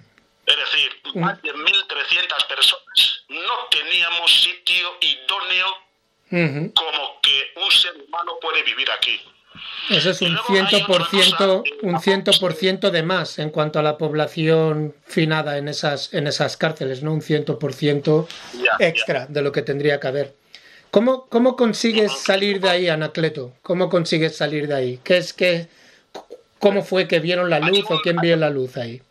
Es 0.46 0.58
decir, 0.58 1.02
más 1.16 1.42
de 1.42 1.54
1.300 1.54 2.48
personas. 2.48 3.24
No 3.30 3.66
teníamos 3.72 4.30
sitio 4.44 4.98
idóneo 5.00 5.78
como 6.34 7.20
que 7.22 7.62
un 7.64 7.72
ser 7.72 7.94
humano 8.08 8.34
puede 8.42 8.64
vivir 8.64 8.90
aquí. 8.92 9.22
Eso 9.90 10.10
es 10.10 10.22
un 10.22 10.38
ciento 10.48 10.86
por 10.88 11.08
ciento, 11.10 11.64
un 11.84 12.00
ciento 12.00 12.32
por 12.40 12.54
ciento 12.54 12.90
de 12.90 13.04
más 13.04 13.38
en 13.38 13.50
cuanto 13.50 13.80
a 13.80 13.84
la 13.84 13.98
población 13.98 14.96
finada 15.06 15.58
en 15.58 15.68
esas, 15.68 16.14
en 16.14 16.26
esas 16.26 16.58
cárceles, 16.58 17.04
¿no? 17.04 17.14
Un 17.14 17.22
ciento 17.22 17.60
por 17.60 17.74
ciento 17.74 18.28
extra 18.80 19.28
de 19.28 19.42
lo 19.42 19.52
que 19.52 19.62
tendría 19.62 20.00
que 20.00 20.08
haber. 20.08 20.36
¿Cómo, 20.90 21.28
cómo 21.28 21.56
consigues 21.56 22.12
salir 22.18 22.60
de 22.62 22.70
ahí, 22.70 22.90
Anacleto? 22.90 23.54
¿Cómo 23.62 23.90
consigues 23.90 24.36
salir 24.36 24.68
de 24.68 24.76
ahí? 24.76 25.00
¿Qué 25.04 25.18
es 25.18 25.34
que, 25.34 25.68
cómo 26.60 26.84
fue 26.84 27.08
que 27.08 27.20
vieron 27.20 27.50
la 27.50 27.60
luz 27.60 27.86
o 27.90 28.00
quién 28.02 28.18
vio 28.18 28.38
la 28.38 28.50
luz 28.50 28.78
ahí? 28.78 29.02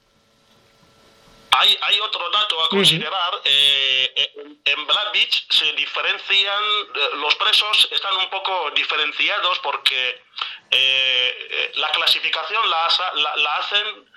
Hay, 1.52 1.78
hay 1.82 2.00
otro 2.00 2.28
dato 2.30 2.64
a 2.64 2.68
considerar. 2.68 3.40
Eh, 3.44 4.32
en 4.64 4.86
Black 4.86 5.12
Beach 5.12 5.46
se 5.50 5.72
diferencian, 5.72 6.62
eh, 6.94 7.08
los 7.16 7.34
presos 7.34 7.88
están 7.92 8.16
un 8.16 8.30
poco 8.30 8.70
diferenciados 8.74 9.58
porque 9.58 10.22
eh, 10.70 11.72
la 11.74 11.90
clasificación 11.90 12.70
la, 12.70 12.88
la, 13.36 13.56
hacen 13.56 14.08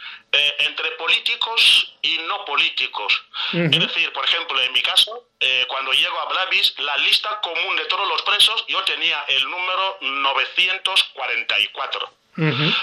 entre 0.60 0.92
políticos 0.92 1.94
y 2.02 2.18
no 2.20 2.46
políticos. 2.46 3.22
Es 3.54 3.80
decir, 3.80 4.14
por 4.14 4.24
ejemplo, 4.26 4.62
en 4.62 4.72
mi 4.74 4.82
caso, 4.82 5.28
cuando 5.68 5.94
llego 5.94 6.20
a 6.20 6.26
Black 6.26 6.50
Beach, 6.50 6.74
la 6.80 6.98
lista 6.98 7.40
común 7.42 7.76
de 7.78 7.86
todos 7.86 8.06
los 8.08 8.22
presos, 8.24 8.66
yo 8.68 8.84
tenía 8.84 9.24
el 9.30 9.50
número 9.50 9.98
944. 10.02 12.14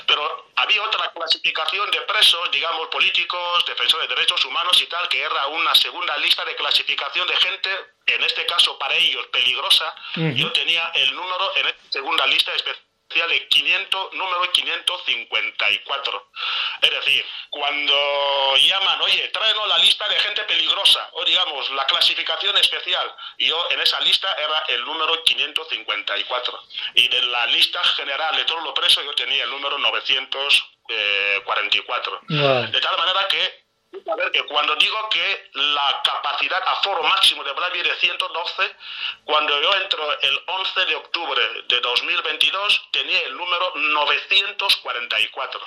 Pero 0.06 0.46
había 0.62 0.82
otra 0.82 1.10
clasificación 1.12 1.90
de 1.90 2.00
presos, 2.02 2.50
digamos, 2.52 2.88
políticos, 2.88 3.64
defensores 3.66 4.08
de 4.08 4.14
derechos 4.14 4.44
humanos 4.44 4.80
y 4.80 4.86
tal, 4.86 5.08
que 5.08 5.20
era 5.20 5.46
una 5.48 5.74
segunda 5.74 6.16
lista 6.18 6.44
de 6.44 6.54
clasificación 6.54 7.26
de 7.26 7.36
gente, 7.36 7.70
en 8.06 8.22
este 8.22 8.46
caso 8.46 8.78
para 8.78 8.94
ellos 8.94 9.26
peligrosa. 9.26 9.94
Yo 10.14 10.52
tenía 10.52 10.90
el 10.94 11.14
número 11.14 11.56
en 11.56 11.66
esta 11.66 11.82
segunda 11.90 12.26
lista 12.26 12.54
especial 12.54 12.91
de 13.12 13.48
500, 13.48 14.14
número 14.14 14.50
554. 14.52 16.30
Es 16.82 16.90
decir, 16.90 17.24
cuando 17.50 18.56
llaman, 18.56 19.00
oye, 19.02 19.28
tráenos 19.28 19.68
la 19.68 19.78
lista 19.78 20.08
de 20.08 20.18
gente 20.20 20.42
peligrosa, 20.44 21.10
o 21.12 21.24
digamos, 21.24 21.70
la 21.72 21.84
clasificación 21.86 22.56
especial, 22.56 23.12
y 23.38 23.48
yo 23.48 23.66
en 23.70 23.80
esa 23.80 23.98
lista 24.00 24.32
era 24.34 24.62
el 24.68 24.84
número 24.84 25.24
554. 25.24 26.62
Y 26.94 27.08
de 27.08 27.22
la 27.22 27.46
lista 27.46 27.82
general 27.84 28.36
de 28.36 28.44
todos 28.44 28.62
los 28.64 28.72
presos 28.72 29.04
yo 29.04 29.14
tenía 29.14 29.44
el 29.44 29.50
número 29.50 29.78
944. 29.78 32.20
De 32.72 32.80
tal 32.80 32.96
manera 32.96 33.28
que 33.28 33.61
a 34.10 34.16
ver 34.16 34.30
que 34.30 34.42
cuando 34.44 34.74
digo 34.76 35.08
que 35.10 35.50
la 35.54 36.00
capacidad 36.02 36.62
aforo 36.66 37.02
máximo 37.02 37.44
de 37.44 37.52
Blavia 37.52 37.82
es 37.82 37.88
de 37.88 37.94
112, 37.96 38.76
cuando 39.24 39.60
yo 39.60 39.74
entro 39.74 40.20
el 40.20 40.40
11 40.46 40.84
de 40.86 40.94
octubre 40.96 41.42
de 41.68 41.80
2022 41.80 42.88
tenía 42.90 43.20
el 43.20 43.36
número 43.36 43.72
944 43.74 45.60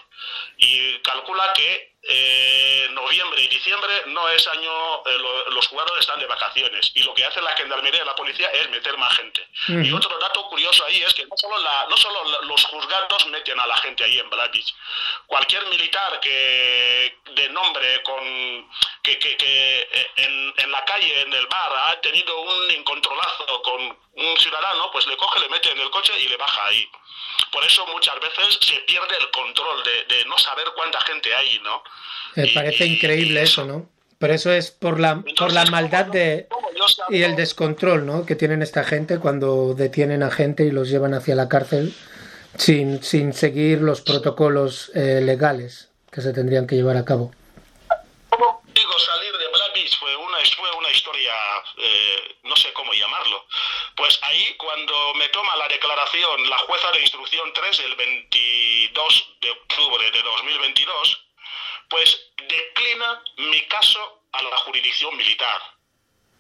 y 0.57 0.99
calcula 0.99 1.53
que 1.53 1.94
eh, 2.07 2.87
noviembre 2.91 3.41
y 3.41 3.47
diciembre 3.47 4.03
no 4.07 4.29
es 4.29 4.47
año, 4.47 4.97
eh, 5.05 5.17
los 5.49 5.67
jugadores 5.67 6.01
están 6.01 6.19
de 6.19 6.27
vacaciones 6.27 6.91
y 6.93 7.03
lo 7.03 7.13
que 7.13 7.25
hace 7.25 7.41
la 7.41 7.55
gendarmería 7.55 8.03
y 8.03 8.05
la 8.05 8.15
policía 8.15 8.47
es 8.49 8.69
meter 8.69 8.95
más 8.97 9.15
gente. 9.17 9.47
Y 9.67 9.91
otro 9.91 10.17
dato 10.19 10.47
curioso 10.47 10.85
ahí 10.85 11.01
es 11.01 11.13
que 11.13 11.25
no 11.25 11.35
solo, 11.35 11.57
la, 11.57 11.87
no 11.89 11.97
solo 11.97 12.41
los 12.43 12.63
juzgados 12.65 13.27
meten 13.27 13.59
a 13.59 13.67
la 13.67 13.77
gente 13.77 14.03
ahí 14.03 14.19
en 14.19 14.29
Black 14.29 14.55
cualquier 15.25 15.65
militar 15.67 16.19
que 16.19 17.17
de 17.33 17.49
nombre 17.49 18.01
con 18.03 18.69
que, 19.01 19.17
que, 19.17 19.35
que 19.37 19.81
eh, 19.91 20.07
en, 20.17 20.53
en, 20.57 20.71
la 20.71 20.83
calle, 20.85 21.21
en 21.21 21.33
el 21.33 21.47
bar, 21.47 21.71
ha 21.87 22.01
tenido 22.01 22.39
un 22.39 22.71
incontrolazo 22.71 23.61
con 23.63 23.97
un 24.15 24.37
ciudadano, 24.37 24.89
pues 24.91 25.07
le 25.07 25.17
coge, 25.17 25.39
le 25.39 25.49
mete 25.49 25.71
en 25.71 25.79
el 25.79 25.89
coche 25.89 26.13
y 26.19 26.27
le 26.27 26.37
baja 26.37 26.65
ahí. 26.65 26.87
Por 27.51 27.63
eso 27.63 27.85
muchas 27.87 28.15
veces 28.15 28.57
se 28.61 28.77
pierde 28.81 29.15
el 29.19 29.29
control 29.31 29.83
de, 29.83 30.25
no 30.25 30.37
saber 30.37 30.65
cuánta 30.75 30.99
gente 31.01 31.33
hay, 31.33 31.59
¿no? 31.59 31.83
Me 32.35 32.47
parece 32.49 32.85
increíble 32.85 33.41
eso, 33.41 33.65
¿no? 33.65 33.89
Pero 34.17 34.33
eso 34.33 34.51
es 34.51 34.71
por 34.71 34.99
la, 34.99 35.21
por 35.37 35.51
la 35.51 35.65
maldad 35.65 36.05
de, 36.05 36.47
y 37.09 37.23
el 37.23 37.35
descontrol 37.35 38.05
¿no? 38.05 38.25
que 38.25 38.35
tienen 38.35 38.61
esta 38.61 38.83
gente 38.83 39.19
cuando 39.19 39.73
detienen 39.73 40.23
a 40.23 40.31
gente 40.31 40.63
y 40.63 40.71
los 40.71 40.89
llevan 40.89 41.13
hacia 41.13 41.35
la 41.35 41.49
cárcel 41.49 41.93
sin, 42.57 43.03
sin 43.03 43.33
seguir 43.33 43.81
los 43.81 44.01
protocolos 44.01 44.91
eh, 44.95 45.21
legales 45.21 45.89
que 46.11 46.21
se 46.21 46.31
tendrían 46.33 46.67
que 46.67 46.75
llevar 46.75 46.97
a 46.97 47.05
cabo. 47.05 47.31
Digo, 48.73 48.99
salir 48.99 49.34
de 49.34 49.34
fue 50.53 50.63
una, 50.63 50.71
fue 50.71 50.79
una 50.79 50.89
historia, 50.91 51.33
eh, 51.77 52.37
no 52.43 52.55
sé 52.55 52.73
cómo 52.73 52.93
llamarlo. 52.93 53.45
Pues 53.95 54.19
ahí, 54.23 54.55
cuando 54.57 55.13
me 55.15 55.27
toma 55.29 55.55
la 55.55 55.67
declaración 55.67 56.49
la 56.49 56.57
jueza 56.59 56.91
de 56.91 57.01
instrucción 57.01 57.51
3 57.53 57.79
el 57.79 57.95
22 57.95 59.35
de 59.41 59.51
octubre 59.51 60.11
de 60.11 60.21
2022, 60.21 61.25
pues 61.89 62.31
declina 62.47 63.23
mi 63.37 63.61
caso 63.67 64.23
a 64.31 64.43
la 64.43 64.57
jurisdicción 64.57 65.15
militar. 65.15 65.61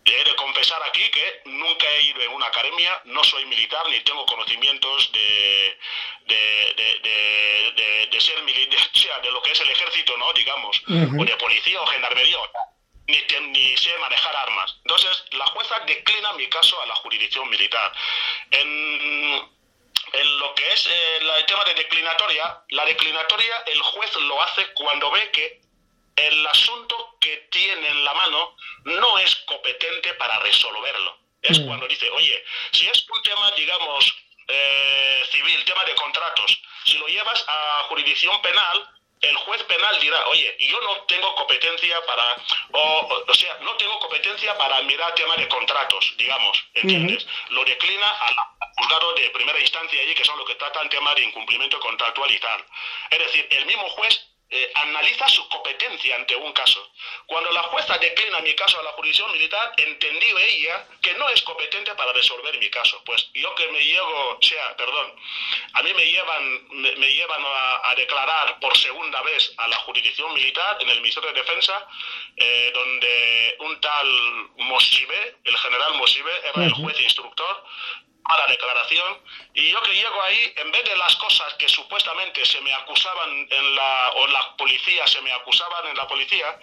he 0.05 0.23
de 0.23 0.35
confesar 0.35 0.81
aquí 0.83 1.01
que 1.09 1.41
nunca 1.45 1.89
he 1.89 2.01
ido 2.03 2.21
en 2.21 2.31
una 2.31 2.47
academia, 2.47 3.01
no 3.05 3.23
soy 3.23 3.45
militar 3.45 3.87
ni 3.89 3.99
tengo 4.01 4.25
conocimientos 4.25 5.11
de, 5.11 5.77
de, 6.25 8.21
ser 8.21 8.41
militar, 8.43 8.79
o 8.93 8.97
sea, 8.97 9.19
de 9.19 9.31
lo 9.31 9.41
que 9.41 9.51
es 9.51 9.59
el 9.59 9.69
ejército, 9.69 10.15
¿no? 10.17 10.31
Digamos, 10.33 10.81
o 10.87 11.25
de 11.25 11.37
policía 11.37 11.81
o 11.81 11.87
gendarmería, 11.87 12.37
ni, 13.07 13.17
ni 13.51 13.77
sé 13.77 13.97
manejar 13.99 14.35
armas. 14.35 14.75
Entonces, 14.83 15.23
la 15.31 15.45
jueza 15.47 15.79
declina 15.81 16.33
mi 16.33 16.47
caso 16.47 16.81
a 16.81 16.85
la 16.85 16.95
jurisdicción 16.95 17.49
militar. 17.49 17.91
En, 18.51 19.49
en 20.13 20.39
lo 20.39 20.53
que 20.55 20.71
es 20.71 20.87
eh, 20.87 21.17
el 21.17 21.45
tema 21.45 21.63
de 21.65 21.73
declinatoria, 21.73 22.61
la 22.69 22.85
declinatoria 22.85 23.63
el 23.67 23.81
juez 23.81 24.15
lo 24.15 24.41
hace 24.41 24.73
cuando 24.73 25.11
ve 25.11 25.31
que 25.31 25.61
el 26.15 26.47
asunto 26.47 27.17
que 27.19 27.47
tiene 27.51 27.87
en 27.87 28.03
la 28.03 28.13
mano 28.13 28.55
no 28.85 29.19
es 29.19 29.35
competente 29.47 30.13
para 30.13 30.39
resolverlo. 30.39 31.17
Es 31.41 31.59
mm. 31.59 31.67
cuando 31.67 31.87
dice, 31.87 32.09
oye, 32.11 32.43
si 32.71 32.87
es 32.87 33.05
un 33.09 33.21
tema, 33.21 33.51
digamos, 33.51 34.15
eh, 34.47 35.23
civil, 35.31 35.63
tema 35.65 35.83
de 35.83 35.95
contratos, 35.95 36.61
si 36.85 36.97
lo 36.97 37.07
llevas 37.07 37.43
a 37.47 37.85
jurisdicción 37.89 38.41
penal, 38.41 38.89
el 39.21 39.35
juez 39.37 39.63
penal 39.63 39.99
dirá, 39.99 40.27
oye, 40.27 40.55
yo 40.59 40.79
no 40.81 41.01
tengo 41.03 41.33
competencia 41.35 42.05
para, 42.05 42.35
o, 42.73 43.23
o 43.27 43.33
sea, 43.33 43.57
no 43.61 43.75
tengo 43.77 43.97
competencia 43.99 44.57
para 44.57 44.81
mirar 44.83 45.13
tema 45.15 45.35
de 45.35 45.47
contratos, 45.47 46.13
digamos, 46.17 46.63
¿entiendes? 46.73 47.25
Lo 47.49 47.63
declina 47.65 48.09
al 48.09 48.35
juzgado 48.77 49.13
de 49.13 49.29
primera 49.31 49.59
instancia 49.59 50.01
allí, 50.01 50.13
que 50.13 50.25
son 50.25 50.37
los 50.37 50.47
que 50.47 50.55
tratan 50.55 50.89
tema 50.89 51.15
de 51.15 51.23
incumplimiento 51.23 51.79
contractual 51.79 52.29
y 52.31 52.39
tal. 52.39 52.65
Es 53.09 53.19
decir, 53.19 53.47
el 53.49 53.65
mismo 53.65 53.89
juez 53.89 54.34
eh, 54.47 54.71
analiza 54.75 55.27
su 55.27 55.47
competencia 55.49 56.15
ante 56.15 56.35
un 56.35 56.53
caso. 56.53 56.91
Cuando 57.25 57.51
la 57.51 57.63
jueza 57.63 57.97
declina 57.97 58.39
mi 58.41 58.53
caso 58.53 58.79
a 58.79 58.83
la 58.83 58.91
jurisdicción 58.91 59.31
militar, 59.31 59.73
entendió 59.77 60.37
ella 60.37 60.87
que 61.01 61.13
no 61.15 61.27
es 61.29 61.41
competente 61.41 61.93
para 61.95 62.13
resolver 62.13 62.57
mi 62.59 62.69
caso. 62.69 63.01
Pues 63.05 63.27
yo 63.33 63.53
que 63.55 63.67
me 63.69 63.83
llevo, 63.83 64.37
o 64.39 64.41
sea, 64.41 64.77
perdón, 64.77 65.15
a 65.73 65.83
mí 65.83 65.93
me 65.95 66.05
llevan, 66.05 66.67
me, 66.69 67.13
llevan 67.13 67.43
a, 67.43 67.95
declarar 67.95 68.59
por 68.59 68.77
segunda 68.77 69.21
vez 69.23 69.53
a 69.57 69.67
la 69.67 69.77
jurisdicción 69.77 70.33
militar 70.33 70.77
en 70.79 70.89
el 70.89 71.01
Ministerio 71.01 71.31
de 71.33 71.41
Defensa, 71.41 71.87
eh, 72.37 72.71
donde 72.73 73.55
un 73.59 73.81
tal 73.81 74.07
Mosibe, 74.57 75.37
el 75.43 75.57
general 75.57 75.95
Mosibe, 75.95 76.31
era 76.53 76.65
el 76.65 76.73
juez 76.73 76.99
instructor, 76.99 77.63
a 78.25 78.37
la 78.37 78.47
declaración 78.47 79.21
y 79.53 79.69
yo 79.71 79.81
que 79.83 79.93
llego 79.93 80.21
ahí, 80.23 80.53
en 80.57 80.71
vez 80.71 80.83
de 80.83 80.97
las 80.97 81.15
cosas 81.15 81.53
que 81.55 81.69
supuestamente 81.69 82.45
se 82.45 82.59
me 82.61 82.73
acusaban 82.73 83.47
en 83.49 83.75
la, 83.75 84.11
o 84.15 84.27
la 84.27 84.55
policía 84.57 85.05
se 85.07 85.21
me 85.21 85.31
acusaban 85.31 85.87
en 85.87 85.97
la 85.97 86.07
policía, 86.07 86.59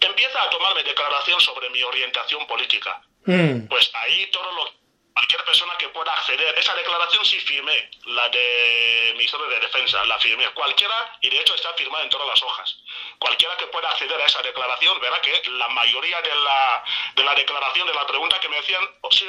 empieza 0.00 0.42
a 0.42 0.50
tomarme 0.50 0.82
declaración 0.82 1.40
sobre 1.40 1.70
mi 1.70 1.82
orientación 1.82 2.46
política. 2.46 3.00
Mm. 3.26 3.66
Pues 3.68 3.90
ahí 3.94 4.26
todo 4.30 4.50
lo 4.52 4.80
cualquier 5.12 5.44
persona 5.44 5.76
que 5.78 5.88
pueda 5.88 6.12
acceder. 6.12 6.58
Esa 6.58 6.74
declaración 6.74 7.24
sí 7.24 7.38
firmé, 7.40 7.90
la 8.06 8.28
de 8.28 9.12
Ministerio 9.16 9.46
de 9.48 9.60
Defensa, 9.60 10.04
la 10.06 10.18
firmé. 10.18 10.48
Cualquiera, 10.50 11.18
y 11.20 11.28
de 11.28 11.40
hecho 11.40 11.54
está 11.54 11.72
firmada 11.74 12.04
en 12.04 12.10
todas 12.10 12.28
las 12.28 12.42
hojas. 12.42 12.78
Cualquiera 13.20 13.54
que 13.58 13.66
pueda 13.66 13.90
acceder 13.90 14.18
a 14.18 14.24
esa 14.24 14.40
declaración 14.40 14.98
verá 14.98 15.20
que 15.20 15.42
la 15.50 15.68
mayoría 15.68 16.22
de 16.22 16.34
la, 16.34 16.82
de 17.14 17.22
la 17.22 17.34
declaración, 17.34 17.86
de 17.86 17.92
la 17.92 18.06
pregunta 18.06 18.40
que 18.40 18.48
me 18.48 18.58
hacían, 18.58 18.82
se, 19.10 19.26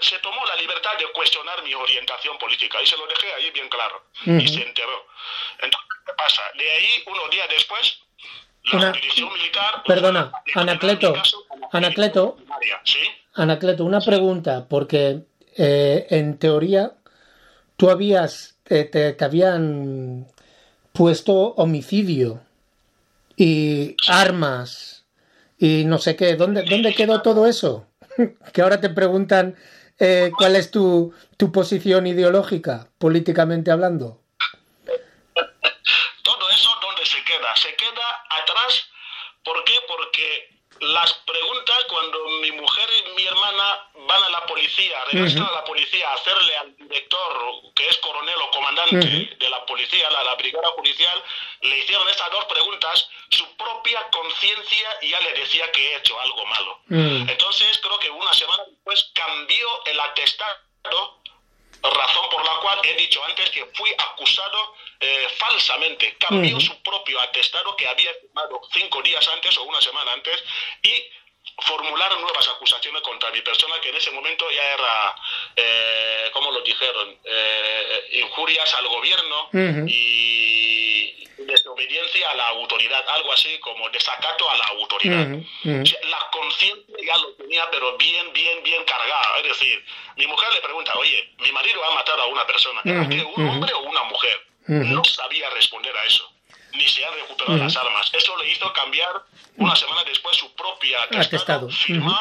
se, 0.00 0.18
tomó 0.18 0.44
la 0.44 0.54
libertad 0.56 0.90
de 0.98 1.10
cuestionar 1.12 1.62
mi 1.62 1.72
orientación 1.72 2.36
política 2.36 2.82
y 2.82 2.86
se 2.86 2.98
lo 2.98 3.06
dejé 3.06 3.32
ahí 3.32 3.50
bien 3.52 3.70
claro. 3.70 4.04
Y 4.26 4.46
se 4.46 4.62
enteró. 4.62 5.06
Entonces, 5.60 5.88
¿qué 6.04 6.12
pasa? 6.12 6.42
De 6.58 6.70
ahí, 6.70 7.02
unos 7.06 7.30
días 7.30 7.48
después, 7.48 8.00
la 8.64 8.92
militar... 8.92 9.82
Perdona, 9.86 10.32
Anacleto, 10.54 11.14
Anacleto, 11.72 12.36
¿Sí? 12.84 13.00
Anacleto, 13.32 13.84
una 13.84 14.00
pregunta, 14.00 14.66
porque 14.68 15.20
eh, 15.56 16.06
en 16.10 16.38
teoría 16.38 16.92
tú 17.78 17.88
habías, 17.88 18.58
te, 18.64 19.16
habían 19.20 20.26
puesto 20.92 21.32
homicidio 21.32 22.43
y 23.36 23.96
armas 24.08 25.04
y 25.58 25.84
no 25.84 25.98
sé 25.98 26.16
qué. 26.16 26.36
¿Dónde, 26.36 26.64
dónde 26.68 26.94
quedó 26.94 27.22
todo 27.22 27.46
eso? 27.46 27.86
que 28.52 28.62
ahora 28.62 28.80
te 28.80 28.90
preguntan 28.90 29.56
eh, 29.98 30.30
cuál 30.36 30.56
es 30.56 30.70
tu, 30.70 31.14
tu 31.36 31.52
posición 31.52 32.06
ideológica, 32.06 32.88
políticamente 32.98 33.70
hablando. 33.70 34.20
Todo 36.22 36.50
eso, 36.50 36.70
¿dónde 36.82 37.06
se 37.06 37.22
queda? 37.24 37.54
Se 37.56 37.74
queda 37.76 38.24
atrás. 38.30 38.88
¿Por 39.44 39.62
qué? 39.64 39.74
Porque 39.86 40.54
las 40.80 41.12
preguntas 41.26 41.76
cuando 41.88 42.18
mi 42.42 42.52
mujer 42.52 42.88
y 42.98 43.16
mi 43.16 43.26
hermana 43.26 43.88
van 44.06 44.22
a 44.22 44.28
la 44.28 44.46
policía, 44.46 45.04
regresan 45.06 45.46
a 45.46 45.52
la 45.52 45.64
policía 45.64 46.08
a 46.10 46.14
hacerle 46.14 46.56
al 46.56 46.76
director, 46.76 47.72
que 47.74 47.88
es 47.88 47.98
coronel 47.98 48.36
o 48.40 48.50
comandante 48.50 49.36
de 49.38 49.50
la 49.50 49.64
policía, 49.66 50.10
la, 50.10 50.24
la, 50.24 50.34
brigada 50.34 50.74
policial, 50.74 51.22
le 51.62 51.78
hicieron 51.78 52.08
estas 52.08 52.30
dos 52.30 52.44
preguntas, 52.46 53.08
su 53.30 53.56
propia 53.56 54.08
conciencia 54.10 54.88
ya 55.02 55.20
le 55.20 55.32
decía 55.32 55.70
que 55.72 55.92
he 55.92 55.96
hecho 55.96 56.18
algo 56.20 56.46
malo. 56.46 56.80
Entonces 56.88 57.78
creo 57.78 57.98
que 57.98 58.10
una 58.10 58.32
semana 58.32 58.64
después 58.68 59.10
cambió 59.14 59.84
el 59.86 60.00
atestado 60.00 61.22
razón 61.90 62.24
por 62.30 62.44
la 62.44 62.60
cual 62.60 62.80
he 62.84 62.94
dicho 62.94 63.22
antes 63.24 63.50
que 63.50 63.66
fui 63.74 63.90
acusado 63.98 64.74
eh, 65.00 65.28
falsamente. 65.36 66.16
Cambió 66.18 66.58
su 66.60 66.80
propio 66.82 67.20
atestado 67.20 67.76
que 67.76 67.86
había 67.86 68.12
firmado 68.14 68.60
cinco 68.72 69.02
días 69.02 69.26
antes 69.28 69.56
o 69.58 69.64
una 69.64 69.80
semana 69.80 70.12
antes 70.12 70.42
y 70.82 70.92
formularon 71.58 72.20
nuevas 72.20 72.48
acusaciones 72.48 73.02
contra 73.02 73.30
mi 73.30 73.40
persona 73.42 73.74
que 73.80 73.90
en 73.90 73.96
ese 73.96 74.10
momento 74.10 74.44
ya 74.50 74.74
era, 74.74 75.16
eh, 75.56 76.30
como 76.32 76.50
lo 76.50 76.60
dijeron, 76.62 77.16
eh, 77.24 78.08
injurias 78.12 78.74
al 78.74 78.88
gobierno 78.88 79.48
y 79.86 81.24
desobediencia 81.38 82.30
a 82.30 82.34
la 82.34 82.48
autoridad, 82.48 83.04
algo 83.08 83.32
así 83.32 83.58
como 83.58 83.88
desacato 83.90 84.48
a 84.50 84.56
la 84.56 84.64
autoridad. 84.64 85.28
la 85.64 86.30
conciencia 86.32 86.96
ya 87.06 87.18
lo 87.18 87.32
tenía, 87.34 87.68
pero 87.70 87.96
bien, 87.96 88.32
bien, 88.32 88.62
bien 88.62 88.84
cargada. 88.84 89.38
Es 89.38 89.48
decir, 89.48 89.84
mi 90.16 90.26
mujer 90.26 90.52
le 90.52 90.60
pregunta, 90.60 90.92
oye, 90.96 91.34
mi 91.38 91.52
marido 91.52 91.84
ha 91.84 91.94
matado 91.94 92.22
a 92.22 92.26
una 92.26 92.46
persona, 92.46 92.80
un 92.84 93.48
hombre 93.48 93.72
o 93.72 93.80
una 93.80 94.02
mujer? 94.04 94.46
No 94.66 95.04
sabía 95.04 95.50
responder 95.50 95.94
a 95.96 96.04
eso, 96.04 96.30
ni 96.72 96.88
se 96.88 97.04
han 97.04 97.14
recuperado 97.14 97.58
las 97.58 97.76
armas. 97.76 98.10
Eso 98.14 98.36
le 98.38 98.50
hizo 98.50 98.72
cambiar 98.72 99.22
una 99.56 99.76
semana 99.76 100.02
después 100.04 100.36
su 100.36 100.53
propia 101.08 101.20
atestado, 101.20 101.68
firma. 101.68 102.16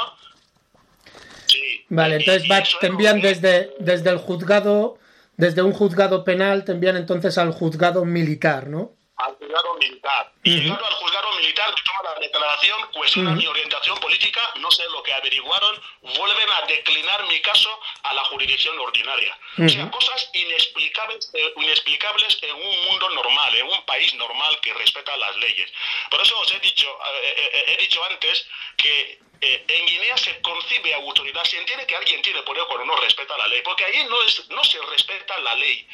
Sí. 1.47 1.86
Vale, 1.89 2.16
entonces 2.18 2.47
te 2.80 2.88
envían 2.88 3.22
desde, 3.22 3.72
desde 3.80 4.09
el 4.09 4.18
juzgado, 4.18 4.97
desde 5.38 5.61
un 5.61 5.74
juzgado 5.74 6.24
penal, 6.24 6.64
te 6.64 6.72
envían 6.72 6.97
entonces 6.97 7.38
al 7.38 7.51
juzgado 7.51 8.05
militar, 8.05 8.68
¿no? 8.68 8.93
Al 9.18 9.36
juzgado 9.36 9.76
militar. 9.76 10.34
Y 10.43 10.59
llegando 10.59 10.86
al 10.86 10.93
juzgado 10.93 11.34
militar 11.36 11.74
toma 11.84 12.14
la 12.14 12.20
declaración, 12.20 12.88
cuestionan 12.93 13.38
mi 13.38 13.45
orientación 13.45 13.97
política, 13.99 14.41
no 14.59 14.72
sé 14.72 14.84
lo 14.89 15.03
que 15.03 15.14
averiguaron, 15.14 15.82
vuelven 16.01 16.49
a 16.51 16.66
declinar 16.66 17.26
mi 17.28 17.39
caso 17.41 17.70
a 18.03 18.14
la 18.14 18.24
jurisdicción 18.26 18.78
ordinaria. 18.80 19.38
O 19.57 19.70
sea, 19.70 19.89
cosas 19.91 20.30
inexplicables, 20.34 21.30
eh, 21.34 21.53
inexplicables 21.57 22.39
en 22.41 22.55
un 22.55 22.86
mundo 22.86 23.09
normal, 23.11 23.55
en 23.55 23.68
un 23.68 23.86
país 23.86 24.14
normal 24.16 24.59
que 24.61 24.74
respeta 24.74 25.16
las 25.18 25.36
leyes. 25.38 25.72
Por 26.09 26.22
eso 26.22 26.39
os 26.39 26.51
he 26.51 26.59
dicho, 26.59 26.88
eh, 27.24 27.51
eh, 27.53 27.64
he 27.68 27.82
dicho 27.82 28.03
antes 28.05 28.47
que 28.78 29.22
en 29.43 29.85
Guinea 29.85 30.17
se 30.17 30.39
concibe 30.41 30.93
autoridad, 30.93 31.43
se 31.43 31.57
entiende 31.57 31.85
que 31.85 31.95
alguien 31.95 32.21
tiene 32.21 32.41
poder 32.43 32.63
cuando 32.67 32.85
no 32.85 32.95
respeta 32.97 33.37
la 33.37 33.47
ley, 33.47 33.61
porque 33.63 33.83
ahí 33.85 34.05
no, 34.09 34.21
es, 34.23 34.47
no 34.49 34.63
se 34.63 34.79
respeta 34.81 35.37
la 35.39 35.55
ley. 35.55 35.87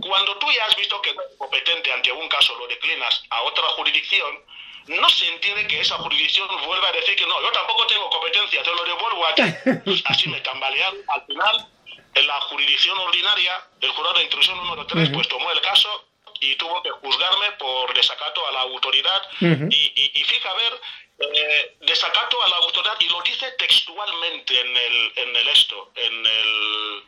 Cuando 0.00 0.36
tú 0.38 0.50
ya 0.52 0.64
has 0.66 0.76
visto 0.76 1.00
que 1.02 1.12
no 1.14 1.22
es 1.22 1.36
competente 1.36 1.92
ante 1.92 2.12
un 2.12 2.28
caso, 2.28 2.56
lo 2.56 2.66
declinas 2.66 3.22
a 3.30 3.42
otra 3.42 3.64
jurisdicción, 3.76 4.40
no 4.86 5.08
se 5.08 5.28
entiende 5.28 5.66
que 5.66 5.80
esa 5.80 5.96
jurisdicción 5.96 6.48
vuelva 6.66 6.88
a 6.88 6.92
decir 6.92 7.16
que 7.16 7.26
no, 7.26 7.40
yo 7.40 7.50
tampoco 7.52 7.86
tengo 7.86 8.08
competencia, 8.10 8.62
te 8.62 8.74
lo 8.74 8.84
devuelvo 8.84 9.26
a 9.26 9.34
ti. 9.34 9.42
Así 10.04 10.28
me 10.28 10.40
tambalearon. 10.40 10.98
Al 11.08 11.24
final, 11.26 11.68
en 12.14 12.26
la 12.26 12.40
jurisdicción 12.42 12.98
ordinaria, 12.98 13.66
el 13.80 13.90
jurado 13.90 14.18
de 14.18 14.24
intrusión 14.24 14.56
número 14.58 14.86
3 14.86 15.10
pues 15.10 15.28
tomó 15.28 15.50
el 15.50 15.60
caso 15.60 16.08
y 16.40 16.54
tuvo 16.56 16.82
que 16.82 16.90
juzgarme 16.90 17.52
por 17.58 17.94
desacato 17.94 18.46
a 18.46 18.52
la 18.52 18.60
autoridad. 18.60 19.22
y, 19.40 20.10
y, 20.14 20.24
fija 20.24 20.50
a 20.50 20.54
ver, 20.54 20.80
eh, 21.18 21.76
desacato 21.80 22.42
a 22.42 22.48
la 22.48 22.56
autoridad, 22.56 22.96
y 23.00 23.08
lo 23.08 23.20
dice 23.22 23.50
textualmente 23.52 24.60
en 24.60 24.76
el, 24.76 25.12
en 25.16 25.36
el 25.36 25.48
esto, 25.48 25.92
en, 25.94 26.26
el, 26.26 27.04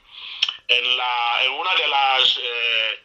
en, 0.69 0.97
la, 0.97 1.45
en 1.45 1.53
una 1.53 1.75
de 1.75 1.89
las... 1.89 2.39
Eh, 2.43 3.01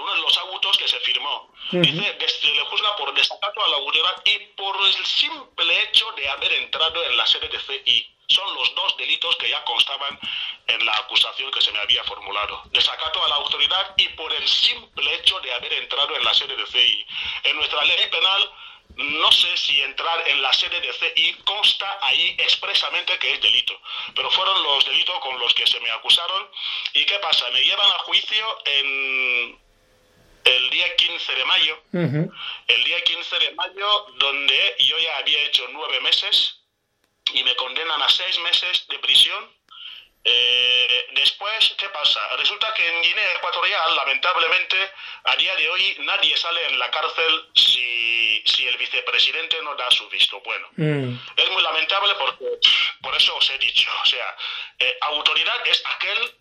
uno 0.00 0.14
de 0.14 0.20
los 0.20 0.38
autos 0.38 0.76
que 0.76 0.88
se 0.88 0.98
firmó. 1.00 1.52
Dice, 1.70 2.16
se 2.28 2.52
le 2.52 2.62
juzga 2.62 2.96
por 2.96 3.14
desacato 3.14 3.64
a 3.64 3.68
la 3.68 3.76
autoridad 3.76 4.22
y 4.24 4.38
por 4.56 4.76
el 4.86 5.06
simple 5.06 5.82
hecho 5.82 6.10
de 6.12 6.28
haber 6.28 6.52
entrado 6.54 7.04
en 7.04 7.16
la 7.16 7.26
sede 7.26 7.48
de 7.48 7.58
CI. 7.58 8.08
Son 8.28 8.54
los 8.54 8.74
dos 8.74 8.96
delitos 8.96 9.36
que 9.36 9.48
ya 9.48 9.62
constaban 9.64 10.18
en 10.66 10.86
la 10.86 10.94
acusación 10.96 11.50
que 11.50 11.60
se 11.60 11.72
me 11.72 11.80
había 11.80 12.02
formulado. 12.04 12.62
Desacato 12.66 13.22
a 13.24 13.28
la 13.28 13.34
autoridad 13.36 13.94
y 13.96 14.08
por 14.10 14.32
el 14.32 14.46
simple 14.48 15.14
hecho 15.14 15.38
de 15.40 15.52
haber 15.52 15.72
entrado 15.74 16.16
en 16.16 16.24
la 16.24 16.34
sede 16.34 16.56
de 16.56 16.66
CI. 16.66 17.06
En 17.44 17.56
nuestra 17.56 17.84
ley 17.84 18.06
penal 18.10 18.50
no 18.96 19.32
sé 19.32 19.56
si 19.56 19.80
entrar 19.80 20.28
en 20.28 20.42
la 20.42 20.52
sede 20.52 20.80
de 20.80 20.92
CI 20.92 21.34
consta 21.44 21.98
ahí 22.02 22.34
expresamente 22.38 23.18
que 23.18 23.32
es 23.32 23.40
delito, 23.40 23.80
pero 24.14 24.30
fueron 24.30 24.62
los 24.62 24.84
delitos 24.84 25.18
con 25.20 25.38
los 25.38 25.54
que 25.54 25.66
se 25.66 25.80
me 25.80 25.90
acusaron. 25.90 26.48
¿Y 26.92 27.04
qué 27.04 27.18
pasa? 27.18 27.50
Me 27.50 27.64
llevan 27.64 27.90
a 27.90 27.98
juicio 28.00 28.58
en 28.66 29.58
el 30.44 30.70
día 30.70 30.96
15 30.96 31.34
de 31.34 31.44
mayo, 31.44 31.82
el 31.92 32.84
día 32.84 33.00
15 33.02 33.38
de 33.38 33.52
mayo 33.52 34.06
donde 34.16 34.76
yo 34.80 34.98
ya 34.98 35.18
había 35.18 35.42
hecho 35.44 35.66
nueve 35.70 36.00
meses 36.00 36.58
y 37.32 37.42
me 37.44 37.54
condenan 37.56 38.02
a 38.02 38.08
seis 38.10 38.38
meses 38.40 38.86
de 38.88 38.98
prisión 38.98 39.62
eh, 40.24 41.06
después, 41.14 41.74
¿qué 41.76 41.88
pasa? 41.88 42.20
Resulta 42.36 42.72
que 42.74 42.88
en 42.88 43.02
Guinea 43.02 43.32
Ecuatorial, 43.34 43.96
lamentablemente, 43.96 44.76
a 45.24 45.36
día 45.36 45.56
de 45.56 45.68
hoy 45.68 45.96
nadie 46.00 46.36
sale 46.36 46.64
en 46.68 46.78
la 46.78 46.90
cárcel 46.90 47.48
si, 47.56 48.11
si 48.44 48.66
el 48.66 48.76
vicepresidente 48.76 49.60
no 49.62 49.74
da 49.76 49.90
su 49.90 50.08
visto 50.08 50.40
bueno. 50.44 50.68
Mm. 50.76 51.18
Es 51.36 51.50
muy 51.50 51.62
lamentable 51.62 52.14
porque, 52.18 52.44
por 53.00 53.14
eso 53.16 53.36
os 53.36 53.50
he 53.50 53.58
dicho, 53.58 53.90
o 54.02 54.06
sea, 54.06 54.36
eh, 54.78 54.96
autoridad 55.02 55.66
es 55.66 55.82
aquel 55.86 56.34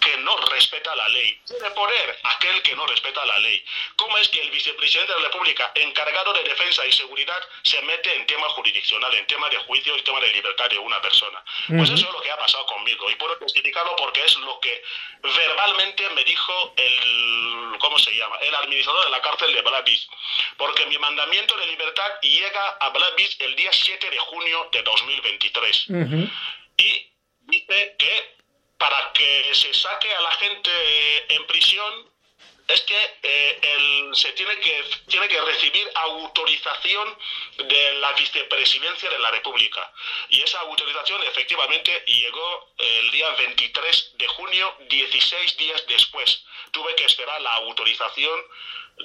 que 0.00 0.16
no 0.18 0.36
respeta 0.36 0.94
la 0.96 1.08
ley. 1.08 1.40
Tiene 1.46 1.70
poder 1.70 2.18
aquel 2.22 2.62
que 2.62 2.74
no 2.74 2.86
respeta 2.86 3.24
la 3.26 3.38
ley. 3.38 3.62
¿Cómo 3.96 4.16
es 4.18 4.28
que 4.28 4.40
el 4.40 4.50
vicepresidente 4.50 5.12
de 5.12 5.20
la 5.20 5.26
República, 5.26 5.72
encargado 5.74 6.32
de 6.32 6.44
defensa 6.44 6.86
y 6.86 6.92
seguridad, 6.92 7.40
se 7.62 7.80
mete 7.82 8.14
en 8.14 8.26
tema 8.26 8.48
jurisdiccional, 8.50 9.14
en 9.14 9.26
tema 9.26 9.48
de 9.48 9.58
juicio 9.58 9.96
y 9.96 10.02
tema 10.02 10.20
de 10.20 10.28
libertad 10.28 10.68
de 10.70 10.78
una 10.78 11.00
persona? 11.00 11.42
Pues 11.68 11.90
eso 11.90 12.06
es 12.06 12.12
lo 12.12 12.20
que 12.20 12.30
ha 12.30 12.38
pasado 12.38 12.64
conmigo 12.66 13.10
y 13.10 13.14
puedo 13.16 13.36
testificarlo 13.38 13.94
porque 13.96 14.24
es 14.24 14.36
lo 14.38 14.58
que 14.60 14.82
verbalmente 15.22 16.08
me 16.10 16.24
dijo 16.24 16.74
el, 16.76 17.78
¿cómo 17.78 17.98
se 17.98 18.14
llama? 18.14 18.36
El 18.38 18.54
administrador 18.54 19.04
de 19.04 19.10
la 19.10 19.20
cárcel 19.20 19.52
de 19.52 19.62
Blavis. 19.62 20.08
Porque 20.56 20.86
mi 20.86 20.98
mandamiento 20.98 21.56
de 21.56 21.66
libertad 21.66 22.20
llega 22.22 22.68
a 22.80 22.88
Blavis 22.90 23.36
el 23.40 23.54
día 23.56 23.70
7 23.72 24.10
de 24.10 24.18
junio 24.18 24.68
de 24.72 24.82
2023. 24.82 25.86
Y 26.76 27.12
dice 27.40 27.96
que 27.98 28.39
para 28.80 29.12
que 29.12 29.54
se 29.54 29.74
saque 29.74 30.10
a 30.14 30.20
la 30.22 30.32
gente 30.36 30.70
en 31.34 31.46
prisión 31.46 32.10
es 32.66 32.80
que 32.82 33.18
eh, 33.22 34.10
se 34.14 34.32
tiene 34.32 34.58
que 34.60 34.84
tiene 35.08 35.28
que 35.28 35.40
recibir 35.42 35.90
autorización 35.94 37.18
de 37.58 37.92
la 37.94 38.12
vicepresidencia 38.12 39.10
de 39.10 39.18
la 39.18 39.30
República. 39.32 39.92
Y 40.30 40.40
esa 40.40 40.60
autorización 40.60 41.22
efectivamente 41.24 42.04
llegó 42.06 42.72
el 42.78 43.10
día 43.10 43.28
23 43.30 44.12
de 44.16 44.28
junio 44.28 44.74
16 44.88 45.56
días 45.58 45.84
después. 45.86 46.42
Tuve 46.70 46.94
que 46.94 47.04
esperar 47.04 47.38
la 47.42 47.54
autorización 47.56 48.40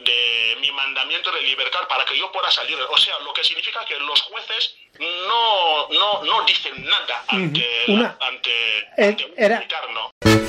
de 0.04 0.58
mi 0.60 0.72
mandamiento 0.72 1.32
de 1.32 1.42
libertad 1.42 1.88
para 1.88 2.06
que 2.06 2.18
yo 2.18 2.32
pueda 2.32 2.50
salir. 2.52 2.78
O 2.90 2.98
sea, 2.98 3.18
lo 3.20 3.34
que 3.34 3.44
significa 3.44 3.86
que 3.86 3.98
los 4.00 4.22
jueces 4.22 4.76
no, 5.00 5.88
no, 5.90 6.24
no 6.24 6.46
dicen 6.46 6.84
nada 6.86 7.24
ante, 7.28 7.68
ante, 8.22 8.88
ante, 8.98 9.36
fa 9.38 9.68
kon 9.70 9.94
kon 9.94 10.45